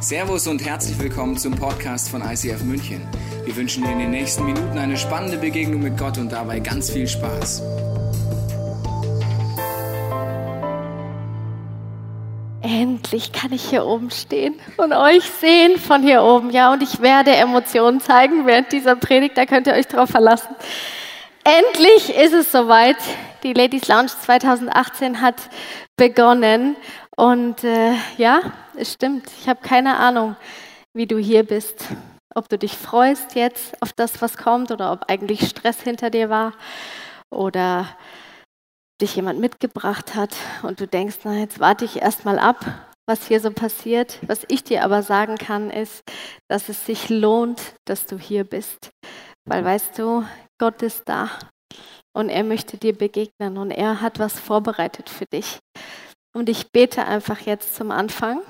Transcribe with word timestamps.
Servus 0.00 0.46
und 0.46 0.64
herzlich 0.64 0.96
willkommen 1.00 1.36
zum 1.36 1.56
Podcast 1.56 2.08
von 2.08 2.22
ICF 2.22 2.62
München. 2.62 3.04
Wir 3.44 3.56
wünschen 3.56 3.82
dir 3.82 3.90
in 3.90 3.98
den 3.98 4.12
nächsten 4.12 4.44
Minuten 4.44 4.78
eine 4.78 4.96
spannende 4.96 5.38
Begegnung 5.38 5.82
mit 5.82 5.98
Gott 5.98 6.18
und 6.18 6.30
dabei 6.30 6.60
ganz 6.60 6.88
viel 6.88 7.08
Spaß. 7.08 7.62
Endlich 12.62 13.32
kann 13.32 13.52
ich 13.52 13.64
hier 13.68 13.84
oben 13.84 14.12
stehen 14.12 14.54
und 14.76 14.92
euch 14.92 15.24
sehen 15.40 15.76
von 15.78 16.04
hier 16.04 16.22
oben. 16.22 16.50
Ja, 16.50 16.72
und 16.72 16.80
ich 16.80 17.00
werde 17.00 17.32
Emotionen 17.32 18.00
zeigen 18.00 18.46
während 18.46 18.70
dieser 18.70 18.94
Predigt, 18.94 19.36
da 19.36 19.46
könnt 19.46 19.66
ihr 19.66 19.72
euch 19.72 19.88
drauf 19.88 20.10
verlassen. 20.10 20.54
Endlich 21.42 22.16
ist 22.16 22.34
es 22.34 22.52
soweit. 22.52 22.98
Die 23.44 23.52
Ladies 23.52 23.86
Lounge 23.86 24.08
2018 24.08 25.20
hat 25.20 25.36
begonnen. 25.96 26.76
Und 27.16 27.62
äh, 27.62 27.94
ja, 28.16 28.40
es 28.76 28.92
stimmt. 28.92 29.30
Ich 29.40 29.48
habe 29.48 29.60
keine 29.60 29.96
Ahnung, 29.98 30.34
wie 30.92 31.06
du 31.06 31.18
hier 31.18 31.44
bist. 31.44 31.84
Ob 32.34 32.48
du 32.48 32.58
dich 32.58 32.76
freust 32.76 33.36
jetzt 33.36 33.80
auf 33.80 33.92
das, 33.92 34.20
was 34.20 34.36
kommt, 34.36 34.72
oder 34.72 34.92
ob 34.92 35.08
eigentlich 35.08 35.48
Stress 35.48 35.80
hinter 35.80 36.10
dir 36.10 36.30
war. 36.30 36.52
Oder 37.30 37.86
dich 39.00 39.14
jemand 39.14 39.38
mitgebracht 39.38 40.16
hat 40.16 40.34
und 40.62 40.80
du 40.80 40.88
denkst, 40.88 41.18
na, 41.22 41.34
jetzt 41.34 41.60
warte 41.60 41.84
ich 41.84 42.02
erst 42.02 42.24
mal 42.24 42.40
ab, 42.40 42.64
was 43.06 43.28
hier 43.28 43.40
so 43.40 43.52
passiert. 43.52 44.18
Was 44.26 44.44
ich 44.48 44.64
dir 44.64 44.84
aber 44.84 45.04
sagen 45.04 45.36
kann, 45.36 45.70
ist, 45.70 46.02
dass 46.48 46.68
es 46.68 46.84
sich 46.86 47.08
lohnt, 47.08 47.60
dass 47.84 48.06
du 48.06 48.18
hier 48.18 48.42
bist. 48.42 48.90
Weil 49.44 49.64
weißt 49.64 49.96
du, 49.96 50.24
Gott 50.58 50.82
ist 50.82 51.08
da 51.08 51.30
und 52.14 52.28
er 52.28 52.44
möchte 52.44 52.76
dir 52.76 52.96
begegnen 52.96 53.58
und 53.58 53.70
er 53.70 54.00
hat 54.00 54.18
was 54.18 54.38
vorbereitet 54.38 55.08
für 55.08 55.26
dich. 55.26 55.58
Und 56.34 56.48
ich 56.48 56.70
bete 56.72 57.04
einfach 57.04 57.40
jetzt 57.40 57.74
zum 57.74 57.90
Anfang, 57.90 58.40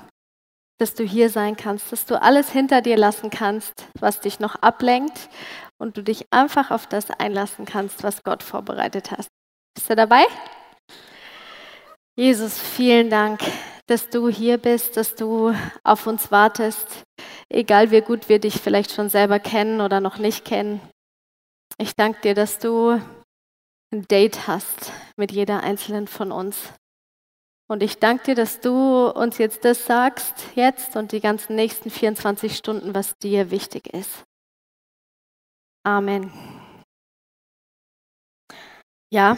dass 0.79 0.93
du 0.93 1.03
hier 1.03 1.29
sein 1.29 1.57
kannst, 1.57 1.91
dass 1.91 2.05
du 2.05 2.21
alles 2.21 2.51
hinter 2.51 2.81
dir 2.81 2.97
lassen 2.97 3.29
kannst, 3.29 3.85
was 3.99 4.21
dich 4.21 4.39
noch 4.39 4.55
ablenkt 4.55 5.29
und 5.77 5.97
du 5.97 6.03
dich 6.03 6.25
einfach 6.31 6.71
auf 6.71 6.87
das 6.87 7.09
einlassen 7.11 7.65
kannst, 7.65 8.03
was 8.03 8.23
Gott 8.23 8.43
vorbereitet 8.43 9.11
hat. 9.11 9.27
Bist 9.75 9.89
du 9.89 9.95
dabei? 9.95 10.23
Jesus, 12.15 12.59
vielen 12.59 13.09
Dank, 13.09 13.39
dass 13.87 14.09
du 14.09 14.29
hier 14.29 14.57
bist, 14.57 14.97
dass 14.97 15.15
du 15.15 15.53
auf 15.83 16.05
uns 16.05 16.31
wartest, 16.31 17.03
egal 17.49 17.91
wie 17.91 18.01
gut 18.01 18.29
wir 18.29 18.39
dich 18.39 18.55
vielleicht 18.55 18.91
schon 18.91 19.09
selber 19.09 19.39
kennen 19.39 19.81
oder 19.81 19.99
noch 19.99 20.17
nicht 20.17 20.45
kennen. 20.45 20.81
Ich 21.77 21.95
danke 21.95 22.21
dir, 22.21 22.35
dass 22.35 22.59
du 22.59 23.01
ein 23.91 24.07
Date 24.07 24.47
hast 24.47 24.91
mit 25.17 25.31
jeder 25.31 25.63
einzelnen 25.63 26.07
von 26.07 26.31
uns. 26.31 26.73
Und 27.67 27.83
ich 27.83 27.99
danke 27.99 28.23
dir, 28.25 28.35
dass 28.35 28.61
du 28.61 29.09
uns 29.09 29.37
jetzt 29.37 29.63
das 29.63 29.85
sagst, 29.85 30.55
jetzt 30.55 30.95
und 30.95 31.11
die 31.11 31.19
ganzen 31.19 31.55
nächsten 31.55 31.89
24 31.89 32.55
Stunden, 32.55 32.95
was 32.95 33.17
dir 33.17 33.51
wichtig 33.51 33.93
ist. 33.93 34.23
Amen. 35.85 36.31
Ja, 39.11 39.37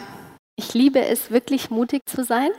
ich 0.56 0.74
liebe 0.74 1.00
es 1.00 1.30
wirklich 1.30 1.70
mutig 1.70 2.02
zu 2.06 2.24
sein 2.24 2.50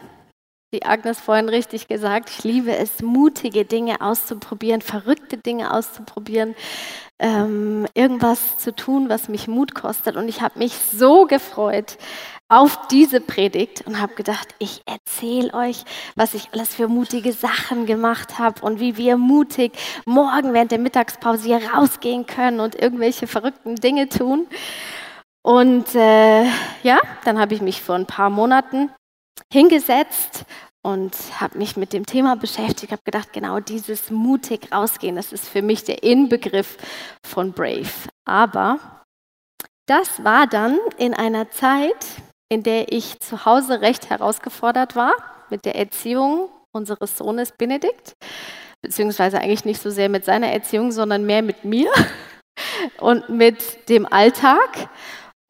wie 0.73 0.83
Agnes 0.83 1.21
vorhin 1.21 1.47
richtig 1.47 1.87
gesagt, 1.87 2.29
ich 2.29 2.43
liebe 2.43 2.75
es, 2.75 3.01
mutige 3.01 3.63
Dinge 3.63 4.01
auszuprobieren, 4.01 4.81
verrückte 4.81 5.37
Dinge 5.37 5.71
auszuprobieren, 5.71 6.55
ähm, 7.19 7.85
irgendwas 7.93 8.57
zu 8.57 8.75
tun, 8.75 9.07
was 9.07 9.29
mich 9.29 9.47
Mut 9.47 9.75
kostet. 9.75 10.17
Und 10.17 10.27
ich 10.27 10.41
habe 10.41 10.59
mich 10.59 10.73
so 10.73 11.25
gefreut 11.25 11.97
auf 12.49 12.87
diese 12.87 13.21
Predigt 13.21 13.83
und 13.85 14.01
habe 14.01 14.15
gedacht, 14.15 14.55
ich 14.59 14.81
erzähle 14.85 15.53
euch, 15.53 15.85
was 16.15 16.33
ich 16.33 16.49
alles 16.51 16.75
für 16.75 16.87
mutige 16.87 17.31
Sachen 17.31 17.85
gemacht 17.85 18.39
habe 18.39 18.61
und 18.61 18.79
wie 18.79 18.97
wir 18.97 19.15
mutig 19.15 19.73
morgen 20.05 20.53
während 20.53 20.71
der 20.71 20.79
Mittagspause 20.79 21.45
hier 21.45 21.61
rausgehen 21.71 22.25
können 22.25 22.59
und 22.59 22.75
irgendwelche 22.75 23.27
verrückten 23.27 23.75
Dinge 23.75 24.09
tun. 24.09 24.47
Und 25.43 25.93
äh, 25.93 26.43
ja, 26.83 26.99
dann 27.25 27.39
habe 27.39 27.53
ich 27.53 27.61
mich 27.61 27.81
vor 27.81 27.95
ein 27.95 28.05
paar 28.05 28.29
Monaten 28.29 28.89
hingesetzt 29.51 30.45
und 30.83 31.15
habe 31.39 31.57
mich 31.57 31.77
mit 31.77 31.93
dem 31.93 32.05
Thema 32.05 32.35
beschäftigt, 32.35 32.91
habe 32.91 33.03
gedacht, 33.03 33.33
genau 33.33 33.59
dieses 33.59 34.11
mutig 34.11 34.71
rausgehen, 34.71 35.15
das 35.15 35.31
ist 35.31 35.47
für 35.47 35.61
mich 35.61 35.83
der 35.83 36.03
Inbegriff 36.03 36.77
von 37.25 37.53
Brave. 37.53 37.89
Aber 38.25 38.79
das 39.87 40.23
war 40.23 40.47
dann 40.47 40.77
in 40.97 41.13
einer 41.13 41.49
Zeit, 41.51 42.05
in 42.49 42.63
der 42.63 42.91
ich 42.91 43.19
zu 43.19 43.45
Hause 43.45 43.81
recht 43.81 44.09
herausgefordert 44.09 44.95
war 44.95 45.13
mit 45.49 45.65
der 45.65 45.75
Erziehung 45.75 46.49
unseres 46.71 47.17
Sohnes 47.17 47.51
Benedikt, 47.51 48.15
beziehungsweise 48.81 49.39
eigentlich 49.39 49.65
nicht 49.65 49.81
so 49.81 49.89
sehr 49.89 50.09
mit 50.09 50.25
seiner 50.25 50.47
Erziehung, 50.47 50.91
sondern 50.91 51.25
mehr 51.25 51.41
mit 51.41 51.63
mir 51.63 51.91
und 52.99 53.29
mit 53.29 53.89
dem 53.89 54.05
Alltag. 54.05 54.89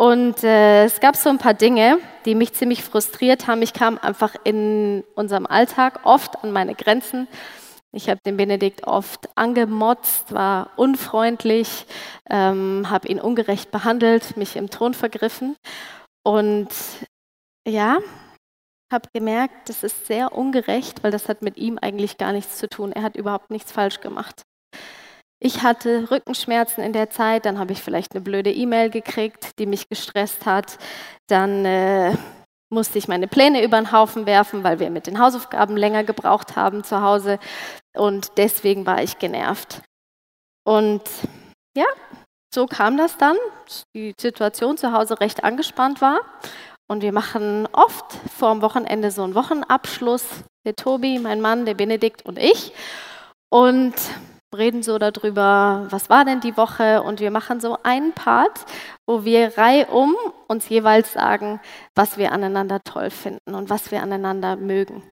Und 0.03 0.43
äh, 0.43 0.83
es 0.83 0.99
gab 0.99 1.15
so 1.15 1.29
ein 1.29 1.37
paar 1.37 1.53
Dinge, 1.53 1.97
die 2.25 2.35
mich 2.35 2.51
ziemlich 2.51 2.83
frustriert 2.83 3.47
haben. 3.47 3.61
Ich 3.61 3.71
kam 3.71 3.97
einfach 3.97 4.35
in 4.43 5.05
unserem 5.15 5.45
Alltag 5.45 6.01
oft 6.03 6.43
an 6.43 6.51
meine 6.51 6.75
Grenzen. 6.75 7.25
Ich 7.93 8.09
habe 8.09 8.19
den 8.25 8.35
Benedikt 8.35 8.85
oft 8.85 9.29
angemotzt, 9.37 10.33
war 10.33 10.71
unfreundlich, 10.75 11.85
ähm, 12.29 12.87
habe 12.89 13.07
ihn 13.07 13.21
ungerecht 13.21 13.71
behandelt, 13.71 14.35
mich 14.35 14.57
im 14.57 14.69
Thron 14.69 14.93
vergriffen. 14.93 15.55
Und 16.21 16.67
ja, 17.65 17.99
habe 18.91 19.07
gemerkt, 19.13 19.69
das 19.69 19.85
ist 19.85 20.05
sehr 20.05 20.33
ungerecht, 20.33 21.01
weil 21.01 21.11
das 21.11 21.29
hat 21.29 21.41
mit 21.41 21.55
ihm 21.55 21.79
eigentlich 21.81 22.17
gar 22.17 22.33
nichts 22.33 22.57
zu 22.57 22.67
tun. 22.67 22.91
Er 22.91 23.03
hat 23.03 23.15
überhaupt 23.15 23.51
nichts 23.51 23.71
falsch 23.71 24.01
gemacht. 24.01 24.43
Ich 25.45 25.61
hatte 25.61 26.09
Rückenschmerzen 26.09 26.81
in 26.81 26.93
der 26.93 27.09
Zeit, 27.09 27.45
dann 27.45 27.59
habe 27.59 27.73
ich 27.73 27.83
vielleicht 27.83 28.13
eine 28.13 28.21
blöde 28.21 28.49
E-Mail 28.49 28.89
gekriegt, 28.89 29.59
die 29.59 29.65
mich 29.65 29.89
gestresst 29.89 30.45
hat. 30.45 30.77
Dann 31.27 31.65
äh, 31.65 32.15
musste 32.69 32.97
ich 32.97 33.09
meine 33.09 33.27
Pläne 33.27 33.61
über 33.61 33.75
den 33.75 33.91
Haufen 33.91 34.25
werfen, 34.25 34.63
weil 34.63 34.79
wir 34.79 34.89
mit 34.89 35.05
den 35.05 35.19
Hausaufgaben 35.19 35.75
länger 35.75 36.05
gebraucht 36.05 36.55
haben 36.55 36.85
zu 36.85 37.01
Hause. 37.01 37.39
Und 37.93 38.37
deswegen 38.37 38.85
war 38.85 39.03
ich 39.03 39.19
genervt. 39.19 39.81
Und 40.63 41.01
ja, 41.75 41.87
so 42.55 42.65
kam 42.65 42.95
das 42.95 43.17
dann, 43.17 43.35
dass 43.65 43.83
die 43.93 44.13
Situation 44.17 44.77
zu 44.77 44.93
Hause 44.93 45.19
recht 45.19 45.43
angespannt 45.43 45.99
war. 45.99 46.21
Und 46.87 47.01
wir 47.01 47.11
machen 47.11 47.67
oft 47.73 48.13
vor 48.33 48.53
dem 48.53 48.61
Wochenende 48.61 49.11
so 49.11 49.23
einen 49.23 49.35
Wochenabschluss. 49.35 50.23
Der 50.65 50.77
Tobi, 50.77 51.19
mein 51.19 51.41
Mann, 51.41 51.65
der 51.65 51.73
Benedikt 51.73 52.25
und 52.25 52.39
ich. 52.39 52.71
Und 53.49 53.93
reden 54.53 54.83
so 54.83 54.97
darüber, 54.97 55.87
was 55.89 56.09
war 56.09 56.25
denn 56.25 56.39
die 56.39 56.57
Woche 56.57 57.01
und 57.03 57.19
wir 57.19 57.31
machen 57.31 57.59
so 57.59 57.77
einen 57.83 58.13
Part, 58.13 58.65
wo 59.07 59.25
wir 59.25 59.57
reihum 59.57 60.15
uns 60.47 60.69
jeweils 60.69 61.13
sagen, 61.13 61.59
was 61.95 62.17
wir 62.17 62.31
aneinander 62.31 62.81
toll 62.83 63.09
finden 63.09 63.55
und 63.55 63.69
was 63.69 63.91
wir 63.91 64.01
aneinander 64.01 64.55
mögen. 64.55 65.03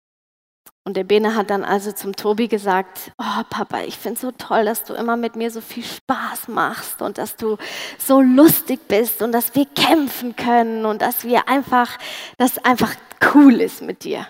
Und 0.83 0.97
der 0.97 1.03
Bene 1.03 1.35
hat 1.35 1.51
dann 1.51 1.63
also 1.63 1.91
zum 1.91 2.15
Tobi 2.15 2.47
gesagt, 2.47 3.11
oh 3.19 3.43
Papa, 3.49 3.81
ich 3.81 3.97
finde 3.99 4.15
es 4.15 4.21
so 4.21 4.31
toll, 4.31 4.65
dass 4.65 4.83
du 4.83 4.95
immer 4.95 5.15
mit 5.15 5.35
mir 5.35 5.51
so 5.51 5.61
viel 5.61 5.83
Spaß 5.83 6.47
machst 6.47 7.03
und 7.03 7.19
dass 7.19 7.35
du 7.35 7.57
so 7.99 8.19
lustig 8.19 8.79
bist 8.87 9.21
und 9.21 9.31
dass 9.31 9.53
wir 9.53 9.67
kämpfen 9.67 10.35
können 10.35 10.85
und 10.85 11.03
dass 11.03 11.23
wir 11.23 11.47
einfach, 11.47 11.99
dass 12.37 12.57
einfach 12.65 12.95
cool 13.33 13.61
ist 13.61 13.83
mit 13.83 14.03
dir. 14.03 14.27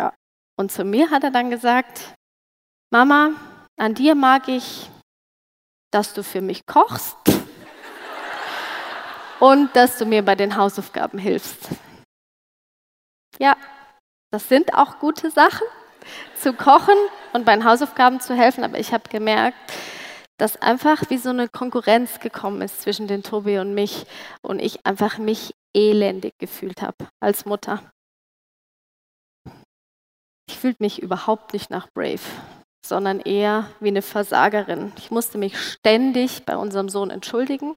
Ja. 0.00 0.12
Und 0.58 0.72
zu 0.72 0.84
mir 0.84 1.10
hat 1.10 1.22
er 1.22 1.30
dann 1.30 1.50
gesagt, 1.50 2.14
Mama, 2.90 3.30
an 3.78 3.94
dir 3.94 4.14
mag 4.14 4.48
ich, 4.48 4.90
dass 5.90 6.12
du 6.12 6.22
für 6.22 6.40
mich 6.40 6.66
kochst 6.66 7.16
und 9.40 9.74
dass 9.74 9.96
du 9.98 10.04
mir 10.04 10.24
bei 10.24 10.34
den 10.34 10.56
Hausaufgaben 10.56 11.18
hilfst. 11.18 11.68
Ja, 13.38 13.56
das 14.30 14.48
sind 14.48 14.74
auch 14.74 14.98
gute 14.98 15.30
Sachen, 15.30 15.66
zu 16.34 16.52
kochen 16.52 16.96
und 17.32 17.44
bei 17.44 17.54
den 17.54 17.64
Hausaufgaben 17.64 18.20
zu 18.20 18.34
helfen, 18.34 18.64
aber 18.64 18.78
ich 18.78 18.92
habe 18.92 19.08
gemerkt, 19.08 19.56
dass 20.38 20.60
einfach 20.60 21.08
wie 21.10 21.18
so 21.18 21.30
eine 21.30 21.48
Konkurrenz 21.48 22.20
gekommen 22.20 22.60
ist 22.62 22.82
zwischen 22.82 23.06
den 23.06 23.22
Tobi 23.22 23.58
und 23.58 23.74
mich 23.74 24.06
und 24.42 24.60
ich 24.60 24.84
einfach 24.84 25.18
mich 25.18 25.54
elendig 25.74 26.34
gefühlt 26.38 26.82
habe 26.82 27.08
als 27.20 27.44
Mutter. 27.44 27.82
Ich 30.48 30.58
fühlte 30.58 30.82
mich 30.82 31.02
überhaupt 31.02 31.52
nicht 31.52 31.70
nach 31.70 31.88
Brave 31.94 32.20
sondern 32.84 33.20
eher 33.20 33.66
wie 33.80 33.88
eine 33.88 34.02
Versagerin. 34.02 34.92
Ich 34.98 35.10
musste 35.10 35.38
mich 35.38 35.58
ständig 35.58 36.44
bei 36.44 36.56
unserem 36.56 36.88
Sohn 36.88 37.10
entschuldigen 37.10 37.74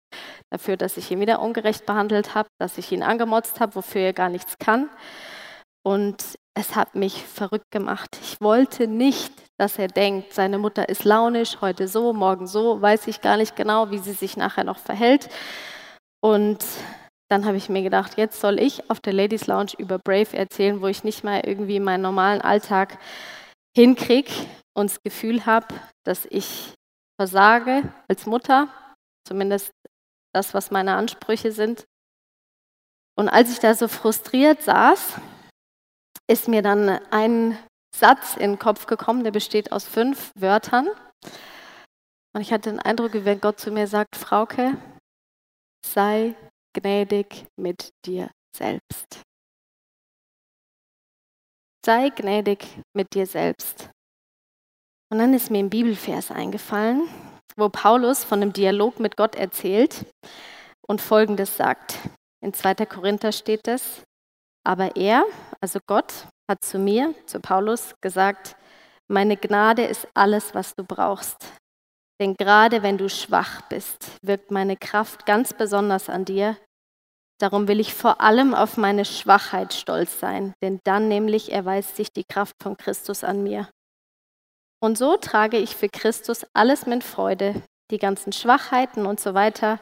dafür, 0.50 0.78
dass 0.78 0.98
ich 0.98 1.12
ihn 1.12 1.20
wieder 1.20 1.42
ungerecht 1.42 1.86
behandelt 1.86 2.36
habe, 2.36 2.50
dass 2.60 2.78
ich 2.78 2.92
ihn 2.92 3.04
angemotzt 3.04 3.60
habe, 3.60 3.76
wofür 3.76 4.02
er 4.02 4.14
gar 4.14 4.30
nichts 4.30 4.58
kann. 4.60 4.90
Und 5.84 6.36
es 6.54 6.76
hat 6.76 6.96
mich 6.96 7.24
verrückt 7.24 7.72
gemacht. 7.72 8.18
Ich 8.22 8.40
wollte 8.42 8.88
nicht, 8.88 9.34
dass 9.58 9.80
er 9.80 9.88
denkt, 9.88 10.34
seine 10.34 10.58
Mutter 10.58 10.90
ist 10.90 11.06
launisch, 11.06 11.62
heute 11.62 11.88
so, 11.88 12.14
morgen 12.14 12.46
so, 12.46 12.82
weiß 12.82 13.08
ich 13.08 13.22
gar 13.22 13.38
nicht 13.38 13.56
genau, 13.56 13.90
wie 13.90 13.98
sie 13.98 14.14
sich 14.14 14.38
nachher 14.38 14.64
noch 14.64 14.78
verhält. 14.78 15.30
Und 16.22 16.64
dann 17.32 17.46
habe 17.46 17.58
ich 17.58 17.70
mir 17.70 17.82
gedacht, 17.82 18.18
jetzt 18.18 18.42
soll 18.42 18.60
ich 18.60 18.90
auf 18.90 19.00
der 19.00 19.14
Ladies 19.14 19.48
Lounge 19.48 19.72
über 19.78 19.98
Brave 19.98 20.36
erzählen, 20.36 20.82
wo 20.82 20.88
ich 20.88 21.06
nicht 21.06 21.24
mal 21.24 21.42
irgendwie 21.46 21.80
meinen 21.80 22.02
normalen 22.02 22.42
Alltag 22.42 22.98
hinkriege, 23.74 24.32
und 24.74 24.90
das 24.90 25.02
Gefühl 25.02 25.46
habe, 25.46 25.68
dass 26.06 26.26
ich 26.26 26.74
versage 27.20 27.94
als 28.08 28.26
Mutter, 28.26 28.68
zumindest 29.28 29.72
das, 30.34 30.54
was 30.54 30.72
meine 30.72 30.96
Ansprüche 30.96 31.52
sind. 31.52 31.86
Und 33.18 33.30
als 33.30 33.52
ich 33.52 33.60
da 33.60 33.74
so 33.76 33.88
frustriert 33.88 34.62
saß, 34.64 35.20
ist 36.28 36.48
mir 36.48 36.62
dann 36.62 36.90
ein 37.12 37.58
Satz 37.96 38.36
in 38.38 38.52
den 38.52 38.60
Kopf 38.60 38.88
gekommen, 38.88 39.24
der 39.24 39.32
besteht 39.32 39.72
aus 39.72 39.86
fünf 39.86 40.32
Wörtern. 40.36 40.88
Und 42.34 42.42
ich 42.42 42.54
hatte 42.54 42.70
den 42.70 42.80
Eindruck, 42.80 43.14
wie 43.14 43.26
wenn 43.26 43.42
Gott 43.42 43.60
zu 43.60 43.72
mir 43.72 43.88
sagt, 43.88 44.16
Frauke, 44.16 44.78
sei 45.86 46.36
gnädig 46.74 47.46
mit 47.58 47.90
dir 48.06 48.32
selbst. 48.56 49.22
Sei 51.86 52.10
gnädig 52.10 52.66
mit 52.96 53.14
dir 53.14 53.26
selbst. 53.26 53.90
Und 55.12 55.18
dann 55.18 55.34
ist 55.34 55.52
mir 55.52 55.60
ein 55.60 55.70
Bibelvers 55.70 56.32
eingefallen, 56.32 57.10
wo 57.58 57.68
Paulus 57.68 58.24
von 58.24 58.42
einem 58.42 58.54
Dialog 58.54 59.02
mit 59.02 59.18
Gott 59.18 59.36
erzählt 59.36 60.06
und 60.88 61.02
Folgendes 61.02 61.58
sagt. 61.58 61.98
In 62.42 62.54
2. 62.54 62.86
Korinther 62.86 63.34
steht 63.34 63.68
es, 63.68 64.04
aber 64.64 64.96
er, 64.96 65.26
also 65.60 65.80
Gott, 65.86 66.28
hat 66.50 66.64
zu 66.64 66.80
mir, 66.80 67.14
zu 67.26 67.42
Paulus, 67.42 67.94
gesagt, 68.00 68.56
meine 69.10 69.36
Gnade 69.36 69.84
ist 69.84 70.08
alles, 70.14 70.56
was 70.56 70.76
du 70.76 70.86
brauchst. 70.86 71.46
Denn 72.22 72.36
gerade 72.36 72.82
wenn 72.82 72.98
du 72.98 73.10
schwach 73.10 73.64
bist, 73.64 74.12
wirkt 74.22 74.50
meine 74.50 74.78
Kraft 74.78 75.26
ganz 75.26 75.54
besonders 75.54 76.08
an 76.08 76.24
dir. 76.24 76.56
Darum 77.38 77.68
will 77.68 77.82
ich 77.82 77.94
vor 77.94 78.22
allem 78.22 78.54
auf 78.54 78.78
meine 78.78 79.04
Schwachheit 79.04 79.74
stolz 79.74 80.22
sein, 80.22 80.54
denn 80.64 80.80
dann 80.86 81.10
nämlich 81.10 81.52
erweist 81.52 81.98
sich 81.98 82.14
die 82.14 82.24
Kraft 82.24 82.56
von 82.64 82.78
Christus 82.78 83.26
an 83.26 83.44
mir. 83.44 83.68
Und 84.84 84.98
so 84.98 85.16
trage 85.18 85.58
ich 85.58 85.76
für 85.76 85.90
Christus 85.90 86.46
alles 86.54 86.88
mit 86.88 87.04
Freude, 87.04 87.62
die 87.92 88.00
ganzen 88.00 88.34
Schwachheiten 88.34 89.06
und 89.06 89.20
so 89.20 89.34
weiter, 89.34 89.80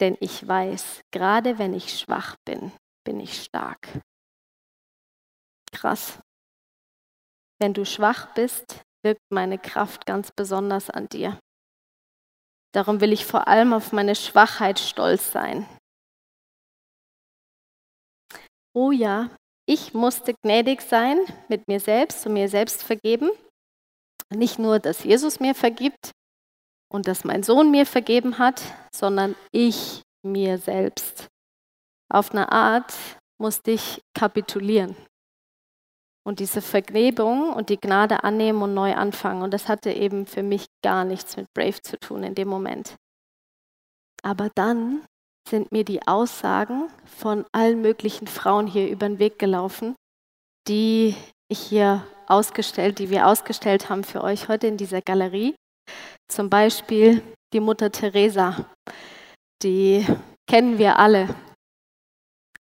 denn 0.00 0.16
ich 0.20 0.46
weiß, 0.46 1.02
gerade 1.12 1.58
wenn 1.58 1.72
ich 1.72 1.98
schwach 1.98 2.34
bin, 2.44 2.72
bin 3.04 3.20
ich 3.20 3.42
stark. 3.42 3.88
Krass. 5.72 6.18
Wenn 7.60 7.74
du 7.74 7.84
schwach 7.84 8.34
bist, 8.34 8.82
wirkt 9.04 9.22
meine 9.30 9.58
Kraft 9.58 10.06
ganz 10.06 10.32
besonders 10.32 10.90
an 10.90 11.08
dir. 11.08 11.38
Darum 12.74 13.00
will 13.00 13.12
ich 13.12 13.24
vor 13.24 13.46
allem 13.46 13.72
auf 13.72 13.92
meine 13.92 14.16
Schwachheit 14.16 14.80
stolz 14.80 15.30
sein. 15.30 15.68
Oh 18.74 18.90
ja, 18.90 19.30
ich 19.66 19.94
musste 19.94 20.34
gnädig 20.42 20.80
sein 20.82 21.18
mit 21.48 21.68
mir 21.68 21.78
selbst 21.78 22.26
und 22.26 22.32
mir 22.32 22.48
selbst 22.48 22.82
vergeben. 22.82 23.30
Nicht 24.30 24.58
nur, 24.58 24.78
dass 24.78 25.04
Jesus 25.04 25.40
mir 25.40 25.54
vergibt 25.54 26.12
und 26.90 27.08
dass 27.08 27.24
mein 27.24 27.42
Sohn 27.42 27.70
mir 27.70 27.86
vergeben 27.86 28.38
hat, 28.38 28.62
sondern 28.92 29.34
ich 29.52 30.02
mir 30.22 30.58
selbst. 30.58 31.28
Auf 32.08 32.32
eine 32.32 32.50
Art 32.52 32.94
musste 33.38 33.72
ich 33.72 34.00
kapitulieren 34.14 34.96
und 36.26 36.40
diese 36.40 36.62
Vergebung 36.62 37.52
und 37.52 37.68
die 37.68 37.80
Gnade 37.80 38.24
annehmen 38.24 38.62
und 38.62 38.74
neu 38.74 38.94
anfangen. 38.94 39.42
Und 39.42 39.52
das 39.52 39.68
hatte 39.68 39.92
eben 39.92 40.26
für 40.26 40.42
mich 40.42 40.66
gar 40.82 41.04
nichts 41.04 41.36
mit 41.36 41.46
Brave 41.54 41.80
zu 41.82 41.98
tun 41.98 42.24
in 42.24 42.34
dem 42.34 42.48
Moment. 42.48 42.96
Aber 44.22 44.50
dann 44.54 45.04
sind 45.48 45.70
mir 45.70 45.84
die 45.84 46.06
Aussagen 46.06 46.88
von 47.04 47.44
allen 47.52 47.82
möglichen 47.82 48.26
Frauen 48.26 48.66
hier 48.66 48.88
über 48.88 49.06
den 49.06 49.18
Weg 49.18 49.38
gelaufen, 49.38 49.94
die 50.66 51.14
ich 51.48 51.60
hier 51.60 52.06
ausgestellt, 52.28 52.98
die 52.98 53.10
wir 53.10 53.26
ausgestellt 53.26 53.88
haben 53.88 54.04
für 54.04 54.22
euch 54.22 54.48
heute 54.48 54.66
in 54.66 54.76
dieser 54.76 55.00
Galerie. 55.00 55.54
Zum 56.28 56.50
Beispiel 56.50 57.22
die 57.52 57.60
Mutter 57.60 57.92
Teresa, 57.92 58.66
die 59.62 60.06
kennen 60.48 60.78
wir 60.78 60.98
alle. 60.98 61.34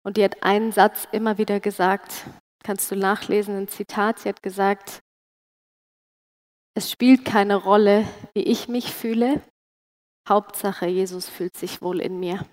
Und 0.04 0.18
die 0.18 0.24
hat 0.24 0.44
einen 0.44 0.72
Satz 0.72 1.08
immer 1.12 1.38
wieder 1.38 1.60
gesagt, 1.60 2.28
kannst 2.64 2.90
du 2.92 2.96
nachlesen, 2.96 3.58
ein 3.58 3.68
Zitat, 3.68 4.20
sie 4.20 4.30
hat 4.30 4.42
gesagt, 4.42 5.00
es 6.76 6.92
spielt 6.92 7.26
keine 7.26 7.56
Rolle, 7.56 8.08
wie 8.36 8.44
ich 8.44 8.68
mich 8.68 8.94
fühle, 8.94 9.42
Hauptsache 10.30 10.86
Jesus 10.88 11.28
fühlt 11.28 11.58
sich 11.58 11.82
wohl 11.82 12.02
in 12.02 12.20
mir. 12.20 12.46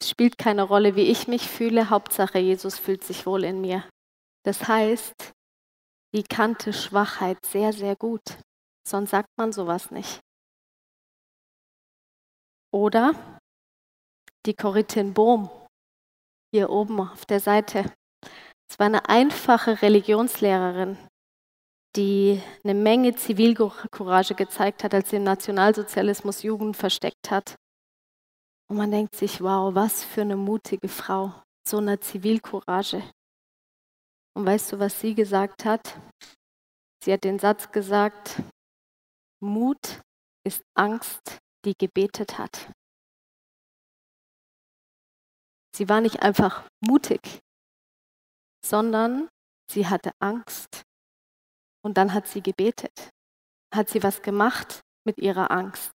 Es 0.00 0.10
spielt 0.10 0.38
keine 0.38 0.62
Rolle, 0.62 0.96
wie 0.96 1.02
ich 1.02 1.28
mich 1.28 1.48
fühle, 1.48 1.90
Hauptsache 1.90 2.38
Jesus 2.38 2.78
fühlt 2.78 3.04
sich 3.04 3.26
wohl 3.26 3.44
in 3.44 3.60
mir. 3.60 3.88
Das 4.48 4.66
heißt, 4.66 5.34
die 6.14 6.22
kannte 6.22 6.72
Schwachheit 6.72 7.44
sehr, 7.44 7.70
sehr 7.74 7.94
gut. 7.96 8.22
Sonst 8.82 9.10
sagt 9.10 9.28
man 9.36 9.52
sowas 9.52 9.90
nicht. 9.90 10.20
Oder 12.72 13.12
die 14.46 14.54
Corintin 14.54 15.12
Bohm, 15.12 15.50
hier 16.50 16.70
oben 16.70 16.98
auf 16.98 17.26
der 17.26 17.40
Seite. 17.40 17.92
Es 18.70 18.78
war 18.78 18.86
eine 18.86 19.06
einfache 19.10 19.82
Religionslehrerin, 19.82 20.96
die 21.94 22.42
eine 22.64 22.72
Menge 22.72 23.14
Zivilcourage 23.16 24.34
gezeigt 24.34 24.82
hat, 24.82 24.94
als 24.94 25.10
sie 25.10 25.16
im 25.16 25.24
Nationalsozialismus 25.24 26.42
Jugend 26.42 26.74
versteckt 26.74 27.30
hat. 27.30 27.54
Und 28.70 28.78
man 28.78 28.90
denkt 28.90 29.14
sich, 29.14 29.42
wow, 29.42 29.74
was 29.74 30.02
für 30.02 30.22
eine 30.22 30.36
mutige 30.36 30.88
Frau, 30.88 31.34
so 31.68 31.76
eine 31.76 32.00
Zivilcourage. 32.00 33.02
Und 34.38 34.46
weißt 34.46 34.70
du, 34.70 34.78
was 34.78 35.00
sie 35.00 35.16
gesagt 35.16 35.64
hat? 35.64 36.00
Sie 37.02 37.12
hat 37.12 37.24
den 37.24 37.40
Satz 37.40 37.72
gesagt, 37.72 38.40
Mut 39.42 40.00
ist 40.46 40.62
Angst, 40.76 41.38
die 41.64 41.74
gebetet 41.76 42.38
hat. 42.38 42.72
Sie 45.74 45.88
war 45.88 46.00
nicht 46.00 46.22
einfach 46.22 46.68
mutig, 46.80 47.40
sondern 48.64 49.28
sie 49.72 49.88
hatte 49.88 50.12
Angst. 50.22 50.84
Und 51.82 51.98
dann 51.98 52.14
hat 52.14 52.28
sie 52.28 52.40
gebetet. 52.40 53.10
Hat 53.74 53.88
sie 53.88 54.04
was 54.04 54.22
gemacht 54.22 54.82
mit 55.04 55.18
ihrer 55.18 55.50
Angst. 55.50 55.90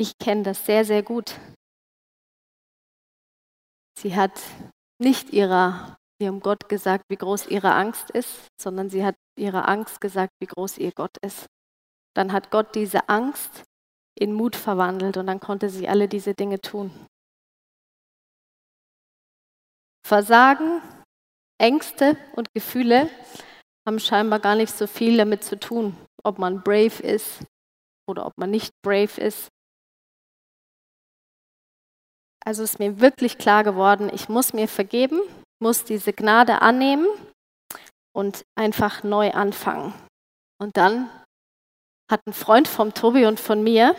Ich 0.00 0.16
kenne 0.16 0.42
das 0.42 0.64
sehr, 0.64 0.86
sehr 0.86 1.02
gut. 1.02 1.38
Sie 3.98 4.16
hat 4.16 4.40
nicht 4.98 5.34
ihrer, 5.34 5.98
ihrem 6.24 6.40
Gott 6.40 6.68
gesagt, 6.68 7.04
wie 7.08 7.16
groß 7.16 7.46
ihre 7.46 7.74
Angst 7.74 8.10
ist, 8.10 8.48
sondern 8.60 8.90
sie 8.90 9.04
hat 9.04 9.14
ihrer 9.38 9.68
Angst 9.68 10.00
gesagt, 10.00 10.32
wie 10.40 10.46
groß 10.46 10.78
ihr 10.78 10.92
Gott 10.92 11.16
ist. 11.22 11.46
Dann 12.16 12.32
hat 12.32 12.50
Gott 12.50 12.74
diese 12.74 13.08
Angst 13.08 13.64
in 14.18 14.32
Mut 14.32 14.56
verwandelt 14.56 15.16
und 15.16 15.26
dann 15.26 15.40
konnte 15.40 15.68
sie 15.68 15.88
alle 15.88 16.08
diese 16.08 16.34
Dinge 16.34 16.60
tun. 16.60 16.90
Versagen, 20.06 20.82
Ängste 21.58 22.16
und 22.36 22.52
Gefühle 22.54 23.08
haben 23.86 23.98
scheinbar 23.98 24.38
gar 24.38 24.54
nicht 24.54 24.72
so 24.72 24.86
viel 24.86 25.16
damit 25.16 25.44
zu 25.44 25.58
tun, 25.58 25.96
ob 26.22 26.38
man 26.38 26.62
brave 26.62 27.02
ist 27.02 27.44
oder 28.08 28.26
ob 28.26 28.32
man 28.36 28.50
nicht 28.50 28.70
brave 28.82 29.20
ist. 29.20 29.48
Also 32.44 32.62
ist 32.62 32.78
mir 32.78 33.00
wirklich 33.00 33.38
klar 33.38 33.64
geworden, 33.64 34.10
ich 34.12 34.28
muss 34.28 34.52
mir 34.52 34.68
vergeben, 34.68 35.20
muss 35.64 35.82
diese 35.82 36.12
Gnade 36.12 36.60
annehmen 36.60 37.06
und 38.14 38.44
einfach 38.54 39.02
neu 39.02 39.30
anfangen. 39.30 39.94
Und 40.60 40.76
dann 40.76 41.08
hat 42.10 42.20
ein 42.26 42.34
Freund 42.34 42.68
vom 42.68 42.92
Tobi 42.92 43.24
und 43.24 43.40
von 43.40 43.62
mir 43.62 43.96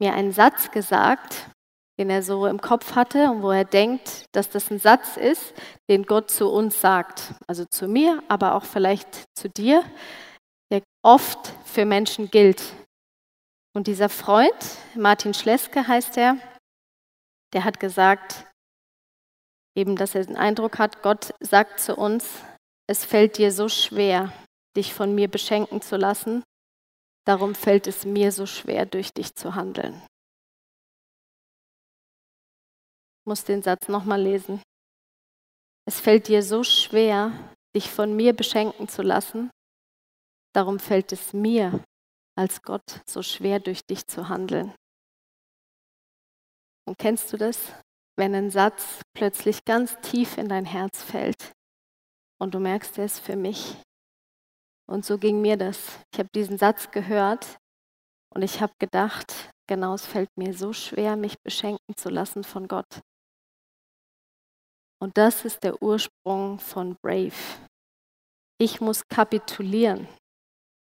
mir 0.00 0.14
einen 0.14 0.32
Satz 0.32 0.70
gesagt, 0.70 1.46
den 2.00 2.08
er 2.08 2.22
so 2.22 2.46
im 2.46 2.58
Kopf 2.58 2.94
hatte 2.94 3.30
und 3.30 3.42
wo 3.42 3.50
er 3.50 3.66
denkt, 3.66 4.24
dass 4.32 4.48
das 4.48 4.70
ein 4.70 4.78
Satz 4.78 5.18
ist, 5.18 5.52
den 5.90 6.04
Gott 6.04 6.30
zu 6.30 6.48
uns 6.50 6.80
sagt. 6.80 7.34
Also 7.46 7.66
zu 7.66 7.86
mir, 7.86 8.22
aber 8.28 8.54
auch 8.54 8.64
vielleicht 8.64 9.24
zu 9.38 9.50
dir, 9.50 9.84
der 10.72 10.80
oft 11.04 11.52
für 11.66 11.84
Menschen 11.84 12.30
gilt. 12.30 12.62
Und 13.76 13.88
dieser 13.88 14.08
Freund, 14.08 14.78
Martin 14.96 15.34
Schleske 15.34 15.86
heißt 15.86 16.16
er, 16.16 16.38
der 17.52 17.64
hat 17.64 17.78
gesagt, 17.78 18.46
eben, 19.74 19.96
dass 19.96 20.14
er 20.14 20.24
den 20.24 20.36
Eindruck 20.36 20.78
hat, 20.78 21.02
Gott 21.02 21.34
sagt 21.40 21.80
zu 21.80 21.96
uns, 21.96 22.42
es 22.88 23.04
fällt 23.04 23.38
dir 23.38 23.52
so 23.52 23.68
schwer, 23.68 24.32
dich 24.76 24.94
von 24.94 25.14
mir 25.14 25.28
beschenken 25.28 25.80
zu 25.80 25.96
lassen, 25.96 26.42
darum 27.26 27.54
fällt 27.54 27.86
es 27.86 28.04
mir 28.04 28.32
so 28.32 28.46
schwer, 28.46 28.86
durch 28.86 29.12
dich 29.12 29.34
zu 29.34 29.54
handeln. 29.54 29.94
Ich 33.20 33.26
muss 33.26 33.44
den 33.44 33.62
Satz 33.62 33.88
nochmal 33.88 34.20
lesen. 34.20 34.60
Es 35.86 36.00
fällt 36.00 36.28
dir 36.28 36.42
so 36.42 36.64
schwer, 36.64 37.32
dich 37.74 37.90
von 37.90 38.14
mir 38.14 38.34
beschenken 38.34 38.88
zu 38.88 39.02
lassen, 39.02 39.50
darum 40.54 40.78
fällt 40.78 41.12
es 41.12 41.32
mir 41.32 41.82
als 42.36 42.62
Gott 42.62 43.00
so 43.06 43.22
schwer, 43.22 43.60
durch 43.60 43.84
dich 43.84 44.06
zu 44.06 44.28
handeln. 44.28 44.74
Und 46.86 46.98
kennst 46.98 47.32
du 47.32 47.36
das, 47.36 47.72
wenn 48.16 48.34
ein 48.34 48.50
Satz 48.50 49.00
plötzlich 49.14 49.64
ganz 49.64 49.98
tief 50.00 50.38
in 50.38 50.48
dein 50.48 50.64
Herz 50.64 51.02
fällt 51.02 51.52
und 52.40 52.54
du 52.54 52.58
merkst, 52.58 52.98
er 52.98 53.06
ist 53.06 53.20
für 53.20 53.36
mich? 53.36 53.76
Und 54.88 55.04
so 55.04 55.16
ging 55.18 55.40
mir 55.40 55.56
das. 55.56 55.98
Ich 56.12 56.18
habe 56.18 56.28
diesen 56.34 56.58
Satz 56.58 56.90
gehört 56.90 57.56
und 58.34 58.42
ich 58.42 58.60
habe 58.60 58.72
gedacht, 58.78 59.50
genau, 59.66 59.94
es 59.94 60.06
fällt 60.06 60.30
mir 60.36 60.54
so 60.54 60.72
schwer, 60.72 61.16
mich 61.16 61.36
beschenken 61.42 61.96
zu 61.96 62.10
lassen 62.10 62.44
von 62.44 62.68
Gott. 62.68 63.00
Und 65.00 65.16
das 65.18 65.44
ist 65.44 65.64
der 65.64 65.82
Ursprung 65.82 66.58
von 66.58 66.96
Brave. 67.02 67.32
Ich 68.58 68.80
muss 68.80 69.02
kapitulieren 69.08 70.06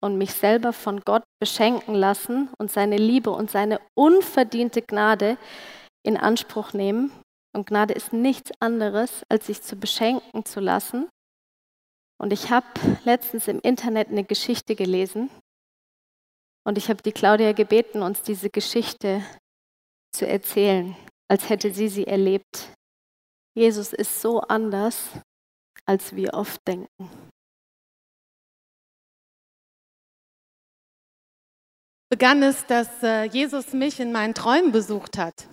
und 0.03 0.17
mich 0.17 0.33
selber 0.33 0.73
von 0.73 1.01
Gott 1.01 1.23
beschenken 1.39 1.95
lassen 1.95 2.49
und 2.57 2.71
seine 2.71 2.97
Liebe 2.97 3.29
und 3.29 3.51
seine 3.51 3.79
unverdiente 3.95 4.81
Gnade 4.81 5.37
in 6.03 6.17
Anspruch 6.17 6.73
nehmen. 6.73 7.11
Und 7.53 7.67
Gnade 7.67 7.93
ist 7.93 8.13
nichts 8.13 8.51
anderes, 8.59 9.25
als 9.29 9.47
sich 9.47 9.61
zu 9.61 9.75
beschenken 9.75 10.45
zu 10.45 10.59
lassen. 10.59 11.09
Und 12.17 12.31
ich 12.31 12.49
habe 12.49 12.67
letztens 13.03 13.47
im 13.47 13.59
Internet 13.59 14.09
eine 14.09 14.23
Geschichte 14.23 14.75
gelesen 14.75 15.29
und 16.63 16.77
ich 16.77 16.89
habe 16.89 17.01
die 17.01 17.11
Claudia 17.11 17.51
gebeten, 17.53 18.03
uns 18.03 18.21
diese 18.21 18.49
Geschichte 18.49 19.25
zu 20.13 20.27
erzählen, 20.27 20.95
als 21.27 21.49
hätte 21.49 21.73
sie 21.73 21.89
sie 21.89 22.05
erlebt. 22.05 22.73
Jesus 23.55 23.91
ist 23.91 24.21
so 24.21 24.39
anders, 24.41 25.09
als 25.85 26.15
wir 26.15 26.33
oft 26.35 26.65
denken. 26.67 27.09
begann 32.11 32.43
es, 32.43 32.65
dass 32.67 33.01
äh, 33.01 33.23
Jesus 33.23 33.71
mich 33.71 33.99
in 33.99 34.11
meinen 34.11 34.35
Träumen 34.35 34.71
besucht 34.71 35.17
hat. 35.17 35.47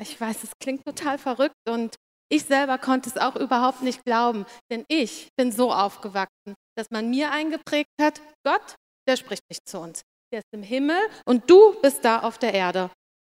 Ich 0.00 0.20
weiß, 0.20 0.44
es 0.44 0.52
klingt 0.60 0.84
total 0.84 1.18
verrückt 1.18 1.56
und 1.68 1.96
ich 2.30 2.44
selber 2.44 2.76
konnte 2.78 3.08
es 3.08 3.16
auch 3.16 3.36
überhaupt 3.36 3.82
nicht 3.82 4.04
glauben, 4.04 4.44
denn 4.70 4.84
ich 4.88 5.30
bin 5.36 5.50
so 5.50 5.72
aufgewachsen, 5.72 6.54
dass 6.76 6.90
man 6.90 7.08
mir 7.08 7.32
eingeprägt 7.32 7.88
hat, 8.00 8.20
Gott, 8.44 8.74
der 9.08 9.16
spricht 9.16 9.42
nicht 9.48 9.66
zu 9.66 9.80
uns. 9.80 10.02
Der 10.32 10.40
ist 10.40 10.52
im 10.52 10.62
Himmel 10.62 10.98
und 11.24 11.48
du 11.48 11.80
bist 11.80 12.04
da 12.04 12.20
auf 12.20 12.36
der 12.36 12.52
Erde. 12.52 12.90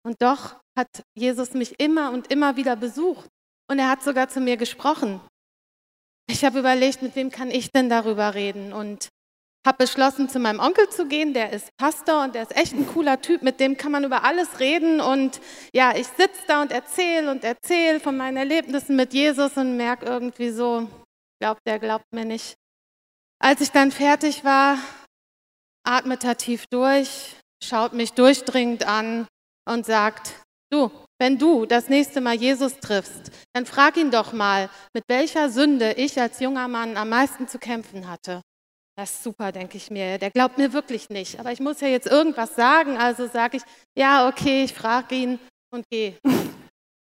Und 0.05 0.21
doch 0.21 0.57
hat 0.77 0.89
Jesus 1.17 1.53
mich 1.53 1.79
immer 1.79 2.11
und 2.11 2.33
immer 2.33 2.57
wieder 2.57 2.75
besucht 2.75 3.29
und 3.71 3.79
er 3.79 3.89
hat 3.89 4.03
sogar 4.03 4.29
zu 4.29 4.41
mir 4.41 4.57
gesprochen. 4.57 5.21
Ich 6.29 6.45
habe 6.45 6.59
überlegt, 6.59 7.03
mit 7.03 7.15
wem 7.15 7.31
kann 7.31 7.51
ich 7.51 7.71
denn 7.71 7.89
darüber 7.89 8.35
reden? 8.35 8.73
Und 8.73 9.09
habe 9.67 9.85
beschlossen, 9.85 10.29
zu 10.29 10.39
meinem 10.39 10.61
Onkel 10.61 10.89
zu 10.89 11.07
gehen. 11.07 11.35
Der 11.35 11.53
ist 11.53 11.77
Pastor 11.77 12.25
und 12.25 12.35
der 12.35 12.43
ist 12.43 12.57
echt 12.57 12.73
ein 12.73 12.87
cooler 12.87 13.21
Typ. 13.21 13.43
Mit 13.43 13.61
dem 13.61 13.77
kann 13.77 13.93
man 13.93 14.05
über 14.05 14.25
alles 14.25 14.61
reden. 14.61 15.01
Und 15.01 15.41
ja, 15.75 15.95
ich 15.95 16.07
sitze 16.07 16.41
da 16.47 16.63
und 16.63 16.73
erzähle 16.73 17.31
und 17.31 17.45
erzähle 17.45 18.01
von 18.01 18.17
meinen 18.17 18.37
Erlebnissen 18.37 18.97
mit 18.97 19.13
Jesus 19.13 19.57
und 19.57 19.77
merke 19.77 20.07
irgendwie 20.07 20.51
so, 20.51 20.89
glaubt 21.41 21.61
der 21.67 21.79
glaubt 21.79 22.07
mir 22.13 22.25
nicht. 22.25 22.57
Als 23.39 23.61
ich 23.61 23.71
dann 23.71 23.91
fertig 23.91 24.45
war, 24.45 24.79
atmet 25.87 26.25
er 26.25 26.37
tief 26.37 26.67
durch, 26.71 27.37
schaut 27.63 27.93
mich 27.93 28.13
durchdringend 28.13 28.87
an 28.87 29.27
und 29.67 29.87
sagt, 29.87 30.35
du, 30.71 30.91
wenn 31.19 31.39
du 31.39 31.67
das 31.67 31.89
nächste 31.89 32.21
Mal 32.21 32.35
Jesus 32.35 32.81
triffst, 32.81 33.31
dann 33.55 33.67
frag 33.67 33.97
ihn 33.97 34.11
doch 34.11 34.33
mal, 34.33 34.71
mit 34.95 35.05
welcher 35.09 35.51
Sünde 35.51 35.93
ich 35.95 36.21
als 36.21 36.41
junger 36.41 36.69
Mann 36.69 36.97
am 36.97 37.11
meisten 37.11 37.49
zu 37.49 37.59
kämpfen 37.59 38.09
hatte. 38.09 38.43
Das 39.01 39.13
ist 39.13 39.23
super, 39.23 39.51
denke 39.51 39.79
ich 39.79 39.91
mir. 39.91 40.19
Der 40.19 40.31
glaubt 40.31 40.59
mir 40.59 40.75
wirklich 40.75 41.09
nicht. 41.09 41.41
Aber 41.41 41.51
ich 41.51 41.61
muss 41.61 41.81
ja 41.81 41.89
jetzt 41.89 42.07
irgendwas 42.07 42.55
sagen. 42.55 42.99
Also 42.99 43.29
sage 43.29 43.57
ich, 43.57 43.63
ja, 43.97 44.29
okay, 44.29 44.65
ich 44.65 44.75
frage 44.75 45.15
ihn 45.15 45.39
und 45.73 45.89
gehe. 45.89 46.19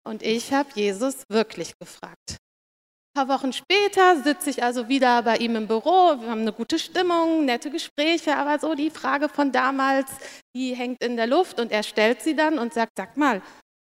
Und 0.06 0.22
ich 0.22 0.52
habe 0.52 0.68
Jesus 0.75 1.24
wirklich 1.30 1.74
gefragt. 1.80 2.32
Ein 2.32 3.25
paar 3.25 3.30
Wochen 3.30 3.54
später 3.54 4.22
sitze 4.22 4.50
ich 4.50 4.62
also 4.62 4.90
wieder 4.90 5.24
bei 5.24 5.38
ihm 5.38 5.56
im 5.56 5.68
Büro. 5.68 6.20
Wir 6.20 6.30
haben 6.30 6.42
eine 6.42 6.52
gute 6.52 6.80
Stimmung, 6.80 7.46
nette 7.46 7.72
Gespräche, 7.72 8.36
aber 8.36 8.60
so 8.60 8.75
die 8.75 8.90
Frage 8.90 9.30
von 9.30 9.54
damals, 9.54 10.12
die 10.54 10.75
hängt 10.75 11.02
in 11.02 11.16
der 11.16 11.28
Luft 11.28 11.62
und 11.62 11.72
er 11.72 11.84
stellt 11.84 12.22
sie 12.22 12.36
dann 12.36 12.60
und 12.60 12.74
sagt, 12.74 12.92
sag 12.98 13.16
mal, 13.16 13.42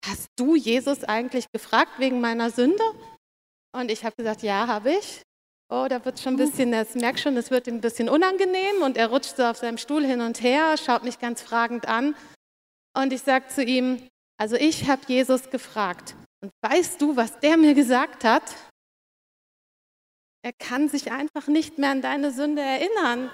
hast 0.05 0.27
du 0.35 0.55
Jesus 0.55 1.03
eigentlich 1.03 1.51
gefragt 1.51 1.93
wegen 1.97 2.21
meiner 2.21 2.51
Sünde? 2.51 2.83
Und 3.75 3.89
ich 3.89 4.05
habe 4.05 4.15
gesagt, 4.15 4.43
ja, 4.43 4.67
habe 4.67 4.91
ich. 4.91 5.23
Oh, 5.69 5.87
da 5.89 6.03
wird 6.05 6.19
schon 6.19 6.35
ein 6.35 6.37
bisschen, 6.37 6.71
das 6.71 6.95
merkt 6.95 7.19
schon, 7.19 7.35
es 7.35 7.51
wird 7.51 7.67
ihm 7.67 7.75
ein 7.75 7.81
bisschen 7.81 8.07
unangenehm 8.07 8.83
und 8.83 8.95
er 8.95 9.07
rutscht 9.07 9.35
so 9.35 9.43
auf 9.43 9.57
seinem 9.57 9.77
Stuhl 9.77 10.05
hin 10.05 10.21
und 10.21 10.41
her, 10.41 10.77
schaut 10.77 11.03
mich 11.03 11.19
ganz 11.19 11.41
fragend 11.41 11.87
an. 11.87 12.15
Und 12.95 13.11
ich 13.11 13.21
sage 13.21 13.47
zu 13.47 13.63
ihm, 13.63 14.01
also 14.37 14.55
ich 14.55 14.89
habe 14.89 15.01
Jesus 15.07 15.49
gefragt. 15.49 16.15
Und 16.41 16.51
weißt 16.61 17.01
du, 17.01 17.17
was 17.17 17.39
der 17.39 17.57
mir 17.57 17.73
gesagt 17.73 18.23
hat? 18.23 18.43
Er 20.41 20.53
kann 20.53 20.87
sich 20.87 21.11
einfach 21.11 21.47
nicht 21.47 21.77
mehr 21.77 21.89
an 21.89 22.01
deine 22.01 22.31
Sünde 22.31 22.61
erinnern. 22.61 23.29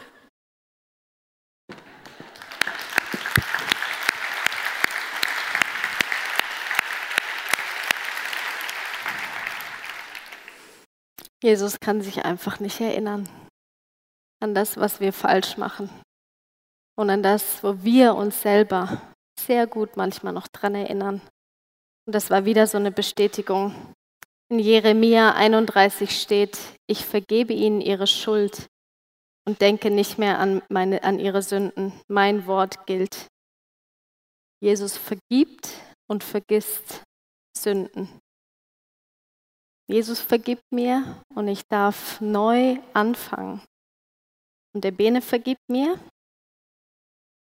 Jesus 11.44 11.82
kann 11.82 12.02
sich 12.02 12.24
einfach 12.24 12.62
nicht 12.62 12.80
erinnern 12.80 13.28
an 14.40 14.56
das, 14.56 14.78
was 14.78 15.02
wir 15.02 15.12
falsch 15.12 15.58
machen 15.58 15.90
und 16.96 17.10
an 17.10 17.22
das, 17.22 17.62
wo 17.64 17.84
wir 17.84 18.16
uns 18.16 18.42
selber 18.42 19.02
sehr 19.38 19.68
gut 19.68 19.98
manchmal 19.98 20.32
noch 20.32 20.48
dran 20.48 20.74
erinnern. 20.74 21.22
Und 22.06 22.16
das 22.16 22.30
war 22.30 22.46
wieder 22.46 22.66
so 22.66 22.78
eine 22.78 22.92
Bestätigung. 22.92 23.94
In 24.50 24.60
Jeremia 24.60 25.34
31 25.34 26.18
steht, 26.18 26.58
ich 26.88 27.06
vergebe 27.06 27.52
ihnen 27.52 27.82
ihre 27.82 28.08
Schuld 28.08 28.68
und 29.46 29.60
denke 29.60 29.92
nicht 29.92 30.18
mehr 30.18 30.40
an, 30.40 30.62
meine, 30.70 31.04
an 31.04 31.20
ihre 31.20 31.42
Sünden. 31.42 31.92
Mein 32.08 32.48
Wort 32.48 32.86
gilt. 32.86 33.28
Jesus 34.62 34.96
vergibt 34.96 35.70
und 36.08 36.24
vergisst 36.24 37.04
Sünden. 37.58 38.08
Jesus 39.94 40.20
vergibt 40.20 40.72
mir 40.72 41.24
und 41.36 41.48
ich 41.48 41.68
darf 41.68 42.20
neu 42.20 42.80
anfangen. 42.96 43.62
Und 44.74 44.84
der 44.84 44.90
Bene 44.90 45.22
vergibt 45.22 45.62
mir. 45.70 46.00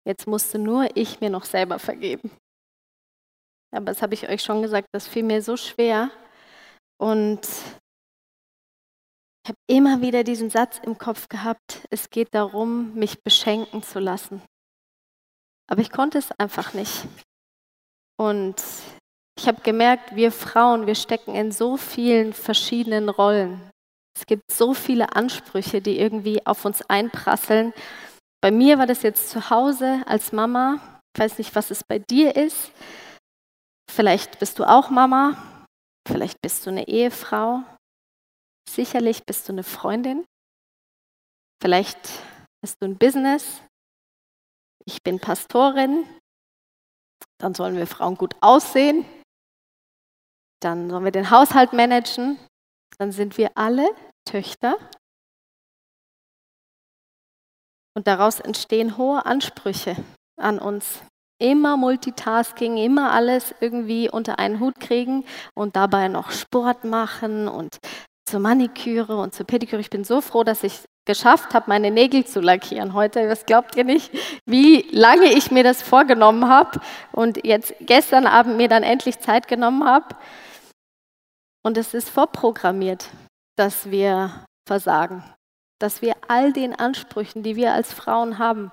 Jetzt 0.07 0.26
musste 0.26 0.59
nur 0.59 0.95
ich 0.99 1.23
mir 1.23 1.31
noch 1.31 1.47
selber 1.47 1.78
vergeben. 1.78 2.31
Aber 3.75 3.87
das 3.87 4.02
habe 4.02 4.12
ich 4.12 4.28
euch 4.28 4.43
schon 4.43 4.61
gesagt, 4.61 4.88
das 4.93 5.09
fiel 5.09 5.23
mir 5.23 5.40
so 5.40 5.57
schwer. 5.57 6.11
Und 7.00 7.40
ich 9.43 9.49
habe 9.49 9.59
immer 9.66 10.02
wieder 10.02 10.23
diesen 10.23 10.50
Satz 10.50 10.78
im 10.83 10.99
Kopf 10.99 11.31
gehabt, 11.31 11.87
es 11.88 12.11
geht 12.11 12.35
darum, 12.35 12.93
mich 12.93 13.23
beschenken 13.23 13.83
zu 13.83 13.99
lassen. 13.99 14.43
Aber 15.71 15.81
ich 15.81 15.90
konnte 15.90 16.19
es 16.19 16.33
einfach 16.33 16.75
nicht. 16.75 17.07
Und 18.19 18.62
ich 19.38 19.47
habe 19.47 19.61
gemerkt, 19.61 20.16
wir 20.16 20.33
Frauen, 20.33 20.87
wir 20.87 20.95
stecken 20.95 21.35
in 21.35 21.52
so 21.52 21.76
vielen 21.76 22.33
verschiedenen 22.33 23.09
Rollen. 23.09 23.71
Es 24.19 24.25
gibt 24.25 24.50
so 24.50 24.73
viele 24.73 25.14
Ansprüche, 25.14 25.83
die 25.83 25.99
irgendwie 25.99 26.45
auf 26.47 26.64
uns 26.64 26.83
einprasseln. 26.88 27.75
Bei 28.40 28.50
mir 28.50 28.78
war 28.78 28.87
das 28.87 29.02
jetzt 29.02 29.28
zu 29.28 29.50
Hause 29.50 30.02
als 30.07 30.33
Mama. 30.33 31.00
Ich 31.14 31.21
weiß 31.21 31.38
nicht, 31.38 31.55
was 31.55 31.71
es 31.71 31.85
bei 31.85 31.99
dir 31.99 32.35
ist. 32.35 32.73
Vielleicht 33.90 34.38
bist 34.38 34.59
du 34.59 34.64
auch 34.64 34.88
Mama. 34.88 35.37
Vielleicht 36.09 36.40
bist 36.40 36.64
du 36.64 36.71
eine 36.71 36.88
Ehefrau. 36.88 37.62
Sicherlich 38.69 39.25
bist 39.25 39.49
du 39.49 39.52
eine 39.52 39.64
Freundin. 39.64 40.25
Vielleicht 41.62 41.99
hast 42.64 42.81
du 42.81 42.87
ein 42.87 42.97
Business. 42.97 43.61
Ich 44.87 45.02
bin 45.02 45.21
Pastorin. 45.21 46.05
Dann 47.38 47.55
sollen 47.55 47.76
wir 47.76 47.87
Frauen 47.87 48.16
gut 48.16 48.35
aussehen 48.40 49.05
dann 50.67 50.91
sollen 50.91 51.05
wir 51.05 51.13
den 51.13 51.31
Haushalt 51.31 51.73
managen, 51.73 52.41
dann 52.99 53.13
sind 53.13 53.39
wir 53.39 53.53
alle 53.55 53.89
Töchter. 54.25 54.77
Und 57.97 58.09
daraus 58.09 58.41
entstehen 58.41 58.97
hohe 58.97 59.25
Ansprüche 59.25 59.95
an 60.37 60.59
uns. 60.59 61.03
Immer 61.39 61.77
Multitasking, 61.77 62.79
immer 62.79 63.13
alles 63.13 63.55
irgendwie 63.61 64.11
unter 64.11 64.41
einen 64.41 64.59
Hut 64.59 64.81
kriegen 64.81 65.25
und 65.55 65.77
dabei 65.77 66.09
noch 66.09 66.33
Sport 66.33 66.83
machen 66.83 67.47
und 67.47 67.79
zur 68.29 68.41
Maniküre 68.41 69.19
und 69.19 69.35
zur 69.35 69.47
Pediküre. 69.47 69.81
Ich 69.81 69.91
bin 69.91 70.03
so 70.03 70.21
froh, 70.21 70.43
dass 70.43 70.65
ich 70.65 70.81
geschafft 71.05 71.55
habe, 71.55 71.67
meine 71.69 71.93
Nägel 71.93 72.27
zu 72.27 72.41
lackieren 72.41 72.93
heute. 72.93 73.29
Das 73.29 73.47
glaubt 73.47 73.77
ihr 73.77 73.85
nicht, 73.85 74.11
wie 74.47 74.85
lange 74.91 75.33
ich 75.33 75.53
mir 75.53 75.63
das 75.63 75.81
vorgenommen 75.81 76.49
habe 76.49 76.81
und 77.13 77.47
jetzt 77.47 77.73
gestern 77.81 78.27
Abend 78.27 78.57
mir 78.57 78.69
dann 78.69 78.83
endlich 78.83 79.21
Zeit 79.21 79.47
genommen 79.47 79.85
habe. 79.85 80.17
Und 81.67 81.77
es 81.77 81.95
ist 81.95 82.11
vorprogrammiert, 82.11 83.11
dass 83.59 83.91
wir 83.91 84.47
versagen, 84.69 85.25
dass 85.81 86.01
wir 86.01 86.15
all 86.29 86.53
den 86.53 86.73
Ansprüchen, 86.73 87.43
die 87.43 87.57
wir 87.57 87.73
als 87.73 87.93
Frauen 87.93 88.39
haben, 88.39 88.71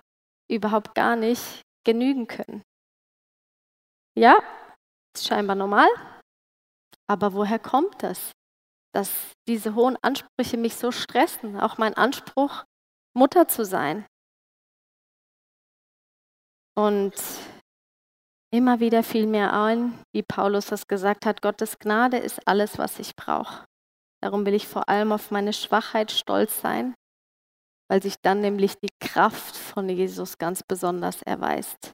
überhaupt 0.48 0.94
gar 0.94 1.16
nicht 1.16 1.64
genügen 1.84 2.28
können. 2.28 2.62
Ja, 4.16 4.38
ist 5.16 5.26
scheinbar 5.26 5.56
normal, 5.56 5.88
aber 7.08 7.34
woher 7.34 7.58
kommt 7.58 8.04
das? 8.04 8.32
Dass 8.94 9.10
diese 9.48 9.74
hohen 9.74 9.98
Ansprüche 10.04 10.58
mich 10.58 10.76
so 10.76 10.92
stressen, 10.92 11.60
auch 11.60 11.80
mein 11.80 11.96
Anspruch, 11.96 12.64
Mutter 13.18 13.48
zu 13.48 13.66
sein. 13.66 14.06
Und 16.76 17.16
immer 18.54 18.80
wieder 18.80 19.04
fiel 19.04 19.26
mir 19.26 19.52
ein, 19.52 20.00
wie 20.14 20.22
Paulus 20.22 20.68
das 20.68 20.88
gesagt 20.88 21.26
hat, 21.26 21.42
Gottes 21.42 21.80
Gnade 21.80 22.18
ist 22.18 22.48
alles, 22.48 22.78
was 22.78 23.00
ich 23.00 23.16
brauche. 23.16 23.66
Darum 24.22 24.46
will 24.46 24.54
ich 24.54 24.68
vor 24.68 24.88
allem 24.88 25.12
auf 25.12 25.32
meine 25.32 25.54
Schwachheit 25.54 26.12
stolz 26.12 26.62
sein, 26.62 26.94
weil 27.90 28.02
sich 28.02 28.16
dann 28.22 28.42
nämlich 28.42 28.76
die 28.78 28.92
Kraft 29.02 29.58
von 29.58 29.90
Jesus 29.90 30.38
ganz 30.38 30.62
besonders 30.64 31.24
erweist. 31.24 31.92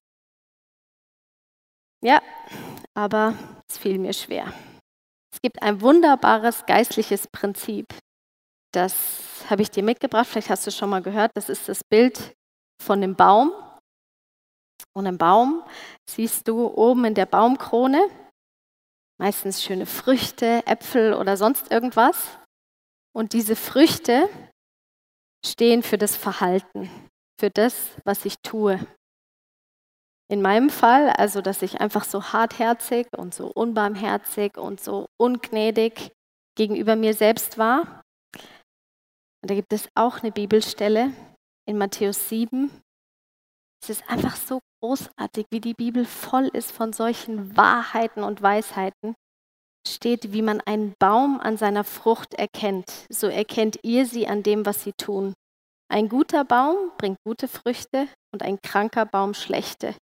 Ja, 2.04 2.22
aber 2.94 3.34
es 3.70 3.78
fiel 3.78 3.98
mir 3.98 4.14
schwer. 4.14 4.54
Es 5.34 5.42
gibt 5.42 5.62
ein 5.62 5.82
wunderbares 5.82 6.66
geistliches 6.66 7.28
Prinzip. 7.32 7.88
Das 8.74 9.46
habe 9.50 9.62
ich 9.62 9.72
dir 9.72 9.84
mitgebracht, 9.84 10.28
vielleicht 10.28 10.50
hast 10.50 10.68
du 10.68 10.72
schon 10.72 10.90
mal 10.90 11.02
gehört. 11.02 11.32
Das 11.36 11.50
ist 11.50 11.70
das 11.70 11.82
Bild 11.90 12.34
von 12.84 13.00
dem 13.00 13.16
Baum. 13.16 13.54
Und 14.94 15.06
im 15.06 15.18
Baum 15.18 15.64
siehst 16.10 16.48
du 16.48 16.68
oben 16.68 17.06
in 17.06 17.14
der 17.14 17.26
Baumkrone 17.26 18.10
meistens 19.20 19.62
schöne 19.62 19.86
Früchte, 19.86 20.66
Äpfel 20.66 21.14
oder 21.14 21.38
sonst 21.38 21.72
irgendwas. 21.72 22.40
Und 23.14 23.34
diese 23.34 23.56
Früchte 23.56 24.30
stehen 25.46 25.84
für 25.84 25.98
das 25.98 26.16
Verhalten, 26.16 26.90
für 27.40 27.50
das, 27.50 27.92
was 28.06 28.26
ich 28.26 28.40
tue. 28.40 28.80
In 30.32 30.42
meinem 30.42 30.70
Fall, 30.70 31.10
also 31.10 31.42
dass 31.42 31.62
ich 31.62 31.82
einfach 31.82 32.06
so 32.06 32.32
hartherzig 32.32 33.08
und 33.18 33.34
so 33.34 33.48
unbarmherzig 33.48 34.58
und 34.58 34.80
so 34.80 35.08
ungnädig 35.20 36.12
gegenüber 36.56 36.96
mir 36.96 37.14
selbst 37.14 37.58
war. 37.58 38.04
Und 39.42 39.50
da 39.50 39.56
gibt 39.56 39.74
es 39.74 39.90
auch 39.96 40.20
eine 40.20 40.32
Bibelstelle 40.32 41.14
in 41.66 41.78
Matthäus 41.78 42.30
7. 42.30 42.70
Es 43.82 43.90
ist 43.90 44.10
einfach 44.10 44.36
so 44.36 44.60
großartig, 44.82 45.48
wie 45.52 45.62
die 45.62 45.74
Bibel 45.74 46.06
voll 46.06 46.48
ist 46.48 46.72
von 46.72 46.94
solchen 46.94 47.56
Wahrheiten 47.56 48.24
und 48.24 48.42
Weisheiten. 48.42 49.16
Steht, 49.88 50.34
wie 50.34 50.42
man 50.42 50.62
einen 50.62 50.94
Baum 51.00 51.40
an 51.40 51.58
seiner 51.58 51.84
Frucht 51.84 52.34
erkennt, 52.34 52.92
so 53.10 53.28
erkennt 53.28 53.80
ihr 53.84 54.06
sie 54.06 54.28
an 54.28 54.44
dem, 54.44 54.66
was 54.66 54.84
sie 54.84 54.94
tun. 54.94 55.34
Ein 55.92 56.10
guter 56.10 56.46
Baum 56.46 56.92
bringt 56.98 57.18
gute 57.26 57.48
Früchte 57.48 58.08
und 58.32 58.44
ein 58.44 58.62
kranker 58.62 59.06
Baum 59.06 59.34
schlechte. 59.34 59.96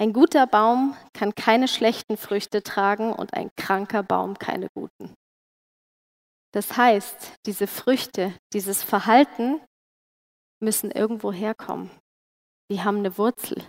Ein 0.00 0.14
guter 0.14 0.46
Baum 0.46 0.96
kann 1.12 1.34
keine 1.34 1.68
schlechten 1.68 2.16
Früchte 2.16 2.62
tragen 2.62 3.12
und 3.12 3.34
ein 3.34 3.50
kranker 3.56 4.02
Baum 4.02 4.38
keine 4.38 4.68
guten. 4.74 5.14
Das 6.52 6.76
heißt, 6.76 7.34
diese 7.44 7.66
Früchte, 7.66 8.34
dieses 8.54 8.82
Verhalten 8.82 9.60
müssen 10.60 10.90
irgendwo 10.90 11.32
herkommen. 11.32 11.90
Die 12.70 12.82
haben 12.82 12.98
eine 12.98 13.18
Wurzel. 13.18 13.68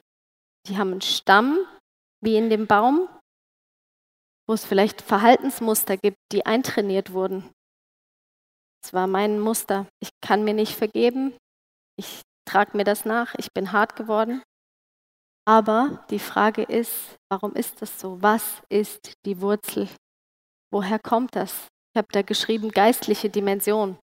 Die 0.67 0.77
haben 0.77 0.91
einen 0.91 1.01
Stamm, 1.01 1.58
wie 2.24 2.38
in 2.38 2.50
dem 2.50 2.67
Baum, 2.67 3.10
wo 4.48 4.53
es 4.53 4.63
vielleicht 4.63 5.01
Verhaltensmuster 5.01 5.98
gibt, 5.98 6.17
die 6.31 6.46
eintrainiert 6.46 7.12
wurden. 7.13 7.51
Das 8.84 8.93
war 8.93 9.08
mein 9.08 9.39
Muster. 9.39 9.88
Ich 10.00 10.10
kann 10.22 10.43
mir 10.43 10.53
nicht 10.53 10.75
vergeben. 10.75 11.36
Ich 11.98 12.22
trage 12.48 12.77
mir 12.77 12.84
das 12.84 13.05
nach. 13.05 13.34
Ich 13.38 13.51
bin 13.53 13.72
hart 13.72 13.96
geworden. 13.96 14.43
Aber 15.48 16.05
die 16.12 16.20
Frage 16.20 16.63
ist, 16.63 17.17
warum 17.29 17.53
ist 17.55 17.81
das 17.81 18.00
so? 18.00 18.22
Was 18.22 18.62
ist 18.70 19.13
die 19.25 19.41
Wurzel? 19.41 19.89
Woher 20.72 21.00
kommt 21.00 21.36
das? 21.36 21.67
Ich 21.93 21.98
habe 21.98 22.08
da 22.12 22.22
geschrieben, 22.22 22.70
geistliche 22.70 23.29
Dimension. 23.29 23.98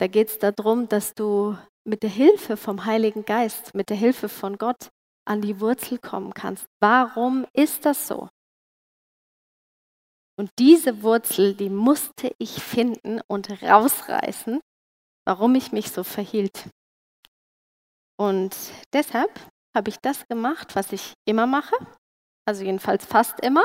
Da 0.00 0.08
geht 0.08 0.28
es 0.28 0.38
darum, 0.38 0.88
dass 0.88 1.14
du 1.14 1.56
mit 1.84 2.02
der 2.02 2.10
Hilfe 2.10 2.56
vom 2.56 2.84
Heiligen 2.84 3.24
Geist, 3.24 3.74
mit 3.74 3.90
der 3.90 3.96
Hilfe 3.96 4.28
von 4.28 4.58
Gott 4.58 4.90
an 5.26 5.40
die 5.40 5.60
Wurzel 5.60 5.98
kommen 5.98 6.34
kannst. 6.34 6.66
Warum 6.80 7.46
ist 7.52 7.84
das 7.84 8.08
so? 8.08 8.28
Und 10.36 10.50
diese 10.58 11.02
Wurzel, 11.02 11.54
die 11.54 11.70
musste 11.70 12.34
ich 12.38 12.62
finden 12.62 13.20
und 13.28 13.62
rausreißen, 13.62 14.60
warum 15.26 15.54
ich 15.54 15.72
mich 15.72 15.90
so 15.92 16.02
verhielt. 16.02 16.68
Und 18.18 18.56
deshalb 18.92 19.30
habe 19.74 19.90
ich 19.90 19.98
das 19.98 20.26
gemacht, 20.26 20.74
was 20.76 20.92
ich 20.92 21.14
immer 21.24 21.46
mache, 21.46 21.76
also 22.46 22.64
jedenfalls 22.64 23.04
fast 23.04 23.40
immer. 23.40 23.64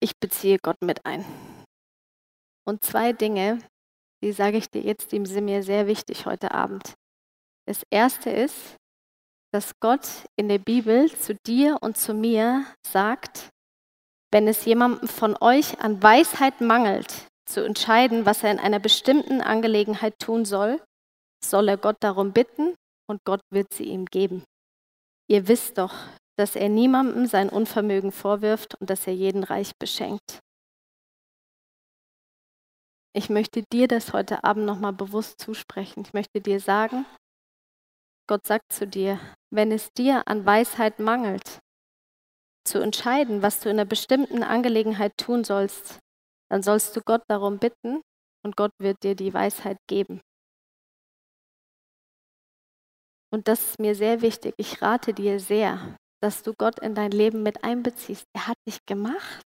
Ich 0.00 0.12
beziehe 0.18 0.58
Gott 0.58 0.80
mit 0.82 1.04
ein. 1.04 1.24
Und 2.66 2.84
zwei 2.84 3.12
Dinge, 3.12 3.58
die 4.22 4.32
sage 4.32 4.58
ich 4.58 4.70
dir 4.70 4.82
jetzt, 4.82 5.12
die 5.12 5.24
sind 5.26 5.44
mir 5.44 5.62
sehr 5.62 5.86
wichtig 5.86 6.26
heute 6.26 6.52
Abend. 6.52 6.94
Das 7.66 7.82
erste 7.90 8.30
ist, 8.30 8.76
dass 9.52 9.78
Gott 9.80 10.06
in 10.36 10.48
der 10.48 10.58
Bibel 10.58 11.10
zu 11.10 11.34
dir 11.46 11.78
und 11.80 11.96
zu 11.96 12.14
mir 12.14 12.66
sagt, 12.86 13.50
wenn 14.30 14.46
es 14.46 14.64
jemandem 14.64 15.08
von 15.08 15.36
euch 15.40 15.80
an 15.80 16.02
Weisheit 16.02 16.60
mangelt, 16.60 17.28
zu 17.46 17.64
entscheiden, 17.64 18.26
was 18.26 18.44
er 18.44 18.50
in 18.50 18.58
einer 18.58 18.78
bestimmten 18.78 19.40
Angelegenheit 19.40 20.18
tun 20.18 20.44
soll, 20.44 20.82
soll 21.42 21.68
er 21.68 21.78
Gott 21.78 21.96
darum 22.00 22.32
bitten 22.32 22.74
und 23.08 23.24
Gott 23.24 23.40
wird 23.50 23.72
sie 23.72 23.84
ihm 23.84 24.04
geben. 24.04 24.44
Ihr 25.30 25.48
wisst 25.48 25.78
doch, 25.78 25.94
dass 26.36 26.56
er 26.56 26.68
niemandem 26.68 27.26
sein 27.26 27.48
Unvermögen 27.48 28.12
vorwirft 28.12 28.74
und 28.80 28.90
dass 28.90 29.06
er 29.06 29.14
jeden 29.14 29.44
reich 29.44 29.72
beschenkt. 29.78 30.40
Ich 33.14 33.30
möchte 33.30 33.62
dir 33.72 33.88
das 33.88 34.12
heute 34.12 34.44
Abend 34.44 34.66
nochmal 34.66 34.92
bewusst 34.92 35.40
zusprechen. 35.40 36.02
Ich 36.06 36.12
möchte 36.12 36.40
dir 36.40 36.60
sagen, 36.60 37.06
Gott 38.28 38.46
sagt 38.46 38.72
zu 38.72 38.86
dir, 38.86 39.18
wenn 39.50 39.72
es 39.72 39.90
dir 39.92 40.22
an 40.26 40.44
Weisheit 40.44 40.98
mangelt, 40.98 41.60
zu 42.66 42.78
entscheiden, 42.80 43.42
was 43.42 43.60
du 43.60 43.70
in 43.70 43.76
einer 43.76 43.88
bestimmten 43.88 44.42
Angelegenheit 44.42 45.16
tun 45.16 45.42
sollst, 45.44 45.98
dann 46.50 46.62
sollst 46.62 46.94
du 46.94 47.00
Gott 47.00 47.22
darum 47.28 47.58
bitten 47.58 48.02
und 48.44 48.56
Gott 48.56 48.72
wird 48.78 49.02
dir 49.02 49.14
die 49.14 49.32
Weisheit 49.32 49.78
geben. 49.88 50.20
Und 53.32 53.48
das 53.48 53.70
ist 53.70 53.78
mir 53.78 53.94
sehr 53.94 54.22
wichtig. 54.22 54.54
Ich 54.58 54.80
rate 54.80 55.12
dir 55.12 55.40
sehr, 55.40 55.96
dass 56.22 56.42
du 56.42 56.52
Gott 56.54 56.78
in 56.80 56.94
dein 56.94 57.10
Leben 57.10 57.42
mit 57.42 57.64
einbeziehst. 57.64 58.24
Er 58.34 58.48
hat 58.48 58.56
dich 58.66 58.78
gemacht. 58.86 59.42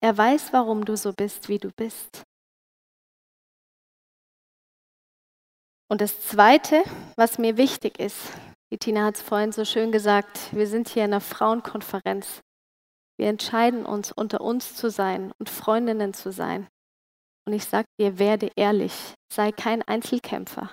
Er 0.00 0.16
weiß, 0.16 0.52
warum 0.52 0.84
du 0.84 0.96
so 0.96 1.12
bist, 1.12 1.48
wie 1.48 1.58
du 1.58 1.70
bist. 1.76 2.24
Und 5.92 6.00
das 6.00 6.22
Zweite, 6.22 6.84
was 7.16 7.36
mir 7.36 7.58
wichtig 7.58 8.00
ist, 8.00 8.16
die 8.72 8.78
Tina 8.78 9.04
hat 9.04 9.16
es 9.16 9.20
vorhin 9.20 9.52
so 9.52 9.66
schön 9.66 9.92
gesagt, 9.92 10.48
wir 10.56 10.66
sind 10.66 10.88
hier 10.88 11.04
in 11.04 11.10
einer 11.10 11.20
Frauenkonferenz. 11.20 12.40
Wir 13.18 13.28
entscheiden 13.28 13.84
uns, 13.84 14.10
unter 14.10 14.40
uns 14.40 14.74
zu 14.74 14.88
sein 14.88 15.32
und 15.38 15.50
Freundinnen 15.50 16.14
zu 16.14 16.32
sein. 16.32 16.66
Und 17.46 17.52
ich 17.52 17.66
sage 17.66 17.84
dir, 18.00 18.18
werde 18.18 18.50
ehrlich, 18.56 18.94
sei 19.30 19.52
kein 19.52 19.82
Einzelkämpfer. 19.82 20.72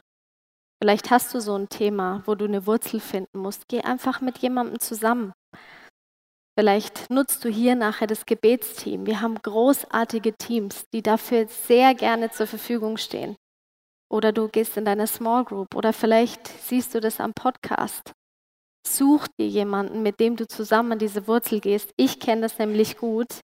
Vielleicht 0.82 1.12
hast 1.12 1.34
du 1.34 1.42
so 1.42 1.54
ein 1.54 1.68
Thema, 1.68 2.24
wo 2.26 2.36
du 2.36 2.46
eine 2.46 2.66
Wurzel 2.66 3.02
finden 3.02 3.40
musst. 3.40 3.68
Geh 3.68 3.82
einfach 3.82 4.22
mit 4.22 4.38
jemandem 4.38 4.80
zusammen. 4.80 5.34
Vielleicht 6.58 7.10
nutzt 7.10 7.44
du 7.44 7.50
hier 7.50 7.76
nachher 7.76 8.08
das 8.08 8.26
Gebetsteam. 8.26 9.06
Wir 9.06 9.20
haben 9.20 9.36
großartige 9.36 10.38
Teams, 10.38 10.86
die 10.94 11.02
dafür 11.02 11.50
sehr 11.50 11.94
gerne 11.94 12.32
zur 12.32 12.48
Verfügung 12.48 12.96
stehen. 12.96 13.36
Oder 14.12 14.32
du 14.32 14.48
gehst 14.48 14.76
in 14.78 14.86
deine 14.86 15.08
Small 15.08 15.46
Group 15.46 15.76
oder 15.76 15.94
vielleicht 15.94 16.48
siehst 16.48 16.96
du 16.96 17.00
das 17.00 17.20
am 17.20 17.34
Podcast. 17.34 18.12
Such 18.88 19.28
dir 19.40 19.48
jemanden, 19.48 20.02
mit 20.02 20.20
dem 20.20 20.36
du 20.36 20.48
zusammen 20.48 20.98
diese 20.98 21.28
Wurzel 21.28 21.60
gehst. 21.60 21.94
Ich 21.96 22.20
kenne 22.20 22.42
das 22.42 22.58
nämlich 22.58 22.98
gut, 22.98 23.40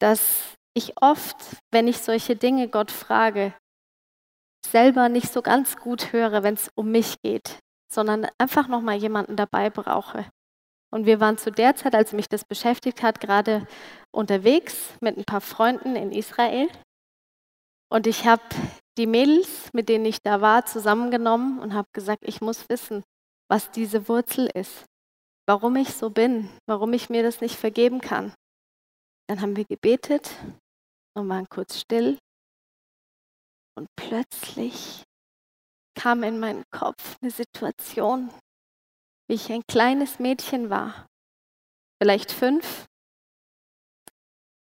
dass 0.00 0.54
ich 0.74 1.00
oft, 1.00 1.36
wenn 1.70 1.86
ich 1.86 1.98
solche 1.98 2.34
Dinge 2.34 2.68
Gott 2.68 2.90
frage, 2.90 3.54
selber 4.66 5.08
nicht 5.08 5.32
so 5.32 5.42
ganz 5.42 5.76
gut 5.76 6.12
höre, 6.12 6.42
wenn 6.42 6.54
es 6.54 6.70
um 6.74 6.90
mich 6.90 7.20
geht, 7.22 7.58
sondern 7.92 8.26
einfach 8.38 8.68
noch 8.68 8.80
mal 8.80 8.96
jemanden 8.96 9.36
dabei 9.36 9.70
brauche. 9.70 10.26
Und 10.90 11.06
wir 11.06 11.20
waren 11.20 11.38
zu 11.38 11.50
der 11.50 11.74
Zeit, 11.74 11.94
als 11.94 12.12
mich 12.12 12.28
das 12.28 12.44
beschäftigt 12.44 13.02
hat, 13.02 13.20
gerade 13.20 13.66
unterwegs 14.10 14.92
mit 15.00 15.16
ein 15.16 15.24
paar 15.24 15.40
Freunden 15.40 15.96
in 15.96 16.12
Israel. 16.12 16.68
Und 17.90 18.06
ich 18.06 18.26
habe 18.26 18.42
die 18.98 19.06
Mädels, 19.06 19.72
mit 19.72 19.88
denen 19.88 20.04
ich 20.04 20.18
da 20.22 20.40
war, 20.40 20.66
zusammengenommen 20.66 21.58
und 21.60 21.74
habe 21.74 21.88
gesagt, 21.92 22.24
ich 22.26 22.40
muss 22.40 22.68
wissen, 22.68 23.02
was 23.50 23.70
diese 23.70 24.08
Wurzel 24.08 24.50
ist, 24.54 24.84
warum 25.46 25.76
ich 25.76 25.94
so 25.94 26.10
bin, 26.10 26.50
warum 26.66 26.92
ich 26.92 27.10
mir 27.10 27.22
das 27.22 27.40
nicht 27.40 27.56
vergeben 27.56 28.00
kann. 28.00 28.34
Dann 29.28 29.40
haben 29.40 29.56
wir 29.56 29.64
gebetet 29.64 30.30
und 31.14 31.28
waren 31.28 31.48
kurz 31.48 31.78
still. 31.80 32.18
Und 33.78 33.88
plötzlich 33.96 35.04
kam 35.94 36.22
in 36.22 36.40
meinen 36.40 36.64
Kopf 36.70 37.16
eine 37.22 37.30
Situation, 37.30 38.30
wie 39.28 39.34
ich 39.34 39.50
ein 39.50 39.62
kleines 39.66 40.18
Mädchen 40.18 40.68
war, 40.68 41.06
vielleicht 42.02 42.32
fünf, 42.32 42.86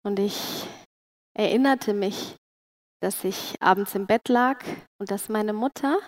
und 0.04 0.18
ich 0.18 0.66
erinnerte 1.34 1.94
mich 1.94 2.36
dass 3.02 3.24
ich 3.24 3.60
abends 3.60 3.94
im 3.94 4.06
Bett 4.06 4.28
lag 4.28 4.64
und 4.98 5.10
dass 5.10 5.28
meine 5.28 5.52
Mutter 5.52 5.98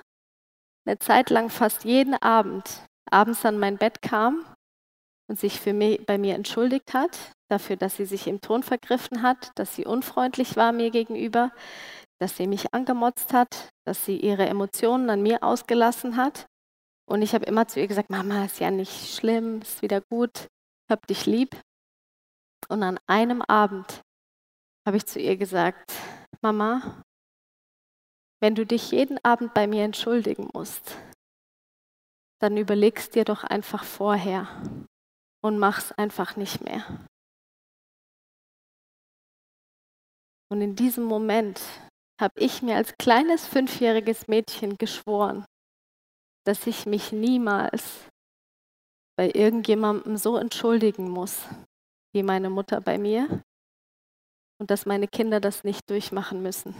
eine 0.86 0.98
Zeit 0.98 1.28
lang 1.30 1.50
fast 1.50 1.84
jeden 1.84 2.14
Abend 2.14 2.86
abends 3.10 3.44
an 3.44 3.58
mein 3.58 3.78
Bett 3.78 4.00
kam 4.00 4.44
und 5.28 5.40
sich 5.40 5.60
für 5.60 5.72
mich, 5.72 6.04
bei 6.06 6.18
mir 6.18 6.34
entschuldigt 6.34 6.94
hat, 6.94 7.32
dafür, 7.50 7.76
dass 7.76 7.96
sie 7.96 8.06
sich 8.06 8.26
im 8.28 8.40
Ton 8.40 8.62
vergriffen 8.62 9.22
hat, 9.22 9.50
dass 9.56 9.74
sie 9.74 9.84
unfreundlich 9.84 10.56
war 10.56 10.72
mir 10.72 10.90
gegenüber, 10.90 11.50
dass 12.20 12.36
sie 12.36 12.46
mich 12.46 12.72
angemotzt 12.72 13.32
hat, 13.32 13.70
dass 13.84 14.04
sie 14.04 14.16
ihre 14.16 14.46
Emotionen 14.46 15.10
an 15.10 15.22
mir 15.22 15.42
ausgelassen 15.42 16.16
hat. 16.16 16.46
Und 17.06 17.22
ich 17.22 17.34
habe 17.34 17.44
immer 17.44 17.66
zu 17.66 17.80
ihr 17.80 17.88
gesagt, 17.88 18.10
Mama, 18.10 18.44
ist 18.44 18.60
ja 18.60 18.70
nicht 18.70 19.14
schlimm, 19.14 19.60
ist 19.62 19.82
wieder 19.82 20.00
gut, 20.00 20.46
hab 20.88 21.06
dich 21.06 21.26
lieb. 21.26 21.56
Und 22.68 22.82
an 22.82 22.98
einem 23.06 23.42
Abend 23.42 24.00
habe 24.86 24.96
ich 24.96 25.06
zu 25.06 25.18
ihr 25.18 25.36
gesagt, 25.36 25.92
Mama, 26.42 27.02
wenn 28.40 28.54
du 28.54 28.66
dich 28.66 28.90
jeden 28.90 29.18
Abend 29.24 29.54
bei 29.54 29.66
mir 29.66 29.84
entschuldigen 29.84 30.48
musst, 30.52 30.96
dann 32.40 32.56
überlegst 32.56 33.14
dir 33.14 33.24
doch 33.24 33.44
einfach 33.44 33.84
vorher 33.84 34.48
und 35.42 35.58
mach's 35.58 35.92
einfach 35.92 36.36
nicht 36.36 36.62
mehr. 36.62 37.06
Und 40.50 40.60
in 40.60 40.76
diesem 40.76 41.04
Moment 41.04 41.60
habe 42.20 42.38
ich 42.38 42.62
mir 42.62 42.76
als 42.76 42.94
kleines 42.98 43.46
fünfjähriges 43.46 44.28
Mädchen 44.28 44.76
geschworen, 44.76 45.44
dass 46.46 46.66
ich 46.66 46.86
mich 46.86 47.12
niemals 47.12 48.08
bei 49.16 49.30
irgendjemandem 49.30 50.16
so 50.16 50.36
entschuldigen 50.36 51.08
muss, 51.08 51.46
wie 52.14 52.22
meine 52.22 52.50
Mutter 52.50 52.80
bei 52.80 52.98
mir, 52.98 53.42
und 54.60 54.70
dass 54.70 54.86
meine 54.86 55.08
Kinder 55.08 55.40
das 55.40 55.64
nicht 55.64 55.88
durchmachen 55.90 56.42
müssen. 56.42 56.74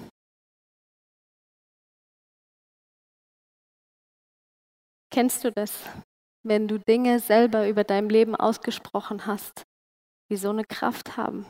Kennst 5.13 5.45
du 5.45 5.53
das, 5.53 5.85
wenn 6.45 6.67
du 6.67 6.79
Dinge 6.79 7.21
selber 7.21 7.69
über 7.69 7.85
dein 7.85 8.09
Leben 8.09 8.35
ausgesprochen 8.35 9.27
hast, 9.27 9.63
die 10.31 10.37
so 10.37 10.51
eine 10.51 10.65
Kraft 10.65 11.17
haben? 11.17 11.47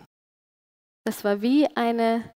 Das 1.07 1.25
war 1.25 1.43
wie 1.43 1.67
eine, 1.77 2.33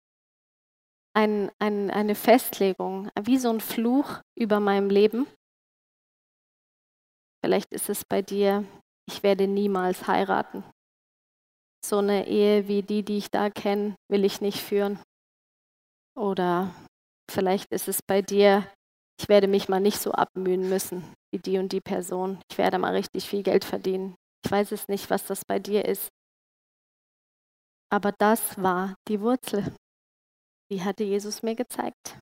ein, 1.17 1.51
ein, 1.59 1.91
eine 1.91 2.15
Festlegung, 2.15 3.11
wie 3.21 3.39
so 3.39 3.51
ein 3.51 3.61
Fluch 3.61 4.21
über 4.37 4.61
meinem 4.61 4.91
Leben. 4.91 5.27
Vielleicht 7.45 7.73
ist 7.73 7.89
es 7.89 8.05
bei 8.05 8.23
dir, 8.23 8.65
ich 9.09 9.23
werde 9.23 9.47
niemals 9.47 10.07
heiraten. 10.09 10.65
So 11.89 11.99
eine 11.99 12.27
Ehe 12.27 12.67
wie 12.67 12.83
die, 12.83 13.05
die 13.05 13.19
ich 13.19 13.31
da 13.31 13.49
kenne, 13.49 13.95
will 14.11 14.25
ich 14.25 14.41
nicht 14.41 14.61
führen. 14.61 14.99
Oder 16.17 16.75
vielleicht 17.31 17.71
ist 17.71 17.87
es 17.87 18.01
bei 18.03 18.23
dir, 18.23 18.67
ich 19.21 19.29
werde 19.29 19.47
mich 19.47 19.69
mal 19.69 19.79
nicht 19.79 20.01
so 20.01 20.11
abmühen 20.11 20.69
müssen 20.69 21.05
wie 21.33 21.39
die 21.39 21.59
und 21.59 21.71
die 21.71 21.81
Person. 21.81 22.41
Ich 22.51 22.59
werde 22.59 22.81
mal 22.81 22.93
richtig 22.93 23.29
viel 23.29 23.45
Geld 23.45 23.65
verdienen. 23.65 24.17
Ich 24.45 24.51
weiß 24.51 24.73
es 24.73 24.89
nicht, 24.89 25.11
was 25.11 25.27
das 25.27 25.45
bei 25.45 25.61
dir 25.61 25.85
ist. 25.85 26.09
Aber 27.93 28.11
das 28.19 28.61
war 28.61 28.97
die 29.07 29.21
Wurzel. 29.21 29.73
Die 30.73 30.83
hatte 30.83 31.05
Jesus 31.05 31.45
mir 31.45 31.55
gezeigt. 31.55 32.19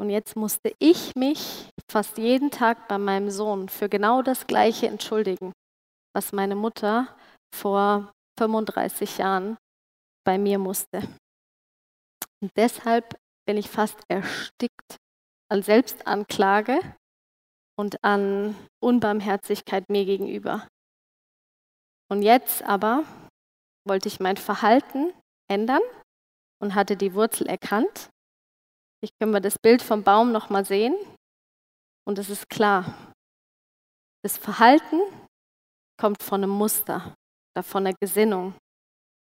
Und 0.00 0.10
jetzt 0.10 0.34
musste 0.34 0.74
ich 0.80 1.14
mich 1.14 1.70
fast 1.88 2.18
jeden 2.18 2.50
Tag 2.50 2.88
bei 2.88 2.98
meinem 2.98 3.30
Sohn 3.30 3.68
für 3.68 3.88
genau 3.88 4.22
das 4.22 4.48
Gleiche 4.48 4.88
entschuldigen, 4.88 5.52
was 6.12 6.32
meine 6.32 6.56
Mutter 6.56 7.16
vor 7.54 8.12
35 8.38 9.18
Jahren 9.18 9.56
bei 10.24 10.38
mir 10.38 10.58
musste. 10.58 11.02
Und 12.40 12.50
deshalb 12.56 13.18
bin 13.46 13.56
ich 13.56 13.70
fast 13.70 13.98
erstickt 14.08 14.96
an 15.50 15.62
Selbstanklage 15.62 16.80
und 17.78 18.02
an 18.02 18.56
Unbarmherzigkeit 18.82 19.88
mir 19.88 20.04
gegenüber. 20.04 20.66
Und 22.10 22.22
jetzt 22.22 22.62
aber 22.62 23.04
wollte 23.86 24.08
ich 24.08 24.20
mein 24.20 24.36
Verhalten 24.36 25.12
ändern 25.48 25.82
und 26.60 26.74
hatte 26.74 26.96
die 26.96 27.14
Wurzel 27.14 27.46
erkannt. 27.46 28.10
Ich 29.02 29.10
können 29.18 29.32
wir 29.32 29.40
das 29.40 29.58
Bild 29.58 29.82
vom 29.82 30.02
Baum 30.02 30.32
noch 30.32 30.50
mal 30.50 30.64
sehen 30.64 30.96
und 32.06 32.18
es 32.18 32.30
ist 32.30 32.48
klar. 32.48 33.12
Das 34.24 34.38
Verhalten 34.38 35.00
kommt 36.00 36.22
von 36.22 36.42
einem 36.42 36.50
Muster, 36.50 37.14
von 37.62 37.86
einer 37.86 37.96
Gesinnung 38.00 38.54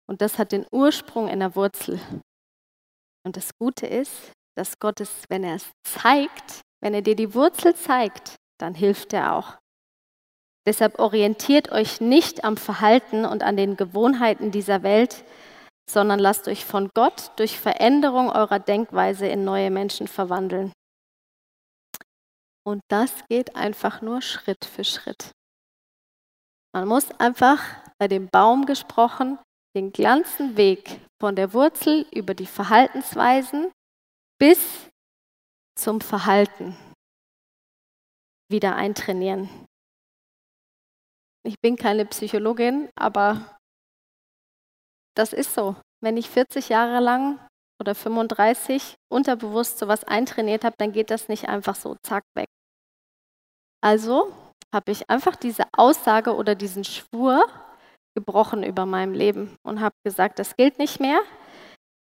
und 0.08 0.22
das 0.22 0.40
hat 0.40 0.52
den 0.52 0.66
Ursprung 0.72 1.28
in 1.28 1.40
der 1.40 1.56
Wurzel. 1.56 2.00
Und 3.26 3.36
das 3.36 3.52
Gute 3.60 3.86
ist, 3.86 4.32
dass 4.56 4.80
Gott 4.80 5.02
es, 5.02 5.24
wenn 5.30 5.44
er 5.44 5.56
es 5.56 5.70
zeigt, 5.84 6.62
wenn 6.82 6.94
er 6.94 7.02
dir 7.02 7.16
die 7.16 7.34
Wurzel 7.34 7.76
zeigt, 7.76 8.36
dann 8.58 8.74
hilft 8.74 9.14
er 9.14 9.36
auch. 9.36 9.58
Deshalb 10.66 11.00
orientiert 11.00 11.72
euch 11.72 12.02
nicht 12.02 12.44
am 12.44 12.58
Verhalten 12.58 13.26
und 13.26 13.44
an 13.44 13.58
den 13.58 13.78
Gewohnheiten 13.78 14.52
dieser 14.52 14.84
Welt, 14.84 15.24
sondern 15.90 16.20
lasst 16.20 16.48
euch 16.48 16.66
von 16.66 16.90
Gott 16.94 17.32
durch 17.38 17.60
Veränderung 17.60 18.30
eurer 18.30 18.60
Denkweise 18.60 19.28
in 19.28 19.46
neue 19.46 19.72
Menschen 19.72 20.08
verwandeln. 20.08 20.74
Und 22.66 22.82
das 22.90 23.14
geht 23.30 23.56
einfach 23.56 24.02
nur 24.02 24.22
Schritt 24.22 24.66
für 24.66 24.84
Schritt. 24.84 25.32
Man 26.74 26.88
muss 26.88 27.12
einfach 27.20 27.64
bei 27.98 28.08
dem 28.08 28.30
Baum 28.30 28.66
gesprochen 28.66 29.40
den 29.76 29.92
ganzen 29.92 30.58
Weg 30.58 31.00
von 31.20 31.36
der 31.36 31.54
Wurzel 31.54 32.06
über 32.12 32.34
die 32.34 32.46
Verhaltensweisen 32.46 33.72
bis 34.40 34.90
zum 35.78 36.02
Verhalten 36.02 36.76
wieder 38.50 38.76
eintrainieren. 38.76 39.50
Ich 41.46 41.56
bin 41.62 41.76
keine 41.76 42.06
Psychologin, 42.06 42.90
aber 42.96 43.58
das 45.16 45.34
ist 45.34 45.54
so. 45.54 45.76
Wenn 46.04 46.18
ich 46.18 46.30
40 46.30 46.70
Jahre 46.70 47.00
lang 47.00 47.40
oder 47.80 47.96
35 47.96 48.96
unterbewusst 49.12 49.78
sowas 49.80 50.04
eintrainiert 50.04 50.64
habe, 50.64 50.76
dann 50.78 50.92
geht 50.92 51.10
das 51.10 51.28
nicht 51.28 51.48
einfach 51.48 51.76
so 51.76 51.96
zack 52.04 52.24
weg. 52.36 52.48
Also 53.82 54.34
habe 54.74 54.92
ich 54.92 55.10
einfach 55.10 55.36
diese 55.36 55.64
Aussage 55.74 56.36
oder 56.36 56.56
diesen 56.56 56.84
Schwur 56.84 57.46
gebrochen 58.16 58.64
über 58.64 58.86
meinem 58.86 59.14
Leben 59.14 59.56
und 59.64 59.80
habe 59.80 59.96
gesagt, 60.04 60.40
das 60.40 60.56
gilt 60.56 60.80
nicht 60.80 61.00
mehr. 61.00 61.20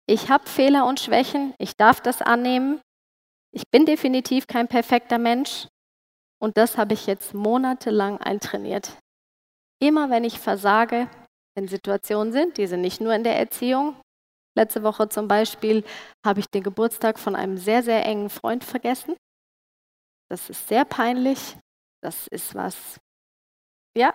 Ich 0.07 0.29
habe 0.29 0.49
Fehler 0.49 0.87
und 0.87 0.99
Schwächen, 0.99 1.55
ich 1.59 1.77
darf 1.77 2.01
das 2.01 2.21
annehmen. 2.21 2.81
Ich 3.53 3.63
bin 3.71 3.87
definitiv 3.87 4.47
kein 4.47 4.69
perfekter 4.69 5.19
Mensch 5.19 5.69
und 6.41 6.57
das 6.57 6.77
habe 6.77 6.95
ich 6.95 7.07
jetzt 7.07 7.35
monatelang 7.35 8.19
eintrainiert. 8.19 8.97
Immer 9.81 10.11
wenn 10.11 10.25
ich 10.25 10.39
versage, 10.39 11.09
wenn 11.55 11.69
Situationen 11.69 12.33
sind, 12.33 12.59
die 12.59 12.67
sind 12.67 12.81
nicht 12.81 13.01
nur 13.01 13.15
in 13.15 13.25
der 13.25 13.39
Erziehung. 13.39 13.97
Letzte 14.57 14.83
Woche 14.83 15.09
zum 15.09 15.29
Beispiel 15.29 15.85
habe 16.27 16.41
ich 16.41 16.47
den 16.51 16.63
Geburtstag 16.63 17.19
von 17.19 17.37
einem 17.37 17.57
sehr, 17.57 17.83
sehr 17.83 18.05
engen 18.05 18.31
Freund 18.31 18.65
vergessen. 18.65 19.17
Das 20.29 20.51
ist 20.51 20.69
sehr 20.69 20.85
peinlich. 20.85 21.57
Das 22.03 22.27
ist 22.29 22.55
was, 22.55 22.99
ja, 23.97 24.15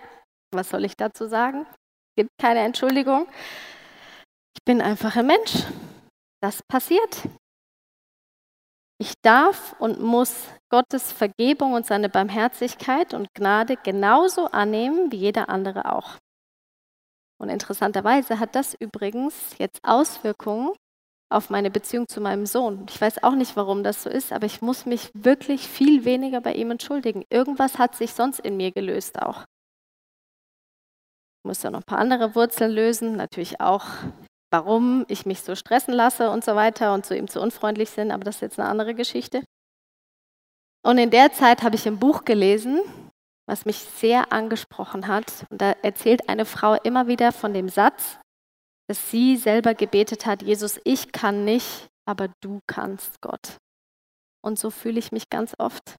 was 0.52 0.69
soll 0.69 0.86
ich 0.86 0.95
dazu 0.95 1.28
sagen? 1.28 1.65
Gibt 2.15 2.32
keine 2.39 2.62
Entschuldigung. 2.62 3.28
Ich 4.56 4.63
bin 4.63 4.82
einfach 4.82 5.15
ein 5.15 5.28
Mensch. 5.28 5.63
Das 6.41 6.62
passiert. 6.63 7.28
Ich 8.98 9.13
darf 9.21 9.76
und 9.80 10.00
muss 10.00 10.48
Gottes 10.71 11.12
Vergebung 11.12 11.74
und 11.74 11.86
seine 11.86 12.08
Barmherzigkeit 12.08 13.13
und 13.13 13.34
Gnade 13.34 13.76
genauso 13.76 14.48
annehmen 14.48 15.12
wie 15.12 15.17
jeder 15.17 15.50
andere 15.50 15.91
auch. 15.91 16.17
Und 17.38 17.50
interessanterweise 17.50 18.39
hat 18.39 18.56
das 18.56 18.74
übrigens 18.80 19.58
jetzt 19.58 19.80
Auswirkungen 19.84 20.71
auf 21.30 21.50
meine 21.50 21.72
Beziehung 21.72 22.08
zu 22.08 22.22
meinem 22.22 22.46
Sohn. 22.46 22.86
Ich 22.90 23.00
weiß 23.00 23.24
auch 23.24 23.36
nicht, 23.36 23.56
warum 23.56 23.84
das 23.84 24.04
so 24.04 24.10
ist, 24.10 24.32
aber 24.32 24.46
ich 24.46 24.62
muss 24.62 24.86
mich 24.86 25.10
wirklich 25.14 25.68
viel 25.68 26.06
weniger 26.06 26.42
bei 26.42 26.54
ihm 26.54 26.72
entschuldigen. 26.72 27.24
Irgendwas 27.30 27.78
hat 27.78 27.96
sich 27.96 28.14
sonst 28.14 28.40
in 28.40 28.58
mir 28.58 28.72
gelöst 28.72 29.22
auch. 29.22 29.44
Ich 31.44 31.48
muss 31.48 31.64
ja 31.64 31.72
noch 31.72 31.82
ein 31.82 31.86
paar 31.86 32.00
andere 32.00 32.36
Wurzeln 32.36 32.72
lösen, 32.72 33.16
natürlich 33.16 33.60
auch 33.62 33.86
warum 34.56 35.06
ich 35.10 35.26
mich 35.26 35.42
so 35.42 35.54
stressen 35.56 35.94
lasse 35.94 36.30
und 36.30 36.46
so 36.46 36.56
weiter 36.56 36.94
und 36.94 37.06
zu 37.06 37.16
ihm 37.16 37.28
zu 37.28 37.42
unfreundlich 37.42 37.90
sind, 37.90 38.12
aber 38.12 38.24
das 38.24 38.36
ist 38.36 38.42
jetzt 38.42 38.60
eine 38.60 38.70
andere 38.70 38.96
Geschichte. 38.96 39.44
Und 40.86 40.98
in 40.98 41.10
der 41.10 41.34
Zeit 41.34 41.64
habe 41.64 41.76
ich 41.76 41.88
ein 41.88 42.00
Buch 42.00 42.24
gelesen, 42.24 42.80
was 43.48 43.66
mich 43.66 43.78
sehr 43.78 44.32
angesprochen 44.32 45.08
hat. 45.08 45.46
Und 45.50 45.62
da 45.62 45.72
erzählt 45.82 46.30
eine 46.30 46.46
Frau 46.46 46.76
immer 46.76 47.08
wieder 47.08 47.32
von 47.32 47.54
dem 47.54 47.70
Satz, 47.70 48.18
dass 48.88 49.12
sie 49.12 49.38
selber 49.38 49.74
gebetet 49.74 50.26
hat, 50.26 50.41
Jesus, 50.41 50.80
ich 50.84 51.12
kann 51.12 51.45
nicht, 51.45 51.88
aber 52.08 52.30
du 52.41 52.60
kannst, 52.67 53.21
Gott. 53.21 53.58
Und 54.43 54.60
so 54.60 54.69
fühle 54.69 55.00
ich 55.00 55.12
mich 55.12 55.30
ganz 55.30 55.56
oft, 55.58 55.95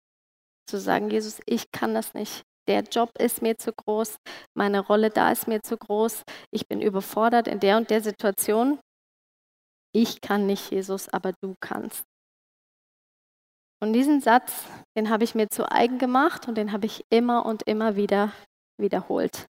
zu 0.68 0.78
sagen, 0.78 1.10
Jesus, 1.10 1.40
ich 1.46 1.70
kann 1.72 1.94
das 1.94 2.14
nicht, 2.14 2.42
der 2.68 2.82
Job 2.82 3.10
ist 3.18 3.42
mir 3.42 3.56
zu 3.56 3.72
groß, 3.72 4.16
meine 4.54 4.80
Rolle 4.80 5.10
da 5.10 5.30
ist 5.30 5.46
mir 5.46 5.62
zu 5.62 5.76
groß, 5.76 6.22
ich 6.50 6.66
bin 6.66 6.80
überfordert 6.80 7.48
in 7.48 7.60
der 7.60 7.76
und 7.76 7.90
der 7.90 8.02
Situation. 8.02 8.80
Ich 9.94 10.20
kann 10.20 10.46
nicht, 10.46 10.70
Jesus, 10.70 11.08
aber 11.08 11.32
du 11.40 11.54
kannst. 11.60 12.04
Und 13.80 13.92
diesen 13.92 14.20
Satz, 14.20 14.64
den 14.96 15.10
habe 15.10 15.24
ich 15.24 15.34
mir 15.34 15.48
zu 15.48 15.70
eigen 15.70 15.98
gemacht 15.98 16.48
und 16.48 16.56
den 16.56 16.72
habe 16.72 16.86
ich 16.86 17.04
immer 17.10 17.46
und 17.46 17.62
immer 17.62 17.96
wieder 17.96 18.32
wiederholt. 18.80 19.46